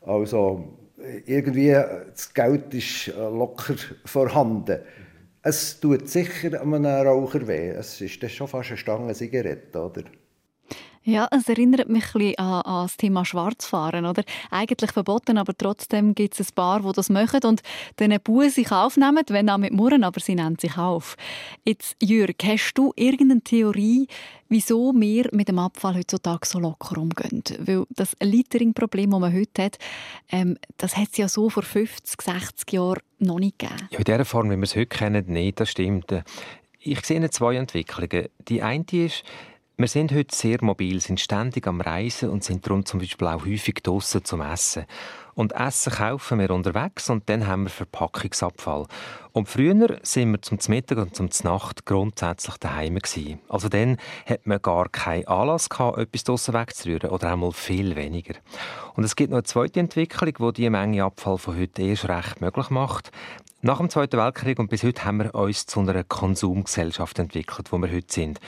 Also 0.00 0.78
irgendwie, 1.26 1.70
das 1.70 2.32
Geld 2.32 2.72
ist 2.74 3.08
locker 3.16 3.74
vorhanden. 4.04 4.80
Es 5.44 5.80
tut 5.80 6.08
sicher 6.08 6.60
einem 6.60 6.86
Raucher 6.86 7.48
weh. 7.48 7.70
Es 7.70 8.00
ist 8.00 8.30
schon 8.30 8.46
fast 8.46 8.70
eine 8.70 8.76
Stange 8.76 9.12
Zigarette, 9.12 9.80
oder? 9.80 10.04
Ja, 11.04 11.26
es 11.32 11.48
erinnert 11.48 11.88
mich 11.88 12.14
ein 12.14 12.38
an, 12.38 12.62
an 12.62 12.84
das 12.84 12.96
Thema 12.96 13.24
Schwarzfahren, 13.24 14.06
oder? 14.06 14.22
Eigentlich 14.52 14.92
verboten, 14.92 15.36
aber 15.36 15.52
trotzdem 15.56 16.14
gibt 16.14 16.38
es 16.38 16.48
ein 16.48 16.54
paar, 16.54 16.80
die 16.80 16.92
das 16.92 17.08
machen 17.08 17.40
und 17.44 17.60
den 17.98 18.16
Buh 18.22 18.48
sich 18.48 18.70
aufnehmen, 18.70 19.24
wenn 19.26 19.50
auch 19.50 19.58
mit 19.58 19.72
Murren, 19.72 20.04
aber 20.04 20.20
sie 20.20 20.36
nennen 20.36 20.58
sich 20.60 20.78
auf. 20.78 21.16
Jetzt, 21.64 21.96
Jürg, 22.00 22.36
hast 22.44 22.74
du 22.74 22.92
irgendeine 22.94 23.40
Theorie, 23.40 24.06
wieso 24.48 24.92
wir 24.94 25.28
mit 25.32 25.48
dem 25.48 25.58
Abfall 25.58 25.96
heutzutage 25.96 26.46
so 26.46 26.60
locker 26.60 26.98
umgehen? 26.98 27.42
Weil 27.58 27.84
das 27.90 28.14
Littering-Problem, 28.20 29.10
das 29.10 29.20
man 29.20 29.34
heute 29.34 29.64
hat, 29.64 29.78
ähm, 30.30 30.56
das 30.76 30.96
hat 30.96 31.08
es 31.10 31.18
ja 31.18 31.28
so 31.28 31.50
vor 31.50 31.64
50, 31.64 32.22
60 32.22 32.72
Jahren 32.72 33.00
noch 33.22 33.38
nicht 33.38 33.58
gegeben. 33.58 33.88
Ja, 33.90 33.98
in 33.98 34.04
der 34.04 34.24
Form, 34.24 34.50
wie 34.50 34.56
wir 34.56 34.62
es 34.62 34.76
heute 34.76 34.86
kennen, 34.86 35.24
nicht, 35.26 35.60
das 35.60 35.70
stimmt. 35.70 36.14
Ich 36.78 37.00
sehe 37.06 37.30
zwei 37.30 37.56
Entwicklungen. 37.56 38.28
Die 38.48 38.62
eine 38.62 38.84
ist, 38.92 39.24
wir 39.76 39.88
sind 39.88 40.12
heute 40.12 40.34
sehr 40.34 40.58
mobil, 40.62 41.00
sind 41.00 41.18
ständig 41.18 41.66
am 41.66 41.80
Reisen 41.80 42.28
und 42.28 42.44
sind 42.44 42.66
darum 42.66 42.84
zum 42.84 43.00
Beispiel 43.00 43.26
auch 43.26 43.44
häufig 43.44 43.76
draussen 43.82 44.24
zum 44.24 44.40
Essen. 44.40 44.84
Und 45.34 45.52
Essen 45.52 45.92
kaufen 45.92 46.38
wir 46.38 46.50
unterwegs 46.50 47.08
und 47.10 47.28
dann 47.28 47.46
haben 47.46 47.64
wir 47.64 47.70
Verpackungsabfall. 47.70 48.86
Und 49.32 49.48
früher 49.48 49.98
sind 50.02 50.32
wir 50.32 50.42
zum 50.42 50.58
Mittag 50.68 50.98
und 50.98 51.14
zum 51.14 51.30
Nacht 51.44 51.86
grundsätzlich 51.86 52.56
daheim 52.58 52.96
gewesen. 52.96 53.40
Also 53.48 53.68
dann 53.68 53.96
hat 54.26 54.46
man 54.46 54.60
gar 54.60 54.88
keinen 54.90 55.26
Anlass 55.26 55.70
gehabt, 55.70 55.98
etwas 55.98 56.24
draussen 56.24 56.54
wegzurühren 56.54 57.10
oder 57.10 57.32
einmal 57.32 57.52
viel 57.52 57.96
weniger. 57.96 58.34
Und 58.94 59.04
es 59.04 59.16
gibt 59.16 59.30
noch 59.30 59.38
eine 59.38 59.44
zweite 59.44 59.80
Entwicklung, 59.80 60.34
die 60.38 60.62
die 60.62 60.70
Menge 60.70 61.04
Abfall 61.04 61.38
von 61.38 61.58
heute 61.58 61.82
erst 61.82 62.08
recht 62.08 62.40
möglich 62.40 62.68
macht. 62.68 63.10
Nach 63.64 63.78
dem 63.78 63.88
Zweiten 63.88 64.18
Weltkrieg 64.18 64.58
und 64.58 64.68
bis 64.68 64.82
heute 64.82 65.04
haben 65.04 65.18
wir 65.18 65.34
uns 65.36 65.66
zu 65.66 65.78
einer 65.80 66.02
Konsumgesellschaft 66.02 67.18
entwickelt, 67.20 67.70
wo 67.70 67.78
wir 67.78 67.92
heute 67.92 68.12
sind. 68.12 68.40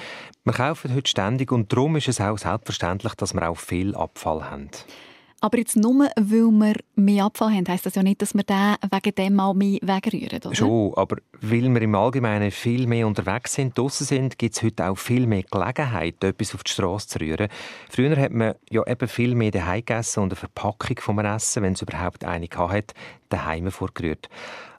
Wir 0.42 0.53
kaufen 0.53 0.92
heute 0.92 1.09
ständig 1.09 1.53
und 1.53 1.73
darum 1.73 1.94
ist 1.94 2.09
es 2.09 2.20
auch 2.20 2.37
selbstverständlich, 2.37 3.14
dass 3.14 3.33
wir 3.33 3.49
auch 3.49 3.57
viel 3.57 3.95
Abfall 3.95 4.51
haben. 4.51 4.70
Aber 5.45 5.59
jetzt 5.59 5.76
nur, 5.76 6.09
weil 6.16 6.51
wir 6.53 6.74
mehr 6.95 7.26
Abfall 7.26 7.53
haben, 7.53 7.68
heisst 7.68 7.84
das 7.84 7.97
ja 7.97 8.03
nicht, 8.03 8.22
dass 8.22 8.32
wir 8.32 8.45
den 8.45 8.76
wegen 8.90 9.14
dem 9.14 9.34
mal 9.34 9.53
mehr 9.53 9.78
wegrühren, 9.82 10.40
oder? 10.42 10.55
Schon, 10.55 10.95
aber 10.95 11.18
weil 11.42 11.68
wir 11.68 11.82
im 11.82 11.95
Allgemeinen 11.95 12.51
viel 12.51 12.86
mehr 12.86 13.07
unterwegs 13.07 13.53
sind, 13.53 13.76
draussen 13.76 14.07
sind, 14.07 14.38
gibt 14.38 14.57
es 14.57 14.62
heute 14.62 14.88
auch 14.88 14.97
viel 14.97 15.26
mehr 15.26 15.42
Gelegenheit, 15.42 16.24
etwas 16.24 16.55
auf 16.55 16.64
die 16.64 16.72
Straße 16.72 17.09
zu 17.09 17.20
rühren. 17.20 17.49
Früher 17.90 18.16
hat 18.16 18.32
man 18.32 18.55
ja 18.70 18.86
eben 18.86 19.07
viel 19.07 19.34
mehr 19.34 19.51
daheim 19.51 19.80
gegessen 19.80 20.20
und 20.20 20.30
eine 20.30 20.36
Verpackung 20.36 20.97
vom 21.01 21.18
Essen, 21.18 21.62
wenn 21.62 21.74
es 21.74 21.82
überhaupt 21.82 22.24
eine 22.24 22.49
hatte, 22.51 22.95
daheim 23.28 23.70
vorgerührt. 23.70 24.30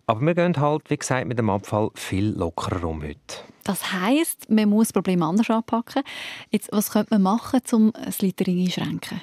Aber 0.08 0.22
wir 0.22 0.34
gehen 0.34 0.58
halt, 0.58 0.90
wie 0.90 0.98
gesagt, 0.98 1.28
mit 1.28 1.38
dem 1.38 1.52
Abfall 1.52 1.92
viel 1.94 2.30
lockerer 2.30 2.86
um 2.90 3.04
heute. 3.04 3.20
Das 3.66 3.94
heisst, 3.94 4.50
man 4.50 4.70
muss 4.70 4.88
das 4.88 4.94
Problem 4.94 5.22
anders 5.22 5.48
anpacken. 5.48 6.02
Jetzt, 6.50 6.72
was 6.72 6.90
könnte 6.90 7.14
man 7.14 7.22
machen, 7.22 7.62
um 7.72 7.94
das 8.04 8.24
Littering 8.24 8.66
einschränken? 8.66 9.22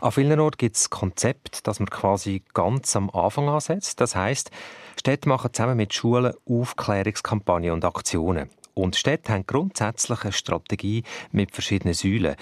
An 0.00 0.12
vielen 0.12 0.40
Orten 0.40 0.58
gibt 0.58 0.76
es 0.76 0.90
Konzept, 0.90 1.66
dass 1.66 1.78
man 1.78 1.90
quasi 1.90 2.42
ganz 2.54 2.94
am 2.96 3.10
Anfang 3.10 3.48
ansetzt. 3.48 4.00
Das 4.00 4.16
heißt, 4.16 4.50
Städte 4.98 5.28
machen 5.28 5.52
zusammen 5.52 5.76
mit 5.76 5.94
Schulen 5.94 6.34
Aufklärungskampagnen 6.48 7.72
und 7.72 7.84
Aktionen. 7.84 8.50
Und 8.74 8.96
Städte 8.96 9.32
haben 9.32 9.46
grundsätzlich 9.46 10.22
eine 10.22 10.32
Strategie 10.32 11.04
mit 11.30 11.52
verschiedenen 11.52 11.94
Säulen. 11.94 12.36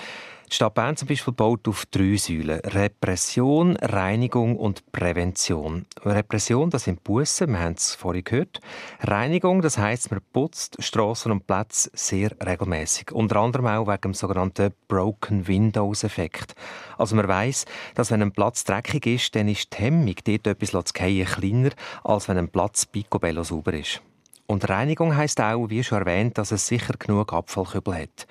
Die 0.52 0.56
Stadt 0.56 0.74
Bern 0.74 0.98
zum 0.98 1.08
Beispiel 1.08 1.32
baut 1.32 1.66
auf 1.66 1.86
drei 1.86 2.14
Säulen. 2.18 2.60
Repression, 2.60 3.74
Reinigung 3.78 4.58
und 4.58 4.92
Prävention. 4.92 5.86
Repression, 6.04 6.68
das 6.68 6.84
sind 6.84 7.02
Bussen, 7.02 7.52
wir 7.52 7.60
haben 7.60 7.72
es 7.72 7.94
vorhin 7.94 8.22
gehört. 8.22 8.60
Reinigung, 9.00 9.62
das 9.62 9.78
heisst, 9.78 10.10
man 10.10 10.20
putzt 10.34 10.76
Straßen 10.78 11.32
und 11.32 11.46
Plätze 11.46 11.90
sehr 11.94 12.32
regelmäßig. 12.44 13.12
Unter 13.12 13.36
anderem 13.36 13.66
auch 13.66 13.86
wegen 13.86 14.02
dem 14.02 14.12
sogenannten 14.12 14.74
Broken 14.88 15.48
Windows 15.48 16.04
Effekt. 16.04 16.54
Also 16.98 17.16
man 17.16 17.28
weiß, 17.28 17.64
dass 17.94 18.10
wenn 18.10 18.20
ein 18.20 18.32
Platz 18.32 18.64
dreckig 18.64 19.06
ist, 19.06 19.34
dann 19.34 19.48
ist 19.48 19.72
die 19.72 19.78
Hemmung, 19.78 20.16
dort 20.22 20.46
etwas 20.46 20.70
zu 20.84 20.92
fallen, 20.94 21.24
kleiner, 21.24 21.70
als 22.04 22.28
wenn 22.28 22.36
ein 22.36 22.50
Platz 22.50 22.84
picobello 22.84 23.42
sauber 23.42 23.72
ist. 23.72 24.02
Und 24.46 24.68
Reinigung 24.68 25.16
heisst 25.16 25.40
auch, 25.40 25.70
wie 25.70 25.82
schon 25.82 26.00
erwähnt, 26.00 26.36
dass 26.36 26.52
es 26.52 26.66
sicher 26.66 26.92
genug 26.98 27.32
Abfallkübel 27.32 27.94
hat. 27.94 28.26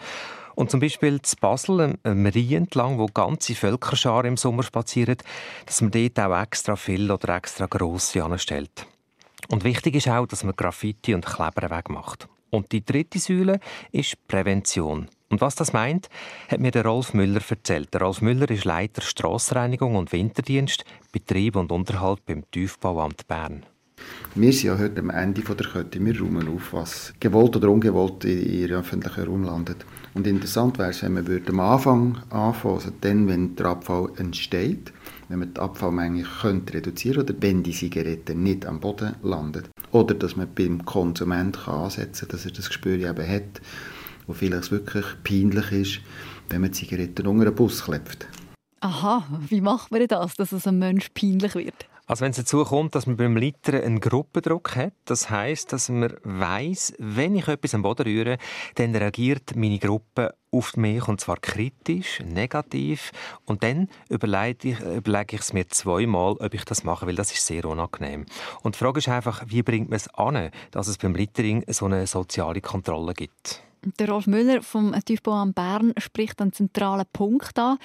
Und 0.56 0.72
zum 0.72 0.80
Beispiel 0.80 1.22
zu 1.22 1.36
Basel, 1.38 1.97
am 2.04 2.26
Rhein 2.26 2.52
entlang, 2.52 2.97
wo 2.99 3.06
ganze 3.08 3.56
Völkerscharen 3.56 4.32
im 4.32 4.38
Sommer 4.38 4.64
spazieren, 4.64 5.18
dass 5.66 5.82
man 5.82 5.91
dort 5.91 6.20
auch 6.20 6.41
extra 6.41 6.76
viel 6.76 7.12
oder 7.12 7.36
extra 7.36 7.66
grosse 7.66 8.24
anstellt. 8.24 8.86
Und 9.49 9.64
wichtig 9.64 9.95
ist 9.95 10.08
auch, 10.08 10.28
dass 10.28 10.43
man 10.43 10.56
Graffiti 10.56 11.14
und 11.14 11.26
Kleber 11.26 11.70
wegmacht. 11.70 12.28
Und 12.49 12.72
die 12.72 12.86
dritte 12.86 13.20
Säule 13.20 13.60
ist 13.91 14.16
Prävention. 14.28 15.08
Und 15.30 15.39
was 15.39 15.56
das 15.56 15.72
meint, 15.72 16.10
hat 16.49 16.60
mir 16.60 16.72
der 16.72 16.86
Rolf 16.86 17.14
Müller 17.14 17.41
erzählt. 17.49 17.93
Der 17.93 18.02
Rolf 18.02 18.22
Müller 18.22 18.49
ist 18.49 18.66
Leiter 18.66 19.02
Strassenreinigung 19.02 19.95
und 19.95 20.12
Winterdienst, 20.12 20.84
Betrieb 21.14 21.56
und 21.56 21.72
Unterhalt 21.72 22.26
beim 22.26 22.43
Tiefbauamt 22.52 23.28
Bern. 23.28 23.66
Wir 24.34 24.54
sind 24.54 24.64
ja 24.64 24.78
heute 24.78 25.02
am 25.02 25.10
Ende 25.10 25.41
der 25.41 25.68
Kette. 25.68 26.04
Wir 26.04 26.20
räumen 26.20 26.47
auf, 26.47 26.72
was 26.72 27.14
gewollt 27.20 27.58
oder 27.58 27.70
ungewollt 27.70 28.24
in 28.24 28.49
ihrem 28.49 28.80
öffentlichen 28.80 29.26
Raum 29.26 29.43
landet. 29.43 29.86
Und 30.14 30.26
interessant 30.26 30.78
wäre 30.78 30.91
es, 30.91 31.04
wenn 31.04 31.14
man 31.14 31.41
am 31.47 31.60
Anfang 31.60 32.18
anfangen 32.30 32.76
also 32.76 32.91
dann, 33.02 33.28
wenn 33.28 33.56
der 33.58 33.66
Abfall 33.66 34.10
entsteht, 34.18 34.93
wenn 35.28 35.39
man 35.39 35.54
die 35.54 35.60
Abfallmenge 35.60 36.24
könnte 36.41 36.76
reduzieren 36.76 37.24
oder 37.24 37.34
wenn 37.39 37.64
die 37.64 37.72
Zigarette 37.72 38.34
nicht 38.34 38.66
am 38.66 38.80
Boden 38.80 39.16
landet. 39.22 39.70
Oder 39.91 40.14
dass 40.16 40.38
man 40.38 40.47
beim 40.54 40.86
Konsument 40.86 41.58
kann 41.66 41.84
ansetzen 41.84 42.28
kann, 42.28 42.38
dass 42.38 42.45
er 42.45 42.52
das 42.52 42.68
Gespür 42.68 42.99
eben 42.99 43.28
hat, 43.28 43.62
wo 44.28 44.34
vielleicht 44.34 44.72
wirklich 44.72 45.06
peinlich 45.24 45.72
ist, 45.72 45.99
wenn 46.49 46.62
man 46.62 46.74
Zigaretten 46.74 47.28
unter 47.28 47.47
einen 47.47 47.56
Bus 47.56 47.84
klebt. 47.84 48.28
Aha, 48.80 49.26
wie 49.49 49.62
macht 49.62 49.91
man 49.91 50.08
das, 50.08 50.36
dass 50.36 50.52
es 50.52 50.68
einem 50.68 50.80
Mensch 50.80 51.10
peinlich 51.14 51.54
wird? 51.56 51.91
Also 52.12 52.26
wenn 52.26 52.32
es 52.32 52.38
dazu 52.38 52.66
kommt, 52.66 52.93
dass 52.93 53.07
man 53.07 53.16
beim 53.16 53.38
Littern 53.38 53.82
einen 53.82 54.01
Gruppendruck 54.01 54.76
hat, 54.76 54.91
das 55.05 55.30
heißt, 55.30 55.72
dass 55.72 55.88
man 55.88 56.14
weiß, 56.26 56.95
wenn 56.99 57.36
ich 57.36 57.47
etwas 57.47 57.74
am 57.74 57.84
Boden 57.84 58.03
rühre, 58.03 58.38
dann 58.76 58.93
reagiert 58.93 59.55
meine 59.55 59.80
Gruppe 59.80 60.36
auf 60.51 60.76
mich 60.76 61.07
und 61.07 61.22
zwar 61.22 61.38
kritisch, 61.38 62.20
negativ 62.20 63.14
und 63.45 63.64
dann 63.64 63.88
überlege 64.09 64.72
ich, 64.72 64.80
überlege 64.82 65.38
ich 65.38 65.41
es 65.41 65.53
mir 65.53 65.70
zweimal, 65.70 66.34
ob 66.34 66.53
ich 66.53 66.66
das 66.66 66.84
mache, 66.84 67.07
weil 67.07 67.16
das 67.16 67.32
ist 67.32 67.45
sehr 67.45 67.64
unangenehm. 67.64 68.26
Und 68.62 68.76
die 68.76 68.80
Frage 68.80 68.99
ist 68.99 69.07
einfach, 69.07 69.45
wie 69.47 69.64
bringt 69.64 69.89
man 69.89 69.95
es 69.95 70.14
an, 70.14 70.51
dass 70.72 70.89
es 70.89 70.97
beim 70.97 71.16
Littering 71.16 71.64
so 71.70 71.86
eine 71.86 72.05
soziale 72.07 72.59
Kontrolle 72.59 73.14
gibt? 73.14 73.64
Der 73.99 74.09
Rolf 74.09 74.28
Müller 74.28 74.62
vom 74.62 74.93
Tiefbauamt 75.05 75.55
Bern 75.55 75.93
spricht 75.97 76.41
einen 76.41 76.51
zentralen 76.51 77.05
Punkt 77.14 77.57
an 77.57 77.78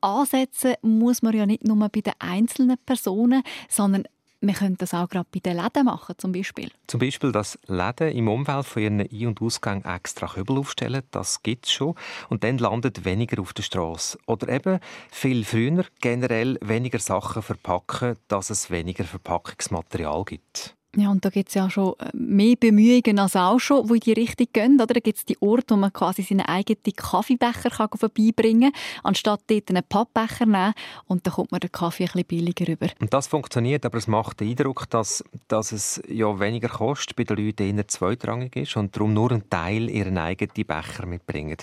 ansetzen 0.00 0.74
muss 0.82 1.22
man 1.22 1.34
ja 1.34 1.46
nicht 1.46 1.64
nur 1.64 1.76
bei 1.88 2.00
den 2.00 2.14
einzelnen 2.18 2.76
Personen, 2.84 3.42
sondern 3.68 4.04
wir 4.42 4.54
können 4.54 4.76
das 4.78 4.94
auch 4.94 5.08
gerade 5.08 5.28
bei 5.32 5.40
den 5.40 5.56
Läden 5.56 5.84
machen, 5.84 6.14
zum 6.16 6.32
Beispiel. 6.32 6.70
Zum 6.86 6.98
Beispiel, 6.98 7.30
dass 7.30 7.58
Läden 7.66 8.12
im 8.12 8.28
Umfeld 8.28 8.64
von 8.64 8.82
ihren 8.82 9.00
Ein- 9.00 9.26
und 9.26 9.42
Ausgängen 9.42 9.84
extra 9.84 10.28
Kübel 10.28 10.58
aufstellen, 10.58 11.02
das 11.10 11.42
gibt 11.42 11.66
es 11.66 11.72
schon. 11.72 11.94
Und 12.30 12.42
dann 12.42 12.58
landet 12.58 13.04
weniger 13.04 13.40
auf 13.42 13.52
der 13.52 13.62
Straße. 13.62 14.18
Oder 14.26 14.48
eben 14.48 14.80
viel 15.10 15.44
früher 15.44 15.84
generell 16.00 16.58
weniger 16.62 16.98
Sachen 16.98 17.42
verpacken, 17.42 18.16
dass 18.28 18.48
es 18.48 18.70
weniger 18.70 19.04
Verpackungsmaterial 19.04 20.24
gibt. 20.24 20.74
Ja, 20.96 21.10
und 21.10 21.24
da 21.24 21.30
gibt 21.30 21.50
es 21.50 21.54
ja 21.54 21.70
schon 21.70 21.94
äh, 22.00 22.10
mehr 22.14 22.56
Bemühungen 22.56 23.20
als 23.20 23.36
auch 23.36 23.60
schon, 23.60 23.86
die 23.86 23.94
in 23.94 24.00
die 24.00 24.12
Richtung 24.12 24.48
gehen. 24.52 24.74
Oder? 24.74 24.94
Da 24.94 25.00
gibt 25.00 25.18
es 25.18 25.24
die 25.24 25.40
Orte, 25.40 25.74
wo 25.74 25.76
man 25.76 25.92
quasi 25.92 26.22
seinen 26.22 26.40
eigenen 26.40 26.82
Kaffeebecher 26.96 27.70
kann 27.70 27.88
vorbeibringen 27.96 28.72
kann, 28.72 29.04
anstatt 29.04 29.42
dort 29.46 29.70
einen 29.70 29.84
Pappbecher 29.88 30.46
nehmen. 30.46 30.74
Und 31.06 31.24
dann 31.26 31.34
kommt 31.34 31.52
man 31.52 31.60
den 31.60 31.70
Kaffee 31.70 32.04
ein 32.04 32.06
bisschen 32.06 32.24
billiger 32.24 32.66
rüber. 32.66 32.88
Und 32.98 33.14
das 33.14 33.28
funktioniert, 33.28 33.86
aber 33.86 33.98
es 33.98 34.08
macht 34.08 34.40
den 34.40 34.48
Eindruck, 34.48 34.90
dass, 34.90 35.22
dass 35.46 35.70
es 35.70 36.02
ja 36.08 36.40
weniger 36.40 36.68
kostet, 36.68 37.14
bei 37.14 37.22
den 37.22 37.36
Leuten 37.36 37.78
eher 37.78 37.86
zweitrangig 37.86 38.56
ist 38.56 38.76
und 38.76 38.96
darum 38.96 39.14
nur 39.14 39.30
ein 39.30 39.48
Teil 39.48 39.88
ihren 39.88 40.18
eigenen 40.18 40.66
Becher 40.66 41.06
mitbringen. 41.06 41.58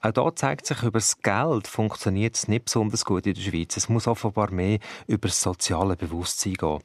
Auch 0.00 0.12
da 0.12 0.34
zeigt 0.34 0.66
sich, 0.66 0.82
über 0.82 0.98
das 0.98 1.20
Geld 1.20 1.66
funktioniert 1.66 2.36
es 2.36 2.48
nicht 2.48 2.66
besonders 2.66 3.04
gut 3.04 3.26
in 3.26 3.34
der 3.34 3.40
Schweiz. 3.42 3.76
Es 3.76 3.88
muss 3.88 4.06
offenbar 4.06 4.50
mehr 4.50 4.78
über 5.06 5.28
das 5.28 5.40
soziale 5.40 5.96
Bewusstsein 5.96 6.54
gehen. 6.54 6.80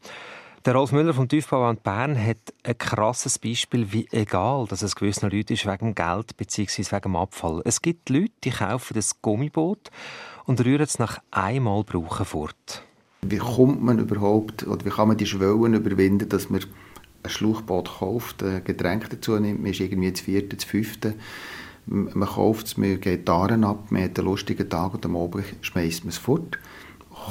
Der 0.66 0.76
Rolf 0.76 0.92
Müller 0.92 1.14
vom 1.14 1.30
Tiefbauamt 1.30 1.84
Bern 1.84 2.22
hat 2.22 2.54
ein 2.64 2.78
krasses 2.78 3.40
Beispiel, 3.40 3.94
wie 3.94 4.10
egal 4.12 4.66
dass 4.68 4.82
es 4.82 4.98
gewissen 4.98 5.30
Leuten 5.30 5.54
ist 5.54 5.66
wegen 5.66 5.96
Geld 5.96 6.36
bzw. 6.36 6.84
wegen 6.98 7.16
Abfall. 7.16 7.62
Es 7.64 7.82
gibt 7.82 8.10
Leute, 8.10 8.34
die 8.44 8.50
kaufen 8.50 8.94
das 8.94 9.22
Gummiboot 9.22 9.90
und 10.44 10.66
rühren 10.66 10.82
es 10.82 11.00
nach 11.00 11.20
einmal 11.32 11.86
brauchen 11.86 12.26
fort. 12.26 12.84
Wie 13.22 13.38
kommt 13.38 13.82
man 13.82 14.00
überhaupt, 14.00 14.68
oder 14.68 14.84
wie 14.84 14.90
kann 14.90 15.08
man 15.08 15.16
die 15.16 15.26
Schwellen 15.26 15.76
überwinden, 15.76 16.28
dass 16.28 16.50
man 16.50 16.60
ein 17.24 17.30
Schlauchboot 17.30 18.00
kauft, 18.00 18.44
ein 18.44 18.62
Getränk 18.66 19.10
dazu 19.10 19.40
nimmt, 19.40 19.62
man 19.62 19.72
ist 19.72 19.80
irgendwie 19.80 20.12
das 20.12 20.20
vierte, 20.20 20.58
das 20.58 20.66
fünfte, 20.66 21.16
man 21.86 22.28
kauft 22.28 22.68
es, 22.68 22.78
man 22.78 23.00
geht 23.00 23.30
Daten 23.30 23.64
ab, 23.64 23.92
man 23.92 24.04
hat 24.04 24.20
einen 24.20 24.28
lustigen 24.28 24.70
Tag 24.70 24.94
und 24.94 25.06
am 25.06 25.16
Abend 25.16 25.46
schmeißt 25.62 26.04
man 26.04 26.10
es 26.10 26.18
fort 26.18 26.60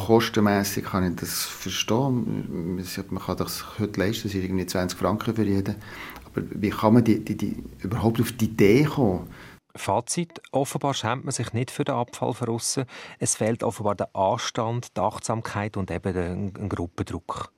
kostenmässig 0.06 0.84
kann 0.84 1.10
ich 1.10 1.16
das 1.16 1.44
verstehen. 1.44 2.76
Man 3.10 3.22
kann 3.22 3.36
das 3.36 3.78
heute 3.78 4.00
leisten, 4.00 4.24
das 4.24 4.32
sind 4.32 4.44
irgendwie 4.44 4.66
20 4.66 4.98
Franken 4.98 5.34
für 5.34 5.44
jeden. 5.44 5.76
Aber 6.26 6.42
wie 6.50 6.70
kann 6.70 6.94
man 6.94 7.04
die, 7.04 7.24
die, 7.24 7.36
die 7.36 7.62
überhaupt 7.80 8.20
auf 8.20 8.32
die 8.32 8.46
Idee 8.46 8.84
kommen? 8.84 9.28
Fazit, 9.76 10.40
offenbar 10.50 10.94
schämt 10.94 11.24
man 11.24 11.32
sich 11.32 11.52
nicht 11.52 11.70
für 11.70 11.84
den 11.84 11.94
Abfall 11.94 12.34
verrissen. 12.34 12.84
Es 13.18 13.36
fehlt 13.36 13.62
offenbar 13.62 13.94
der 13.94 14.14
Anstand, 14.14 14.96
die 14.96 15.00
Achtsamkeit 15.00 15.76
und 15.76 15.90
eben 15.90 16.16
ein 16.16 16.68
Gruppendruck. 16.68 17.52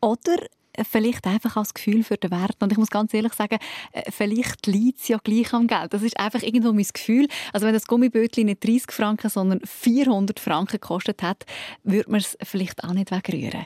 Oder 0.00 0.36
vielleicht 0.84 1.26
einfach 1.26 1.56
als 1.56 1.74
Gefühl 1.74 2.04
für 2.04 2.16
den 2.16 2.30
Wert. 2.30 2.56
Und 2.60 2.72
ich 2.72 2.78
muss 2.78 2.90
ganz 2.90 3.14
ehrlich 3.14 3.32
sagen, 3.34 3.58
äh, 3.92 4.10
vielleicht 4.10 4.66
liegt 4.66 5.00
es 5.00 5.08
ja 5.08 5.18
gleich 5.22 5.52
am 5.52 5.66
Geld. 5.66 5.92
Das 5.92 6.02
ist 6.02 6.18
einfach 6.18 6.42
irgendwo 6.42 6.72
mein 6.72 6.86
Gefühl. 6.92 7.28
Also 7.52 7.66
wenn 7.66 7.74
das 7.74 7.86
Gummibötchen 7.86 8.46
nicht 8.46 8.64
30 8.64 8.92
Franken, 8.92 9.28
sondern 9.28 9.60
400 9.64 10.40
Franken 10.40 10.72
gekostet 10.72 11.22
hat, 11.22 11.44
würde 11.82 12.10
man 12.10 12.20
es 12.20 12.36
vielleicht 12.42 12.84
auch 12.84 12.92
nicht 12.92 13.10
wegrühren. 13.10 13.64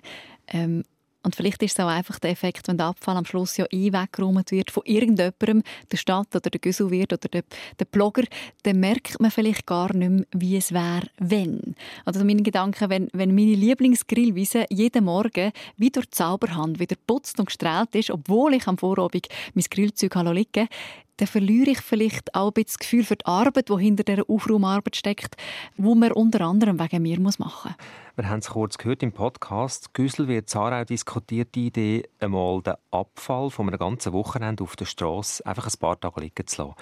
Ähm, 0.49 0.83
und 1.25 1.37
vielleicht 1.37 1.63
ist 1.63 1.79
es 1.79 1.85
auch 1.85 1.89
einfach 1.89 2.19
der 2.19 2.31
Effekt, 2.31 2.69
wenn 2.69 2.79
der 2.79 2.87
Abfall 2.87 3.17
am 3.17 3.25
Schluss 3.25 3.57
ja 3.57 3.67
eh 3.71 3.93
wird 3.93 4.71
von 4.71 4.83
irgendjemandem, 4.85 5.63
der 5.91 5.97
Stadt 5.97 6.35
oder 6.35 6.51
der 6.51 6.61
Güssel 6.61 6.91
wird 6.91 7.13
oder 7.13 7.29
der, 7.29 7.43
der 7.79 7.85
Blogger, 7.85 8.25
dann 8.65 8.81
merkt 8.81 9.21
man 9.21 9.31
vielleicht 9.31 9.67
gar 9.67 9.95
nicht 9.95 10.11
mehr, 10.11 10.27
wie 10.33 10.57
es 10.57 10.73
wäre, 10.73 11.07
wenn. 11.19 11.75
Also 12.05 12.25
meine 12.25 12.43
Gedanken, 12.43 12.91
wenn, 12.91 13.09
wenn 13.13 13.35
meine 13.35 13.55
Lieblingsgrillwiese 13.55 14.67
jeden 14.71 15.05
Morgen 15.05 15.53
wie 15.77 15.91
durch 15.91 16.11
Zauberhand 16.11 16.81
wieder 16.81 16.97
putzt 17.07 17.39
und 17.39 17.47
gestrahlt 17.47 17.95
ist, 17.95 18.11
obwohl 18.11 18.55
ich 18.55 18.67
am 18.67 18.79
Vorabend 18.79 19.29
mein 19.55 19.65
Grillzeug 19.71 20.15
liegen 20.15 20.69
dann 21.17 21.29
verliere 21.29 21.71
ich 21.71 21.81
vielleicht 21.81 22.35
auch 22.35 22.53
ein 22.55 22.65
das 22.65 22.79
Gefühl 22.79 23.05
für 23.05 23.17
die 23.17 23.27
Arbeit, 23.27 23.69
die 23.69 23.79
hinter 23.79 24.05
dieser 24.05 24.29
Aufraumarbeit 24.29 24.97
steckt, 24.97 25.37
wo 25.77 25.95
man 25.95 26.13
unter 26.13 26.41
anderem 26.43 26.79
wegen 26.79 27.03
mir 27.03 27.21
machen 27.21 27.37
muss. 27.39 27.69
Wir 28.17 28.29
haben 28.29 28.41
es 28.41 28.51
kurz 28.51 28.77
gehört 28.77 29.03
im 29.03 29.13
Podcast. 29.13 29.95
Güssel 29.95 30.29
wird 30.29 30.49
Zarau 30.49 30.85
diskutiert 30.85 31.55
die 31.55 31.69
Idee, 31.69 32.03
einmal 32.21 32.61
den 32.63 32.75
Abfall 32.91 33.51
von 33.51 33.69
einem 33.69 33.79
ganzen 33.79 34.13
Wochenende 34.13 34.65
auf 34.65 34.77
der 34.77 34.85
Straße 34.85 35.47
einfach 35.47 35.67
ein 35.67 35.79
paar 35.79 35.99
Tage 35.99 36.21
liegen 36.21 36.47
zu 36.47 36.63
lassen. 36.63 36.75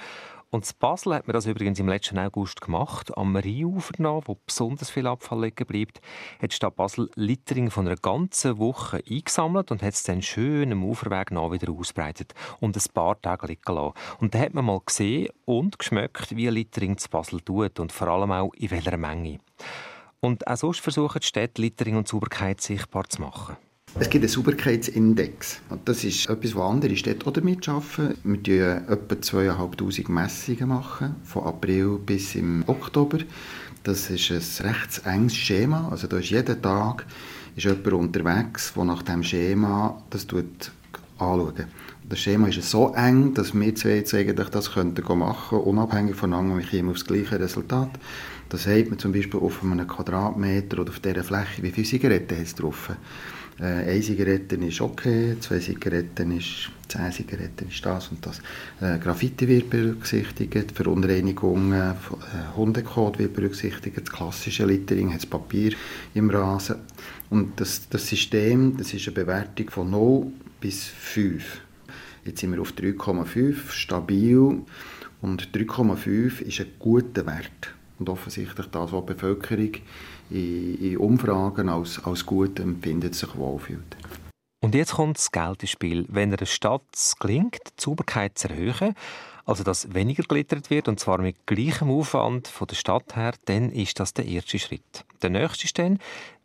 Und 0.53 0.67
in 0.67 0.73
Basel 0.81 1.15
hat 1.15 1.29
man 1.29 1.35
das 1.35 1.47
übrigens 1.47 1.79
im 1.79 1.89
letzten 1.89 2.19
August 2.19 2.61
gemacht. 2.61 3.17
Am 3.17 3.37
Rheinufer 3.37 3.95
noch, 3.99 4.23
wo 4.27 4.37
besonders 4.45 4.91
viel 4.91 5.07
Abfall 5.07 5.45
liegen 5.45 5.65
bleibt, 5.65 6.01
hat 6.43 6.53
Stadt 6.53 6.75
Basel 6.75 7.09
Littering 7.15 7.71
von 7.71 7.87
einer 7.87 7.97
ganzen 7.97 8.59
Woche 8.59 9.01
eingesammelt 9.09 9.71
und 9.71 9.81
hat 9.81 9.95
es 9.95 10.03
dann 10.03 10.23
schön 10.23 10.73
am 10.73 10.83
Uferweg 10.83 11.31
nach 11.31 11.53
wieder 11.53 11.71
ausbreitet 11.73 12.35
und 12.59 12.77
ein 12.77 12.93
paar 12.93 13.21
Tage 13.21 13.47
liegen 13.47 13.73
lassen. 13.73 13.95
Und 14.19 14.35
da 14.35 14.41
hat 14.41 14.55
man 14.55 14.65
mal 14.65 14.81
gesehen 14.85 15.29
und 15.45 15.79
geschmeckt, 15.79 16.35
wie 16.35 16.49
Littering 16.49 16.99
zu 16.99 17.09
Basel 17.09 17.41
tut 17.41 17.79
und 17.79 17.93
vor 17.93 18.09
allem 18.09 18.33
auch 18.33 18.53
in 18.55 18.73
welcher 18.73 18.97
Menge. 18.97 19.39
Und 20.19 20.49
auch 20.49 20.57
sonst 20.57 20.81
versuchen 20.81 21.21
die 21.21 21.27
Städte 21.29 21.63
Littering 21.63 21.97
und 21.97 22.09
Sauberkeit 22.09 22.61
sichtbar 22.61 23.09
zu 23.09 23.23
machen. 23.23 23.57
Es 23.99 24.09
gibt 24.09 24.23
einen 24.23 24.29
Sauberkeitsindex. 24.29 25.61
Und 25.69 25.89
das 25.89 26.05
ist 26.05 26.29
etwas, 26.29 26.55
was 26.55 26.71
andere 26.71 26.97
Städte 26.97 27.27
auch 27.27 27.33
damit 27.33 27.69
arbeiten. 27.69 28.17
Wir 28.23 28.83
machen 28.85 28.89
etwa 28.89 29.21
2500 29.21 30.09
Messungen, 30.09 30.69
machen, 30.69 31.17
von 31.25 31.45
April 31.45 31.99
bis 32.05 32.37
im 32.37 32.63
Oktober. 32.67 33.19
Das 33.83 34.09
ist 34.09 34.31
ein 34.31 34.67
recht 34.67 35.03
enges 35.05 35.37
Schema. 35.37 35.89
Also 35.91 36.07
da 36.07 36.19
ist 36.19 36.31
jeden 36.31 36.63
Tag 36.63 37.05
ist 37.57 37.65
jemand 37.65 37.93
unterwegs, 37.93 38.73
der 38.75 38.85
nach 38.85 39.03
diesem 39.03 39.25
Schema 39.25 40.01
das 40.11 40.27
anschaut. 41.19 41.67
Das 42.09 42.19
Schema 42.19 42.49
ist 42.49 42.63
so 42.63 42.93
eng, 42.95 43.35
dass 43.35 43.55
wir 43.55 43.75
zwei 43.75 43.97
jetzt 43.97 44.15
eigentlich 44.15 44.49
das 44.49 44.75
machen 44.75 44.95
könnten, 44.95 45.57
unabhängig 45.57 46.17
voneinander, 46.17 46.59
wir 46.59 46.65
kommen 46.65 46.91
auf 46.91 46.97
das 46.97 47.07
gleiche 47.07 47.39
Resultat. 47.39 47.91
Da 48.51 48.59
sagt 48.59 48.91
man 48.91 48.99
zum 48.99 49.13
Beispiel 49.13 49.39
auf 49.39 49.63
einem 49.63 49.87
Quadratmeter 49.87 50.81
oder 50.81 50.91
auf 50.91 50.99
dieser 50.99 51.23
Fläche, 51.23 51.63
wie 51.63 51.71
viele 51.71 51.87
Zigaretten 51.87 52.37
hat 52.37 52.45
es 52.45 52.55
drauf. 52.57 52.91
Äh, 53.61 53.65
eine 53.65 54.01
Zigarette 54.01 54.57
ist 54.57 54.81
okay, 54.81 55.37
zwei 55.39 55.61
Zigaretten 55.61 56.37
ist, 56.37 56.69
zehn 56.89 57.13
Zigaretten 57.13 57.69
ist 57.69 57.87
das 57.87 58.09
und 58.09 58.27
das. 58.27 58.41
Äh, 58.81 58.99
Graffiti 58.99 59.47
wird 59.47 59.71
berücksichtigt, 59.71 60.73
Verunreinigungen, 60.73 61.93
äh, 61.93 62.57
Hundekot 62.57 63.21
wird 63.21 63.35
berücksichtigt, 63.35 63.99
das 63.99 64.11
klassische 64.11 64.67
Littering 64.67 65.11
hat 65.11 65.21
das 65.21 65.27
Papier 65.27 65.75
im 66.15 66.29
Rasen. 66.31 66.77
Und 67.29 67.61
das, 67.61 67.89
das 67.89 68.09
System, 68.09 68.77
das 68.77 68.93
ist 68.95 69.07
eine 69.07 69.15
Bewertung 69.15 69.71
von 69.71 69.91
0 69.91 70.27
bis 70.61 70.87
5. 70.87 71.61
Jetzt 72.25 72.41
sind 72.41 72.53
wir 72.53 72.61
auf 72.61 72.73
3,5, 72.73 73.71
stabil. 73.71 74.63
Und 75.23 75.51
3,5 75.53 76.41
ist 76.43 76.61
ein 76.61 76.67
guter 76.81 77.27
Wert. 77.27 77.75
Und 78.01 78.09
offensichtlich 78.09 78.67
das, 78.67 78.93
was 78.93 79.01
die 79.07 79.13
Bevölkerung 79.13 79.73
in, 80.31 80.79
in 80.79 80.97
Umfragen 80.97 81.69
als, 81.69 82.05
als 82.05 82.27
gut 82.27 82.59
empfindet, 82.59 83.15
sich 83.15 83.37
wohlfühlt. 83.37 83.97
Und 84.63 84.75
jetzt 84.75 84.95
kommt 84.95 85.19
das 85.19 85.31
Geld 85.31 85.63
ins 85.63 85.71
Spiel. 85.71 86.07
Wenn 86.09 86.35
einer 86.35 86.47
Stadt 86.47 86.83
es 86.93 87.17
gelingt, 87.17 87.61
die 87.79 87.83
Sauberkeit 87.83 88.37
zu 88.37 88.49
erhöhen, 88.49 88.95
also 89.47 89.65
dass 89.65 89.95
weniger 89.95 90.23
glittert 90.23 90.71
wird, 90.71 90.89
und 90.89 91.01
zwar 91.01 91.19
mit 91.19 91.47
gleichem 91.47 91.91
Aufwand 91.91 92.49
von 92.49 92.67
der 92.67 92.75
Stadt 92.75 93.17
her, 93.17 93.33
dann 93.47 93.71
ist 93.71 94.01
das 94.01 94.15
der 94.15 94.27
erste 94.27 94.59
Schritt. 94.59 95.05
Der 95.23 95.31
nächste 95.31 95.65
ist 95.65 95.79
dann, 95.79 95.99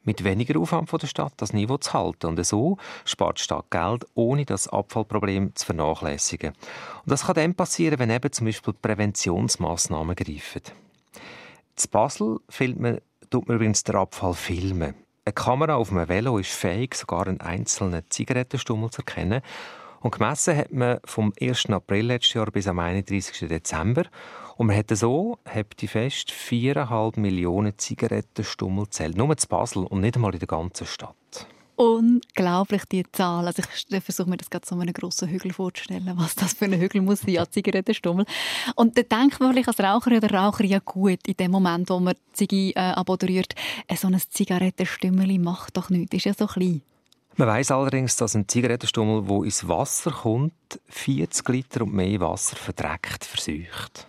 mit 0.05 0.23
weniger 0.23 0.59
Aufwand 0.59 0.89
von 0.89 0.99
der 0.99 1.07
Stadt 1.07 1.33
das 1.37 1.51
Niveau 1.51 1.77
zu 1.77 1.93
halten. 1.93 2.27
Und 2.27 2.45
so 2.45 2.77
spart 3.03 3.39
die 3.39 3.43
Stadt 3.43 3.69
Geld, 3.69 4.05
ohne 4.13 4.45
das 4.45 4.67
Abfallproblem 4.67 5.55
zu 5.55 5.65
vernachlässigen. 5.65 6.51
Und 6.51 7.11
das 7.11 7.25
kann 7.25 7.35
dann 7.35 7.55
passieren, 7.55 7.99
wenn 7.99 8.11
eben 8.11 8.31
zum 8.31 8.45
Beispiel 8.45 8.73
Präventionsmaßnahmen 8.73 10.15
greifen. 10.15 10.61
In 11.77 11.89
Basel 11.91 12.39
filmt 12.47 12.79
man, 12.79 12.99
tut 13.29 13.47
man 13.47 13.55
übrigens 13.55 13.83
den 13.83 13.95
Abfall 13.95 14.33
filmen. 14.33 14.95
Eine 15.25 15.33
Kamera 15.33 15.75
auf 15.75 15.91
einem 15.91 16.07
Velo 16.07 16.37
ist 16.37 16.51
fähig, 16.51 16.95
sogar 16.95 17.27
einen 17.27 17.41
einzelnen 17.41 18.03
Zigarettenstummel 18.09 18.91
zu 18.91 18.99
erkennen. 18.99 19.41
Und 19.99 20.11
gemessen 20.11 20.55
hat 20.55 20.71
man 20.71 20.99
vom 21.03 21.33
1. 21.41 21.65
April 21.71 22.05
letztes 22.05 22.35
Jahr 22.35 22.49
bis 22.51 22.67
am 22.67 22.79
31. 22.79 23.49
Dezember. 23.49 24.03
Und 24.55 24.67
man 24.67 24.77
hat 24.77 24.95
so, 24.95 25.37
habt 25.45 25.83
ihr 25.83 25.89
fest, 25.89 26.31
4,5 26.31 27.19
Millionen 27.19 27.77
Zigarettenstummel 27.77 28.87
zählt. 28.89 29.17
Nur 29.17 29.35
zu 29.35 29.47
Basel 29.47 29.83
und 29.83 29.99
nicht 30.01 30.15
einmal 30.15 30.33
in 30.33 30.39
der 30.39 30.47
ganzen 30.47 30.87
Stadt. 30.87 31.47
Unglaublich, 31.75 32.85
die 32.85 33.03
Zahl. 33.11 33.47
Also 33.47 33.61
ich 33.89 34.03
versuche 34.03 34.29
mir 34.29 34.37
das 34.37 34.49
gerade 34.49 34.65
so 34.65 34.75
einen 34.75 34.93
grossen 34.93 35.29
Hügel 35.29 35.51
vorzustellen, 35.51 36.11
was 36.15 36.35
das 36.35 36.53
für 36.53 36.65
ein 36.65 36.79
Hügel 36.79 37.01
muss 37.01 37.21
sein, 37.21 37.37
an 37.37 37.47
Zigarettenstummel. 37.51 38.25
Und 38.75 38.97
da 38.97 39.01
denkt 39.01 39.39
man 39.39 39.51
vielleicht 39.51 39.67
als 39.67 39.79
Raucher 39.79 40.15
oder 40.15 40.31
Raucher 40.31 40.63
ja 40.63 40.79
gut, 40.79 41.27
in 41.27 41.35
dem 41.35 41.51
Moment, 41.51 41.89
wo 41.89 41.99
man 41.99 42.15
die 42.39 42.47
Zigarette 42.47 42.79
äh, 42.79 42.99
abodoriert, 42.99 43.55
äh, 43.87 43.95
so 43.95 44.07
ein 44.07 44.19
Zigarettenstümmeli 44.19 45.37
macht 45.37 45.75
doch 45.77 45.89
nichts, 45.89 46.15
ist 46.15 46.25
ja 46.25 46.33
so 46.33 46.47
klein. 46.47 46.81
Man 47.37 47.49
weiß 47.49 47.71
allerdings, 47.71 48.15
dass 48.15 48.35
ein 48.35 48.47
Zigarettenstummel, 48.47 49.27
wo 49.27 49.43
ins 49.43 49.67
Wasser 49.67 50.11
kommt, 50.11 50.53
40 50.87 51.49
Liter 51.49 51.81
und 51.81 51.93
mehr 51.93 52.21
Wasser 52.21 52.55
verdreckt, 52.55 53.25
verseucht. 53.25 54.07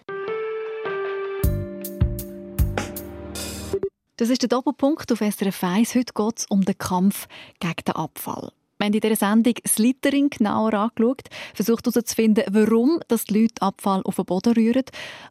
Das 4.18 4.30
ist 4.30 4.40
der 4.40 4.48
Doppelpunkt 4.48 5.12
auf 5.12 5.18
SRF 5.18 5.62
1. 5.62 5.94
Heute 5.94 6.14
geht 6.14 6.38
es 6.38 6.46
um 6.46 6.64
den 6.64 6.78
Kampf 6.78 7.28
gegen 7.60 7.84
den 7.86 7.96
Abfall. 7.96 8.50
Wir 8.78 8.86
haben 8.86 8.94
in 8.94 9.00
dieser 9.00 9.16
Sendung 9.16 9.52
das 9.62 9.76
Littering 9.76 10.30
genauer 10.30 10.72
angeschaut, 10.72 11.24
versucht 11.52 11.84
herauszufinden, 11.84 12.44
warum 12.50 13.00
die 13.10 13.40
Leute 13.40 13.60
Abfall 13.60 14.00
auf 14.04 14.16
den 14.16 14.24
Boden 14.24 14.54
rühren 14.54 14.84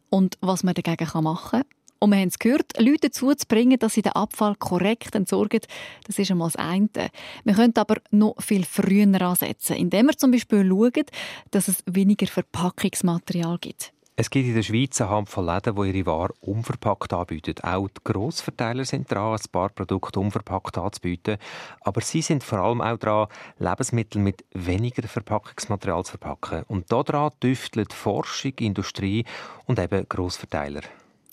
und 0.08 0.38
was 0.40 0.62
man 0.62 0.74
dagegen 0.74 1.24
machen 1.24 1.62
kann. 1.62 1.62
Und 1.98 2.10
wir 2.10 2.18
haben 2.18 2.28
es 2.28 2.38
gehört, 2.38 2.78
Leute 2.78 3.08
dazu 3.08 3.34
zu 3.34 3.46
bringen, 3.48 3.76
dass 3.76 3.94
sie 3.94 4.02
den 4.02 4.12
Abfall 4.12 4.54
korrekt 4.54 5.16
entsorgen, 5.16 5.62
das 6.06 6.20
ist 6.20 6.30
einmal 6.30 6.46
das 6.52 6.56
eine. 6.56 7.10
Wir 7.42 7.54
können 7.54 7.76
aber 7.76 7.96
noch 8.12 8.40
viel 8.40 8.64
früher 8.64 9.20
ansetzen, 9.20 9.74
indem 9.74 10.06
wir 10.06 10.16
zum 10.16 10.30
Beispiel 10.30 10.64
schauen, 10.64 11.06
dass 11.50 11.66
es 11.66 11.82
weniger 11.86 12.28
Verpackungsmaterial 12.28 13.58
gibt. 13.58 13.95
Es 14.18 14.30
gibt 14.30 14.46
in 14.46 14.54
der 14.54 14.62
Schweiz 14.62 14.98
eine 14.98 15.10
Handvoll 15.10 15.44
Läden, 15.44 15.76
die 15.76 15.90
ihre 15.90 16.06
Ware 16.06 16.32
unverpackt 16.40 17.12
anbieten. 17.12 17.62
Auch 17.62 17.88
die 17.88 18.00
Grossverteiler 18.02 18.86
sind 18.86 19.12
dran, 19.12 19.34
ein 19.34 19.50
paar 19.52 19.68
Produkte 19.68 20.18
unverpackt 20.20 20.78
anzubieten. 20.78 21.36
Aber 21.82 22.00
sie 22.00 22.22
sind 22.22 22.42
vor 22.42 22.60
allem 22.60 22.80
auch 22.80 22.96
dran, 22.96 23.28
Lebensmittel 23.58 24.22
mit 24.22 24.42
weniger 24.54 25.06
Verpackungsmaterial 25.06 26.02
zu 26.04 26.12
verpacken. 26.12 26.62
Und 26.66 26.90
daran 26.90 27.32
tüftelt 27.40 27.92
Forschung, 27.92 28.54
Industrie 28.58 29.26
und 29.66 29.78
eben 29.78 30.08
Grossverteiler. 30.08 30.80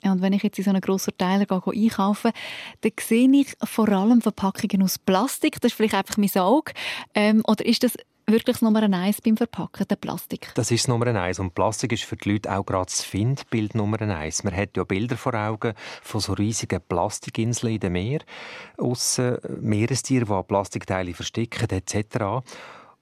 Ja, 0.03 0.11
und 0.11 0.21
wenn 0.21 0.33
ich 0.33 0.43
jetzt 0.43 0.57
in 0.57 0.65
so 0.65 0.69
einen 0.71 0.81
Grossverteiler 0.81 1.45
gehe, 1.45 1.61
einkaufe, 1.65 2.33
dann 2.81 2.91
sehe 2.99 3.31
ich 3.31 3.55
vor 3.63 3.87
allem 3.87 4.19
Verpackungen 4.19 4.83
aus 4.83 4.99
Plastik. 4.99 5.61
Das 5.61 5.71
ist 5.71 5.77
vielleicht 5.77 5.95
einfach 5.95 6.17
mein 6.17 6.29
Auge. 6.35 6.73
Ähm, 7.15 7.43
oder 7.47 7.65
ist 7.65 7.83
das 7.83 7.93
wirklich 8.27 8.55
das 8.55 8.61
Nummer 8.61 8.83
eins 8.83 9.21
beim 9.21 9.37
Verpacken, 9.37 9.87
der 9.87 9.95
Plastik? 9.95 10.51
Das 10.55 10.71
ist 10.71 10.83
das 10.83 10.87
Nummer 10.87 11.07
eins. 11.07 11.39
Und 11.39 11.55
Plastik 11.55 11.91
ist 11.91 12.03
für 12.03 12.15
die 12.15 12.33
Leute 12.33 12.55
auch 12.55 12.65
gerade 12.65 12.85
das 12.85 13.01
Findbild 13.01 13.75
Nummer 13.75 14.01
eins. 14.01 14.43
Man 14.43 14.55
hat 14.55 14.77
ja 14.77 14.83
Bilder 14.83 15.17
vor 15.17 15.33
Augen 15.33 15.73
von 16.01 16.21
so 16.21 16.33
riesigen 16.33 16.81
Plastikinseln 16.87 17.73
in 17.73 17.79
dem 17.79 17.93
Meer, 17.93 18.19
aussen 18.77 19.37
Meerestiere, 19.61 20.25
die 20.25 20.43
Plastikteile 20.47 21.13
versticken, 21.13 21.69
etc. 21.69 22.43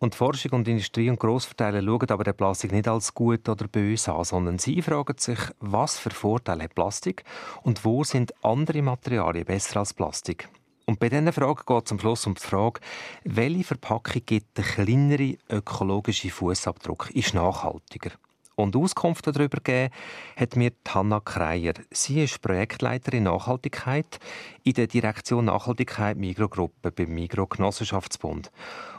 Und 0.02 0.16
Forschung 0.16 0.54
und 0.54 0.68
Industrie 0.68 1.12
und 1.12 1.20
Grossverteiler 1.20 1.84
schauen 1.84 2.10
aber 2.10 2.24
den 2.24 2.34
Plastik 2.34 2.72
nicht 2.72 2.88
als 2.88 3.14
gut 3.14 3.48
oder 3.48 3.68
böse 3.68 4.14
an, 4.14 4.24
sondern 4.24 4.58
sie 4.58 4.82
fragen 4.82 5.18
sich, 5.18 5.38
was 5.60 6.00
für 6.00 6.10
Vorteile 6.10 6.64
hat 6.64 6.74
Plastik 6.74 7.24
und 7.62 7.86
wo 7.86 8.04
sind 8.04 8.34
andere 8.44 8.82
Materialien 8.82 9.46
besser 9.46 9.80
als 9.80 9.94
Plastik. 9.94 10.50
Und 10.92 11.00
bei 11.00 11.08
diesen 11.08 11.32
Fragen 11.32 11.62
geht 11.66 11.86
es 11.86 11.92
am 11.94 12.00
Schluss 12.00 12.28
um 12.28 12.34
die 12.34 12.42
Frage, 12.42 12.82
welche 13.24 13.64
Verpackung 13.64 14.24
gibt 14.26 14.58
den 14.58 14.66
kleineren 14.66 15.38
ökologischen 15.50 16.32
Fußabdruck, 16.32 17.12
ist 17.12 17.34
nachhaltiger. 17.34 18.12
Und 18.56 18.76
Auskunft 18.76 19.26
darüber 19.28 19.58
gegeben 19.58 19.94
hat 20.36 20.56
mir 20.56 20.72
Hanna 20.88 21.20
Kreier. 21.20 21.74
Sie 21.92 22.24
ist 22.24 22.42
Projektleiterin 22.42 23.24
Nachhaltigkeit 23.24 24.20
in 24.64 24.74
der 24.74 24.88
Direktion 24.88 25.46
Nachhaltigkeit 25.46 26.18
Mikrogruppe 26.18 26.92
beim 26.92 27.10
Migro 27.10 27.48
Genossenschaftsbund. 27.48 28.52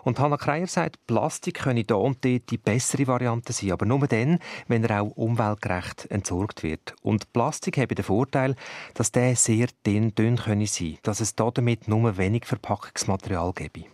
Und 0.05 0.19
Hanna 0.19 0.37
Kreier 0.37 0.67
sagt, 0.67 1.07
Plastik 1.07 1.61
könne 1.63 1.85
da 1.85 1.95
und 1.95 2.25
dort 2.25 2.51
die 2.51 2.59
bessere 2.59 3.07
Variante 3.07 3.53
sein, 3.53 3.73
aber 3.73 3.87
nur 3.87 4.07
dann, 4.09 4.39
wenn 4.69 4.85
er 4.85 5.03
auch 5.03 5.13
umweltgerecht 5.17 6.11
entsorgt 6.11 6.63
wird. 6.63 6.95
Und 7.03 7.33
Plastik 7.33 7.79
habe 7.79 7.95
den 7.95 8.05
Vorteil, 8.05 8.57
dass 8.95 9.13
der 9.13 9.37
sehr 9.37 9.69
dünn, 9.87 10.15
dünn 10.15 10.37
sein 10.37 10.45
könne, 10.45 10.99
dass 11.03 11.21
es 11.21 11.37
damit 11.37 11.89
nur 11.89 12.17
wenig 12.17 12.47
Verpackungsmaterial 12.47 13.53
gebe. 13.53 13.85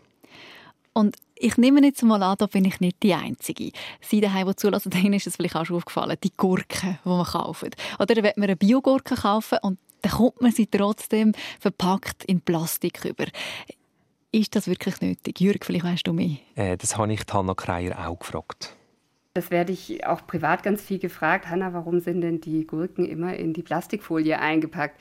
Und 0.95 1.17
ich 1.41 1.57
nehme 1.57 1.85
jetzt 1.85 2.03
mal 2.03 2.23
an, 2.23 2.37
da 2.39 2.47
bin 2.47 2.65
ich 2.65 2.81
nicht 2.81 3.03
die 3.03 3.15
Einzige. 3.15 3.71
Sie 4.01 4.21
daheim, 4.21 4.49
die 4.49 4.57
zulassen, 4.57 4.91
denen 4.95 5.15
ist 5.15 5.27
es 5.27 5.37
vielleicht 5.37 5.57
auch 5.57 5.67
schon 5.67 5.77
aufgefallen, 5.77 6.17
die 6.23 6.33
Gurken, 6.37 6.99
die 7.05 7.09
man 7.09 7.25
kauft. 7.25 7.77
Oder 7.99 8.17
wenn 8.17 8.33
man 8.37 8.45
eine 8.45 8.57
Biogurke 8.57 9.15
kaufen 9.15 9.59
und 9.63 9.79
dann 10.03 10.13
kommt 10.13 10.41
man 10.41 10.53
sie 10.53 10.67
trotzdem 10.67 11.33
verpackt 11.59 12.25
in 12.25 12.41
Plastik 12.41 13.05
über. 13.05 13.27
Ist 14.31 14.55
das 14.55 14.69
wirklich 14.69 15.01
nötig? 15.01 15.41
Jürg, 15.41 15.65
vielleicht 15.65 15.85
weißt 15.85 16.07
du 16.07 16.13
mehr. 16.13 16.37
Äh, 16.55 16.77
das 16.77 16.97
habe 16.97 17.13
ich 17.13 17.23
Hanna 17.33 17.55
Kreier 17.55 18.09
auch 18.09 18.19
gefragt. 18.19 18.77
Das 19.35 19.51
werde 19.51 19.73
ich 19.73 20.07
auch 20.07 20.27
privat 20.27 20.63
ganz 20.63 20.83
viel 20.83 20.99
gefragt. 20.99 21.49
Hanna, 21.49 21.73
warum 21.73 22.01
sind 22.01 22.21
denn 22.21 22.41
die 22.41 22.67
Gurken 22.67 23.07
immer 23.07 23.35
in 23.35 23.53
die 23.55 23.63
Plastikfolie 23.63 24.39
eingepackt? 24.39 25.01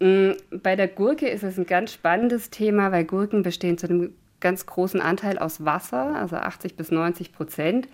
Mm, 0.00 0.32
bei 0.62 0.76
der 0.76 0.88
Gurke 0.88 1.28
ist 1.28 1.42
es 1.42 1.58
ein 1.58 1.66
ganz 1.66 1.92
spannendes 1.92 2.50
Thema, 2.50 2.92
weil 2.92 3.04
Gurken 3.04 3.42
bestehen 3.42 3.76
zu 3.76 3.88
einem 3.88 4.14
ganz 4.40 4.66
großen 4.66 5.00
Anteil 5.00 5.38
aus 5.38 5.64
Wasser, 5.64 6.14
also 6.16 6.36
80 6.36 6.76
bis 6.76 6.90
90 6.90 7.32
Prozent. 7.32 7.88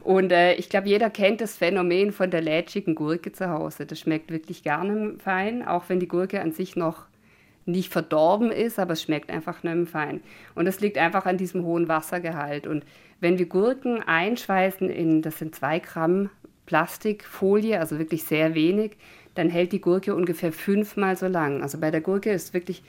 Und 0.00 0.32
äh, 0.32 0.54
ich 0.54 0.68
glaube, 0.68 0.88
jeder 0.88 1.10
kennt 1.10 1.40
das 1.40 1.56
Phänomen 1.56 2.12
von 2.12 2.30
der 2.30 2.40
lätschigen 2.40 2.94
Gurke 2.94 3.32
zu 3.32 3.50
Hause. 3.50 3.86
Das 3.86 4.00
schmeckt 4.00 4.30
wirklich 4.30 4.62
gerne 4.62 5.14
fein, 5.18 5.66
auch 5.66 5.84
wenn 5.88 6.00
die 6.00 6.08
Gurke 6.08 6.40
an 6.40 6.52
sich 6.52 6.76
noch 6.76 7.06
nicht 7.66 7.92
verdorben 7.92 8.50
ist, 8.50 8.78
aber 8.78 8.94
es 8.94 9.02
schmeckt 9.02 9.30
einfach 9.30 9.62
nicht 9.62 9.90
fein. 9.90 10.22
Und 10.54 10.64
das 10.64 10.80
liegt 10.80 10.98
einfach 10.98 11.26
an 11.26 11.36
diesem 11.36 11.64
hohen 11.64 11.88
Wassergehalt. 11.88 12.66
Und 12.66 12.84
wenn 13.20 13.38
wir 13.38 13.46
Gurken 13.46 14.02
einschweißen 14.02 14.88
in, 14.88 15.22
das 15.22 15.38
sind 15.38 15.54
zwei 15.54 15.78
Gramm 15.78 16.30
Plastikfolie, 16.66 17.78
also 17.78 17.98
wirklich 17.98 18.24
sehr 18.24 18.54
wenig, 18.54 18.92
dann 19.34 19.48
hält 19.48 19.72
die 19.72 19.80
Gurke 19.80 20.14
ungefähr 20.14 20.52
fünfmal 20.52 21.16
so 21.16 21.26
lang. 21.26 21.62
Also 21.62 21.78
bei 21.78 21.90
der 21.90 22.00
Gurke 22.00 22.30
ist 22.30 22.54
wirklich 22.54 22.82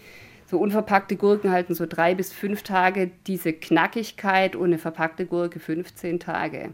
So 0.52 0.58
unverpackte 0.58 1.16
Gurken 1.16 1.50
halten 1.50 1.76
so 1.76 1.86
drei 1.86 2.14
bis 2.14 2.34
fünf 2.34 2.62
Tage 2.62 3.10
diese 3.26 3.54
Knackigkeit 3.54 4.54
und 4.58 4.66
eine 4.66 4.80
verpackte 4.80 5.26
Gurke 5.26 5.62
15 5.62 6.20
Tage. 6.20 6.74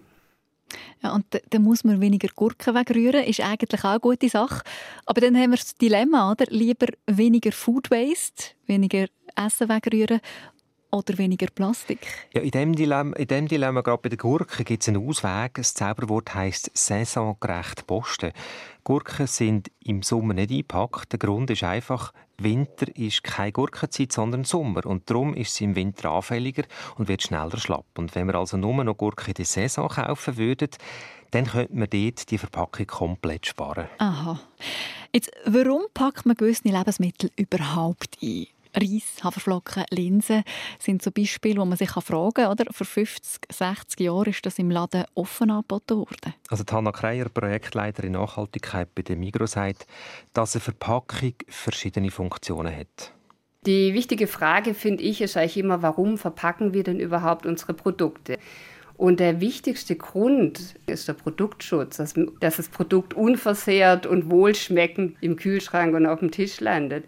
Ja, 1.03 1.13
und 1.13 1.25
dann 1.51 1.61
muss 1.61 1.83
man 1.83 2.01
weniger 2.01 2.27
Gurken 2.35 2.73
wegrühren, 2.73 3.23
ist 3.23 3.39
eigentlich 3.39 3.83
auch 3.83 3.91
eine 3.91 3.99
gute 3.99 4.29
Sache. 4.29 4.63
Aber 5.05 5.21
dann 5.21 5.37
haben 5.37 5.51
wir 5.51 5.57
das 5.57 5.75
Dilemma, 5.75 6.31
oder? 6.31 6.45
Lieber 6.49 6.87
weniger 7.05 7.51
Food 7.51 7.91
Waste, 7.91 8.55
weniger 8.65 9.05
Essen 9.35 9.69
wegrühren 9.69 10.21
oder 10.89 11.15
weniger 11.19 11.45
Plastik? 11.53 11.99
Ja, 12.33 12.41
in 12.41 12.49
diesem 12.49 12.73
Dilemma, 12.75 13.15
in 13.15 13.27
dem 13.27 13.47
Dilemma 13.47 13.81
gerade 13.81 14.01
bei 14.01 14.09
den 14.09 14.17
Gurken, 14.17 14.65
gibt 14.65 14.81
es 14.81 14.89
einen 14.89 15.07
Ausweg. 15.07 15.53
Das 15.53 15.75
Zauberwort 15.75 16.33
heisst 16.33 16.71
saisongerecht 16.73 17.85
posten. 17.85 18.31
Gurken 18.83 19.27
sind 19.27 19.69
im 19.83 20.01
Sommer 20.01 20.33
nicht 20.33 20.49
eingepackt. 20.49 21.11
Der 21.11 21.19
Grund 21.19 21.51
ist 21.51 21.63
einfach, 21.63 22.11
Winter 22.39 22.95
ist 22.95 23.23
keine 23.23 23.51
Gurkenzeit, 23.51 24.11
sondern 24.11 24.43
Sommer. 24.43 24.85
Und 24.85 25.09
darum 25.09 25.33
ist 25.33 25.55
sie 25.55 25.63
im 25.63 25.75
Winter 25.75 26.11
anfälliger 26.11 26.63
und 26.97 27.07
wird 27.07 27.23
schneller 27.23 27.57
schlapp. 27.57 27.85
Und 27.97 28.13
wenn 28.15 28.27
wir 28.27 28.35
also 28.35 28.57
nur 28.57 28.83
noch 28.83 28.97
Gurken 28.97 29.29
in 29.29 29.33
der 29.33 29.45
Saison 29.45 29.87
kaufen 29.87 30.37
würden, 30.37 30.69
dann 31.31 31.45
könnte 31.45 31.75
man 31.75 31.89
dort 31.89 32.29
die 32.29 32.37
Verpackung 32.37 32.87
komplett 32.87 33.47
sparen. 33.47 33.87
Aha. 33.97 34.39
Jetzt, 35.13 35.31
warum 35.45 35.83
packt 35.93 36.25
man 36.25 36.35
gewisse 36.35 36.67
Lebensmittel 36.67 37.31
überhaupt 37.35 38.17
ein? 38.21 38.47
Reis, 38.77 39.23
Haferflocken, 39.23 39.85
Linsen 39.89 40.43
sind 40.79 41.01
so 41.01 41.11
Beispiele, 41.11 41.59
wo 41.59 41.65
man 41.65 41.77
sich 41.77 41.89
fragen 41.89 42.33
kann, 42.33 42.51
oder? 42.51 42.65
Vor 42.71 42.85
50, 42.85 43.41
60 43.51 43.99
Jahren 43.99 44.27
ist 44.27 44.45
das 44.45 44.59
im 44.59 44.69
Laden 44.69 45.05
offen 45.15 45.49
angeboten 45.49 45.97
worden. 45.97 46.33
Also 46.49 46.63
Hanna 46.71 46.91
Kreier, 46.91 47.29
Projektleiterin 47.29 48.13
Nachhaltigkeit 48.13 48.93
bei 48.93 49.01
der 49.01 49.15
Migros, 49.15 49.53
sagt, 49.53 49.87
dass 50.33 50.55
eine 50.55 50.61
Verpackung 50.61 51.33
verschiedene 51.47 52.11
Funktionen 52.11 52.75
hat. 52.75 53.13
Die 53.65 53.93
wichtige 53.93 54.27
Frage, 54.27 54.73
finde 54.73 55.03
ich, 55.03 55.21
ist 55.21 55.35
eigentlich 55.35 55.57
immer, 55.57 55.81
warum 55.81 56.17
verpacken 56.17 56.73
wir 56.73 56.83
denn 56.83 56.99
überhaupt 56.99 57.45
unsere 57.45 57.73
Produkte? 57.73 58.37
Und 58.95 59.19
der 59.19 59.41
wichtigste 59.41 59.95
Grund 59.95 60.75
ist 60.87 61.07
der 61.07 61.13
Produktschutz, 61.13 61.97
dass, 61.97 62.15
dass 62.39 62.57
das 62.57 62.69
Produkt 62.69 63.13
unversehrt 63.13 64.05
und 64.05 64.29
wohlschmeckend 64.29 65.17
im 65.21 65.35
Kühlschrank 65.35 65.95
und 65.95 66.05
auf 66.05 66.19
dem 66.19 66.31
Tisch 66.31 66.59
landet. 66.59 67.05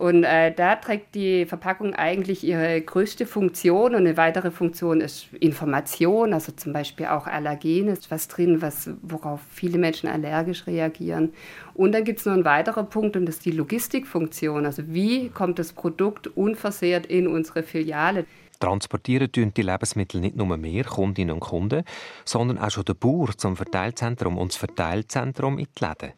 Und 0.00 0.24
äh, 0.24 0.50
da 0.50 0.76
trägt 0.76 1.14
die 1.14 1.44
Verpackung 1.44 1.94
eigentlich 1.94 2.42
ihre 2.42 2.80
größte 2.80 3.26
Funktion. 3.26 3.94
Und 3.94 3.96
eine 3.96 4.16
weitere 4.16 4.50
Funktion 4.50 5.02
ist 5.02 5.26
Information, 5.34 6.32
also 6.32 6.52
zum 6.52 6.72
Beispiel 6.72 7.04
auch 7.04 7.26
Allergen 7.26 7.88
ist 7.88 8.10
was 8.10 8.26
drin, 8.26 8.62
was, 8.62 8.88
worauf 9.02 9.42
viele 9.52 9.76
Menschen 9.76 10.08
allergisch 10.08 10.66
reagieren. 10.66 11.34
Und 11.74 11.92
dann 11.92 12.04
gibt 12.04 12.20
es 12.20 12.24
noch 12.24 12.32
einen 12.32 12.46
weiteren 12.46 12.88
Punkt 12.88 13.14
und 13.14 13.26
das 13.26 13.34
ist 13.36 13.44
die 13.44 13.50
Logistikfunktion. 13.50 14.64
Also 14.64 14.84
wie 14.86 15.28
kommt 15.28 15.58
das 15.58 15.74
Produkt 15.74 16.28
unversehrt 16.28 17.04
in 17.04 17.26
unsere 17.26 17.62
Filiale? 17.62 18.24
Transportieren 18.60 19.32
tun 19.32 19.52
die 19.54 19.62
Lebensmittel 19.62 20.20
nicht 20.20 20.36
nur 20.36 20.56
mehr 20.56 20.84
Kundinnen 20.84 21.34
und 21.34 21.40
Kunden, 21.40 21.82
sondern 22.24 22.58
auch 22.58 22.70
schon 22.70 22.84
der 22.84 22.94
Bauer 22.94 23.36
zum 23.36 23.56
Verteilzentrum 23.56 24.38
und 24.38 24.52
das 24.52 24.58
Verteilzentrum 24.58 25.58
in 25.58 25.66
die 25.76 25.84
Läden. 25.84 26.12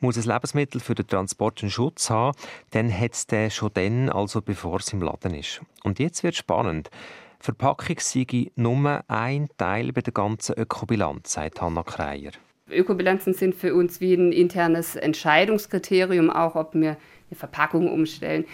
Muss 0.00 0.16
ein 0.16 0.24
Lebensmittel 0.24 0.80
für 0.80 0.94
den 0.94 1.06
Transport 1.06 1.62
einen 1.62 1.70
Schutz 1.70 2.10
haben, 2.10 2.36
dann 2.70 2.92
hat 2.92 3.12
es 3.12 3.26
den 3.26 3.50
schon 3.50 3.70
dann, 3.74 4.08
also 4.08 4.40
bevor 4.40 4.80
es 4.80 4.92
im 4.92 5.02
Laden 5.02 5.34
ist. 5.34 5.60
Und 5.84 5.98
jetzt 5.98 6.22
wird 6.24 6.34
spannend. 6.34 6.90
Verpackung 7.38 7.96
sei 7.98 8.50
nur 8.56 9.04
ein 9.08 9.48
Teil 9.58 9.92
bei 9.92 10.00
der 10.00 10.12
ganzen 10.12 10.56
Ökobilanz, 10.56 11.32
sagt 11.32 11.60
Hanna 11.60 11.82
Kreier. 11.82 12.32
Ökobilanzen 12.70 13.34
sind 13.34 13.54
für 13.54 13.74
uns 13.74 14.00
wie 14.00 14.14
ein 14.14 14.32
internes 14.32 14.96
Entscheidungskriterium, 14.96 16.30
auch 16.30 16.54
ob 16.54 16.74
wir 16.74 16.96
eine 17.30 17.36
Verpackung 17.36 17.92
umstellen. 17.92 18.44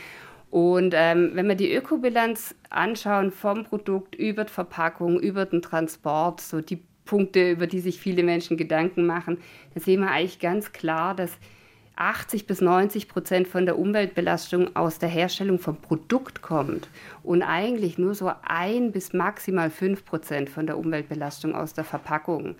Und 0.50 0.94
ähm, 0.96 1.30
wenn 1.34 1.46
wir 1.46 1.54
die 1.54 1.72
Ökobilanz 1.72 2.54
anschauen 2.70 3.30
vom 3.30 3.64
Produkt 3.64 4.14
über 4.14 4.44
die 4.44 4.52
Verpackung, 4.52 5.20
über 5.20 5.44
den 5.44 5.60
Transport, 5.60 6.40
so 6.40 6.60
die 6.60 6.82
Punkte, 7.04 7.50
über 7.50 7.66
die 7.66 7.80
sich 7.80 8.00
viele 8.00 8.22
Menschen 8.22 8.56
Gedanken 8.56 9.06
machen, 9.06 9.38
dann 9.74 9.82
sehen 9.82 10.00
wir 10.00 10.10
eigentlich 10.10 10.38
ganz 10.38 10.72
klar, 10.72 11.14
dass 11.14 11.38
80 11.96 12.46
bis 12.46 12.60
90 12.60 13.08
Prozent 13.08 13.48
von 13.48 13.66
der 13.66 13.78
Umweltbelastung 13.78 14.76
aus 14.76 14.98
der 14.98 15.08
Herstellung 15.08 15.58
vom 15.58 15.76
Produkt 15.76 16.42
kommt 16.42 16.88
und 17.24 17.42
eigentlich 17.42 17.98
nur 17.98 18.14
so 18.14 18.30
ein 18.46 18.92
bis 18.92 19.12
maximal 19.12 19.68
fünf 19.68 20.04
Prozent 20.04 20.48
von 20.48 20.66
der 20.66 20.78
Umweltbelastung 20.78 21.54
aus 21.54 21.74
der 21.74 21.84
Verpackung. 21.84 22.54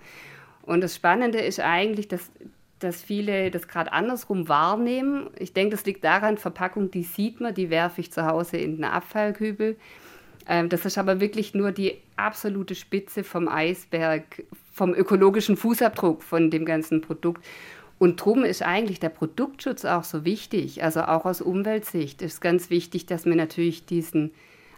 Und 0.63 0.81
das 0.81 0.95
Spannende 0.95 1.39
ist 1.39 1.61
eigentlich, 1.61 2.09
dass 2.09 2.31
dass 2.79 3.01
viele 3.01 3.51
das 3.51 3.67
gerade 3.67 3.91
andersrum 3.91 4.47
wahrnehmen. 4.47 5.29
Ich 5.37 5.53
denke, 5.53 5.75
das 5.75 5.85
liegt 5.85 6.03
daran, 6.03 6.37
Verpackung, 6.37 6.91
die 6.91 7.03
sieht 7.03 7.39
man, 7.41 7.53
die 7.53 7.69
werfe 7.69 8.01
ich 8.01 8.11
zu 8.11 8.25
Hause 8.25 8.57
in 8.57 8.77
den 8.77 8.85
Abfallkübel. 8.85 9.77
Ähm, 10.47 10.69
das 10.69 10.85
ist 10.85 10.97
aber 10.97 11.19
wirklich 11.19 11.53
nur 11.53 11.71
die 11.71 11.97
absolute 12.15 12.75
Spitze 12.75 13.23
vom 13.23 13.47
Eisberg, 13.47 14.43
vom 14.73 14.93
ökologischen 14.93 15.57
Fußabdruck 15.57 16.23
von 16.23 16.49
dem 16.49 16.65
ganzen 16.65 17.01
Produkt. 17.01 17.45
Und 17.99 18.21
darum 18.21 18.45
ist 18.45 18.61
eigentlich 18.61 18.99
der 18.99 19.09
Produktschutz 19.09 19.85
auch 19.85 20.05
so 20.05 20.25
wichtig. 20.25 20.83
Also 20.83 21.01
auch 21.01 21.25
aus 21.25 21.41
Umweltsicht 21.41 22.21
ist 22.21 22.41
ganz 22.41 22.69
wichtig, 22.69 23.05
dass 23.05 23.25
wir 23.25 23.35
natürlich 23.35 23.85
diesen 23.85 24.31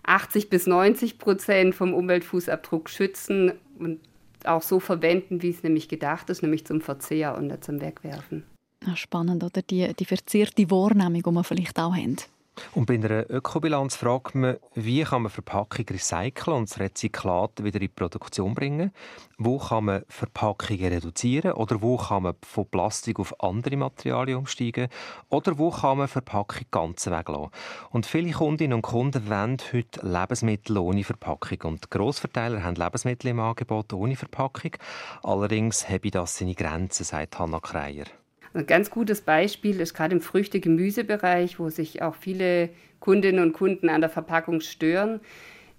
80 0.03 0.49
bis 0.49 0.65
90 0.67 1.19
Prozent 1.19 1.75
vom 1.75 1.93
Umweltfußabdruck 1.93 2.89
schützen 2.89 3.53
und 3.77 3.99
auch 4.47 4.61
so 4.61 4.79
verwenden, 4.79 5.41
wie 5.41 5.49
es 5.49 5.63
nämlich 5.63 5.89
gedacht 5.89 6.29
ist, 6.29 6.41
nämlich 6.41 6.65
zum 6.65 6.81
Verzehr 6.81 7.35
und 7.37 7.47
nicht 7.47 7.63
zum 7.63 7.81
Wegwerfen. 7.81 8.43
Ja, 8.85 8.95
spannend, 8.95 9.43
oder? 9.43 9.61
Die, 9.61 9.93
die 9.93 10.05
verzierte 10.05 10.69
Wahrnehmung, 10.71 11.21
die 11.23 11.31
wir 11.31 11.43
vielleicht 11.43 11.79
auch 11.79 11.95
haben. 11.95 12.17
Und 12.73 12.85
bei 12.85 12.95
einer 12.95 13.29
Ökobilanz 13.29 13.95
fragt 13.95 14.35
man, 14.35 14.57
wie 14.75 15.03
kann 15.03 15.23
man 15.23 15.31
Verpackung 15.31 15.85
recyceln 15.89 16.57
und 16.57 16.69
das 16.69 16.79
Rezyklat 16.79 17.63
wieder 17.63 17.77
in 17.77 17.81
die 17.81 17.87
Produktion 17.87 18.53
bringen? 18.53 18.91
Wo 19.37 19.57
kann 19.57 19.85
man 19.85 20.03
Verpackungen 20.07 20.93
reduzieren 20.93 21.53
oder 21.53 21.81
wo 21.81 21.97
kann 21.97 22.23
man 22.23 22.35
von 22.41 22.67
Plastik 22.67 23.19
auf 23.19 23.41
andere 23.41 23.77
Materialien 23.77 24.37
umsteigen? 24.37 24.89
Oder 25.29 25.57
wo 25.57 25.71
kann 25.71 25.99
man 25.99 26.07
Verpackung 26.07 26.65
ganz 26.71 27.07
weglassen? 27.07 27.51
Und 27.89 28.05
viele 28.05 28.31
Kundinnen 28.31 28.75
und 28.75 28.81
Kunden 28.83 29.29
wollen 29.29 29.57
heute 29.71 30.05
Lebensmittel 30.05 30.77
ohne 30.77 31.03
Verpackung. 31.03 31.59
Und 31.63 31.89
Grossverteiler 31.89 32.63
haben 32.63 32.75
Lebensmittel 32.75 33.31
im 33.31 33.39
Angebot 33.39 33.93
ohne 33.93 34.15
Verpackung. 34.15 34.71
Allerdings 35.23 35.89
habe 35.89 36.11
das 36.11 36.37
seine 36.37 36.55
Grenzen, 36.55 37.05
sagt 37.05 37.39
Hanna 37.39 37.59
Kreier. 37.59 38.05
Ein 38.53 38.65
ganz 38.67 38.89
gutes 38.89 39.21
Beispiel 39.21 39.79
ist 39.79 39.93
gerade 39.93 40.15
im 40.15 40.21
Früchte-Gemüsebereich, 40.21 41.59
wo 41.59 41.69
sich 41.69 42.01
auch 42.01 42.15
viele 42.15 42.69
Kundinnen 42.99 43.43
und 43.43 43.53
Kunden 43.53 43.89
an 43.89 44.01
der 44.01 44.09
Verpackung 44.09 44.61
stören. 44.61 45.21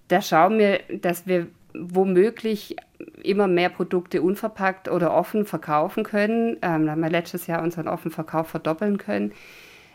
Da 0.08 0.22
schauen 0.22 0.58
wir, 0.58 0.80
dass 0.90 1.26
wir 1.26 1.48
womöglich 1.74 2.76
immer 3.22 3.48
mehr 3.48 3.68
Produkte 3.68 4.22
unverpackt 4.22 4.88
oder 4.88 5.14
offen 5.14 5.44
verkaufen 5.44 6.04
können. 6.04 6.58
Ähm, 6.62 6.86
da 6.86 6.92
haben 6.92 7.02
wir 7.02 7.10
letztes 7.10 7.46
Jahr 7.46 7.62
unseren 7.62 7.88
Offenverkauf 7.88 8.48
verdoppeln 8.48 8.98
können. 8.98 9.32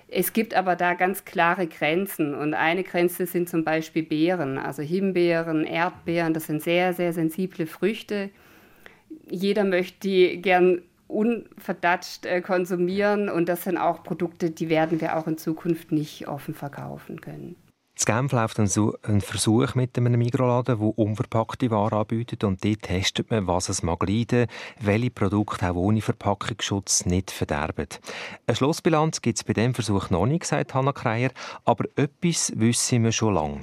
Es 0.10 0.32
gibt 0.32 0.54
aber 0.54 0.76
da 0.76 0.94
ganz 0.94 1.26
klare 1.26 1.68
Grenzen 1.68 2.34
und 2.34 2.54
eine 2.54 2.84
Grenze 2.84 3.26
sind 3.26 3.50
zum 3.50 3.66
Beispiel 3.66 4.04
Beeren, 4.04 4.58
also 4.58 4.82
Himbeeren, 4.82 5.66
Erdbeeren, 5.66 6.34
das 6.34 6.46
sind 6.46 6.64
sehr, 6.64 6.94
sehr 6.94 7.12
sensible 7.12 7.68
Früchte. 7.68 8.30
Jeder 9.30 9.66
möchte 9.66 10.00
die 10.08 10.42
gern 10.42 10.82
unverdatscht 11.08 12.26
äh, 12.26 12.42
konsumieren. 12.42 13.30
Und 13.30 13.50
das 13.50 13.64
sind 13.64 13.78
auch 13.78 14.04
Produkte, 14.04 14.52
die 14.52 14.70
werden 14.70 15.02
wir 15.02 15.18
auch 15.18 15.28
in 15.28 15.38
Zukunft 15.38 15.92
nicht 15.92 16.28
offen 16.28 16.54
verkaufen 16.54 17.22
können. 17.22 17.56
In 18.00 18.06
Genf 18.06 18.32
läuft 18.32 18.60
ein, 18.60 19.22
Versuch 19.22 19.74
mit 19.74 19.98
einem 19.98 20.20
Mikroladen, 20.20 20.78
der 20.78 21.00
unverpackte 21.00 21.72
Waren 21.72 21.98
anbietet 21.98 22.44
und 22.44 22.64
dort 22.64 22.84
testet 22.84 23.32
man, 23.32 23.48
was 23.48 23.70
es 23.70 23.82
mag 23.82 24.08
leiden, 24.08 24.46
welche 24.80 25.10
Produkte 25.10 25.72
auch 25.72 25.76
ohne 25.76 26.02
Verpackungsschutz 26.02 27.08
nicht 27.08 27.32
verderben. 27.32 27.88
Eine 28.46 28.56
Schlussbilanz 28.56 29.22
gibt 29.24 29.40
es 29.40 29.44
bei 29.44 29.54
diesem 29.54 29.74
Versuch 29.74 30.12
noch 30.12 30.28
nicht, 30.28 30.46
sagt 30.46 30.76
Hanna 30.76 30.92
Kreier, 30.92 31.32
aber 31.66 31.86
etwas 31.96 32.54
wissen 32.56 33.04
wir 33.04 33.12
schon 33.12 33.34
lange 33.34 33.62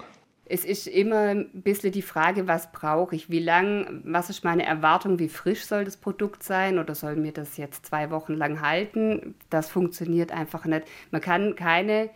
es 0.55 0.65
ist 0.65 0.87
immer 0.87 1.31
ein 1.31 1.51
bisschen 1.53 1.91
die 1.91 2.01
Frage, 2.01 2.47
was 2.47 2.71
brauche 2.71 3.17
ich, 3.17 3.29
wie 3.29 3.41
lang, 3.41 4.03
was 4.05 4.31
ist 4.31 4.45
meine 4.45 4.65
Erwartung, 4.65 5.19
wie 5.19 5.29
frisch 5.29 5.65
soll 5.65 5.85
das 5.85 5.97
Produkt 5.97 6.45
sein 6.45 6.79
oder 6.79 6.95
soll 6.95 7.17
mir 7.17 7.33
das 7.33 7.57
jetzt 7.57 7.87
zwei 7.87 8.13
Wochen 8.13 8.35
lang 8.35 8.61
halten? 8.61 9.35
Das 9.51 9.69
funktioniert 9.69 10.31
einfach 10.31 10.65
nicht. 10.65 10.87
Man 11.11 11.21
kann 11.21 11.57
keine 11.57 12.09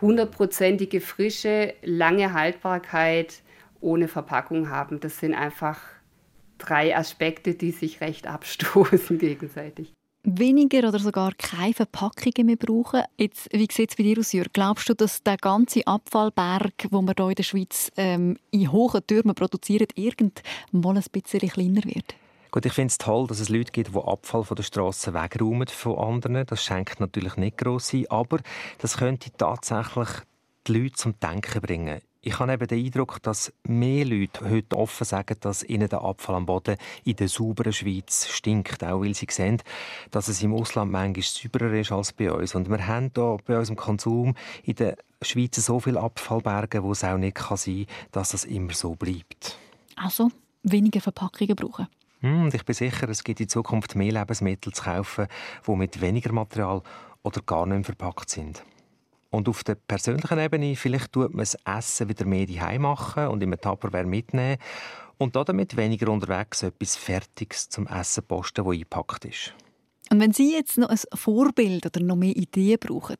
hundertprozentige 0.00 1.02
frische, 1.02 1.74
lange 1.82 2.32
Haltbarkeit 2.32 3.42
ohne 3.82 4.08
Verpackung 4.08 4.70
haben. 4.70 4.98
Das 4.98 5.18
sind 5.18 5.34
einfach 5.34 5.78
drei 6.56 6.96
Aspekte, 6.96 7.52
die 7.52 7.72
sich 7.72 8.00
recht 8.00 8.26
abstoßen 8.26 9.18
gegenseitig 9.18 9.92
weniger 10.24 10.88
oder 10.88 10.98
sogar 10.98 11.32
keine 11.34 11.74
Verpackungen 11.74 12.46
mehr 12.46 12.56
brauchen. 12.56 13.02
Jetzt, 13.16 13.48
wie 13.52 13.68
sieht 13.70 13.90
es 13.90 13.96
bei 13.96 14.04
dir 14.04 14.18
aus, 14.18 14.32
Jörg? 14.32 14.52
Glaubst 14.52 14.88
du, 14.88 14.94
dass 14.94 15.22
der 15.22 15.36
ganze 15.36 15.86
Abfallberg, 15.86 16.78
den 16.78 16.90
wir 16.90 17.14
hier 17.16 17.28
in 17.28 17.34
der 17.34 17.42
Schweiz 17.42 17.90
ähm, 17.96 18.36
in 18.50 18.70
hohen 18.70 19.06
Türmen 19.06 19.34
produzieren, 19.34 19.88
irgendwann 19.94 20.96
ein 20.96 21.04
bisschen 21.10 21.48
kleiner 21.48 21.84
wird? 21.84 22.14
Gut, 22.52 22.66
ich 22.66 22.72
finde 22.74 22.88
es 22.88 22.98
toll, 22.98 23.26
dass 23.26 23.40
es 23.40 23.48
Leute 23.48 23.72
gibt, 23.72 23.94
die 23.94 23.98
Abfall 23.98 24.44
von 24.44 24.56
der 24.56 24.62
Straße 24.62 25.14
wegräumen 25.14 25.68
von 25.68 25.98
anderen. 25.98 26.44
Das 26.46 26.62
schenkt 26.62 27.00
natürlich 27.00 27.36
nicht 27.36 27.56
gross 27.56 27.94
ein, 27.94 28.10
aber 28.10 28.40
das 28.78 28.98
könnte 28.98 29.30
tatsächlich 29.36 30.08
die 30.66 30.72
Leute 30.74 30.92
zum 30.92 31.18
Denken 31.18 31.62
bringen. 31.62 32.00
Ich 32.24 32.38
habe 32.38 32.52
eben 32.52 32.68
den 32.68 32.84
Eindruck, 32.84 33.20
dass 33.22 33.52
mehr 33.66 34.04
Leute 34.04 34.48
heute 34.48 34.76
offen 34.76 35.04
sagen, 35.04 35.36
dass 35.40 35.64
ihnen 35.64 35.88
der 35.88 36.02
Abfall 36.02 36.36
am 36.36 36.46
Boden 36.46 36.76
in 37.02 37.16
der 37.16 37.26
sauberen 37.26 37.72
Schweiz 37.72 38.28
stinkt, 38.28 38.84
auch 38.84 39.00
weil 39.00 39.12
sie 39.12 39.26
sehen, 39.28 39.60
dass 40.12 40.28
es 40.28 40.40
im 40.40 40.54
Ausland 40.54 40.92
manchmal 40.92 41.24
sauberer 41.24 41.72
ist 41.72 41.90
als 41.90 42.12
bei 42.12 42.30
uns. 42.30 42.54
Und 42.54 42.70
wir 42.70 42.86
haben 42.86 43.10
hier 43.12 43.38
bei 43.44 43.58
unserem 43.58 43.76
Konsum 43.76 44.36
in 44.62 44.76
der 44.76 44.96
Schweiz 45.20 45.56
so 45.56 45.80
viele 45.80 45.98
Abfallberge, 45.98 46.84
wo 46.84 46.92
es 46.92 47.02
auch 47.02 47.18
nicht 47.18 47.34
kann 47.34 47.56
sein 47.56 47.86
kann, 47.86 48.06
dass 48.12 48.34
es 48.34 48.44
immer 48.44 48.72
so 48.72 48.94
bleibt. 48.94 49.58
Also 49.96 50.30
weniger 50.62 51.00
Verpackungen 51.00 51.56
brauchen. 51.56 51.88
Hm, 52.20 52.44
und 52.44 52.54
ich 52.54 52.64
bin 52.64 52.74
sicher, 52.76 53.08
es 53.08 53.24
gibt 53.24 53.40
in 53.40 53.48
Zukunft 53.48 53.96
mehr 53.96 54.12
Lebensmittel 54.12 54.72
zu 54.72 54.84
kaufen, 54.84 55.26
die 55.66 55.72
mit 55.72 56.00
weniger 56.00 56.32
Material 56.32 56.82
oder 57.24 57.40
gar 57.40 57.66
nicht 57.66 57.84
verpackt 57.84 58.30
sind. 58.30 58.62
Und 59.32 59.48
auf 59.48 59.64
der 59.64 59.76
persönlichen 59.76 60.38
Ebene, 60.38 60.76
vielleicht 60.76 61.10
tut 61.10 61.30
man 61.30 61.38
das 61.38 61.56
Essen 61.64 62.10
wieder 62.10 62.26
mehr 62.26 62.46
daheim 62.46 62.82
machen 62.82 63.28
und 63.28 63.42
im 63.42 63.58
Tupperware 63.58 64.04
mitnehmen 64.04 64.58
und 65.16 65.34
damit 65.34 65.74
weniger 65.74 66.12
unterwegs 66.12 66.62
etwas 66.62 66.96
Fertiges 66.96 67.70
zum 67.70 67.86
Essen 67.86 68.24
posten, 68.24 68.62
das 68.62 68.72
eingepackt 68.74 69.24
ist. 69.24 69.54
Und 70.12 70.20
wenn 70.20 70.32
Sie 70.34 70.52
jetzt 70.52 70.76
noch 70.76 70.90
ein 70.90 70.98
Vorbild 71.14 71.86
oder 71.86 72.02
noch 72.04 72.16
mehr 72.16 72.36
Ideen 72.36 72.78
brauchen, 72.78 73.16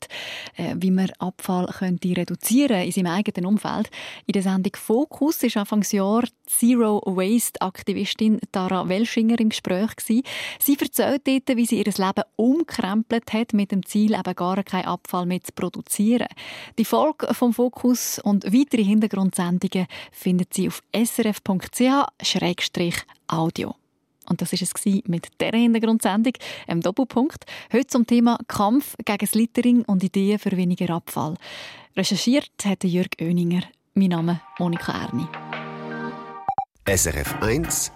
äh, 0.59 0.75
wie 0.77 0.91
man 0.91 1.09
Abfall 1.19 1.65
könnte 1.67 2.15
reduzieren 2.15 2.83
in 2.83 2.93
seinem 2.93 3.07
eigenen 3.07 3.47
Umfeld, 3.47 3.89
in 4.27 4.33
der 4.33 4.43
Sendung 4.43 4.77
Fokus 4.77 5.43
ist 5.43 5.57
Anfangsjahr 5.57 6.25
Zero 6.47 7.01
Waste 7.07 7.63
Aktivistin 7.63 8.41
Tara 8.53 8.87
Welschinger 8.91 9.41
im 9.41 9.49
Gespräch 9.49 9.97
gewesen. 9.97 10.23
Sie 10.61 10.77
erzählt 10.79 11.27
dort, 11.27 11.57
wie 11.57 11.65
sie 11.65 11.79
ihr 11.79 11.87
Leben 11.87 12.25
umkrempelt 12.37 13.33
hat 13.33 13.55
mit 13.55 13.73
dem 13.73 13.87
Ziel, 13.87 14.13
eben 14.13 14.35
gar 14.35 14.63
keinen 14.63 14.85
Abfall 14.85 15.25
mehr 15.25 15.41
zu 15.41 15.53
produzieren. 15.55 16.29
Die 16.79 16.85
Folge 16.85 17.33
vom 17.33 17.55
Fokus 17.55 18.19
und 18.19 18.45
weitere 18.53 18.85
Hintergrundsendungen 18.85 19.87
findet 20.11 20.53
Sie 20.53 20.69
auf 20.69 20.83
srf.ch-audio. 20.95 21.73
Und 24.33 24.41
das 24.41 24.51
war 24.51 24.59
es 24.63 24.73
mit 25.07 25.29
dieser 25.39 25.59
Hintergrundsendung, 25.59 26.33
im 26.67 26.81
Doppelpunkt. 26.81 27.45
Heute 27.71 27.87
zum 27.87 28.07
Thema 28.07 28.39
Kampf 28.49 28.97
gegen 29.05 29.19
das 29.19 29.35
Littering 29.35 29.83
und 29.83 30.03
Ideen 30.03 30.39
für 30.39 30.57
weniger 30.57 30.95
Abfall. 30.95 31.35
Recherchiert 31.95 32.51
hat 32.65 32.83
Jörg 32.83 33.11
Oeninger. 33.21 33.61
Mein 33.93 34.09
Name 34.09 34.33
ist 34.33 34.41
Monika 34.59 34.93
Erni. 34.93 35.27
SRF 36.87 37.43
1 37.43 37.93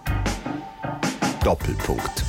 Doppelpunkt. 1.42 2.22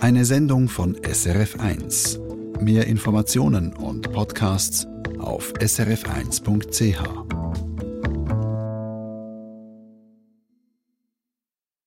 Eine 0.00 0.24
Sendung 0.24 0.68
von 0.68 0.96
SRF 1.02 1.58
1. 1.58 2.20
Mehr 2.60 2.86
Informationen 2.86 3.72
und 3.72 4.12
Podcasts 4.12 4.86
auf 5.18 5.52
srf1.ch. 5.54 7.63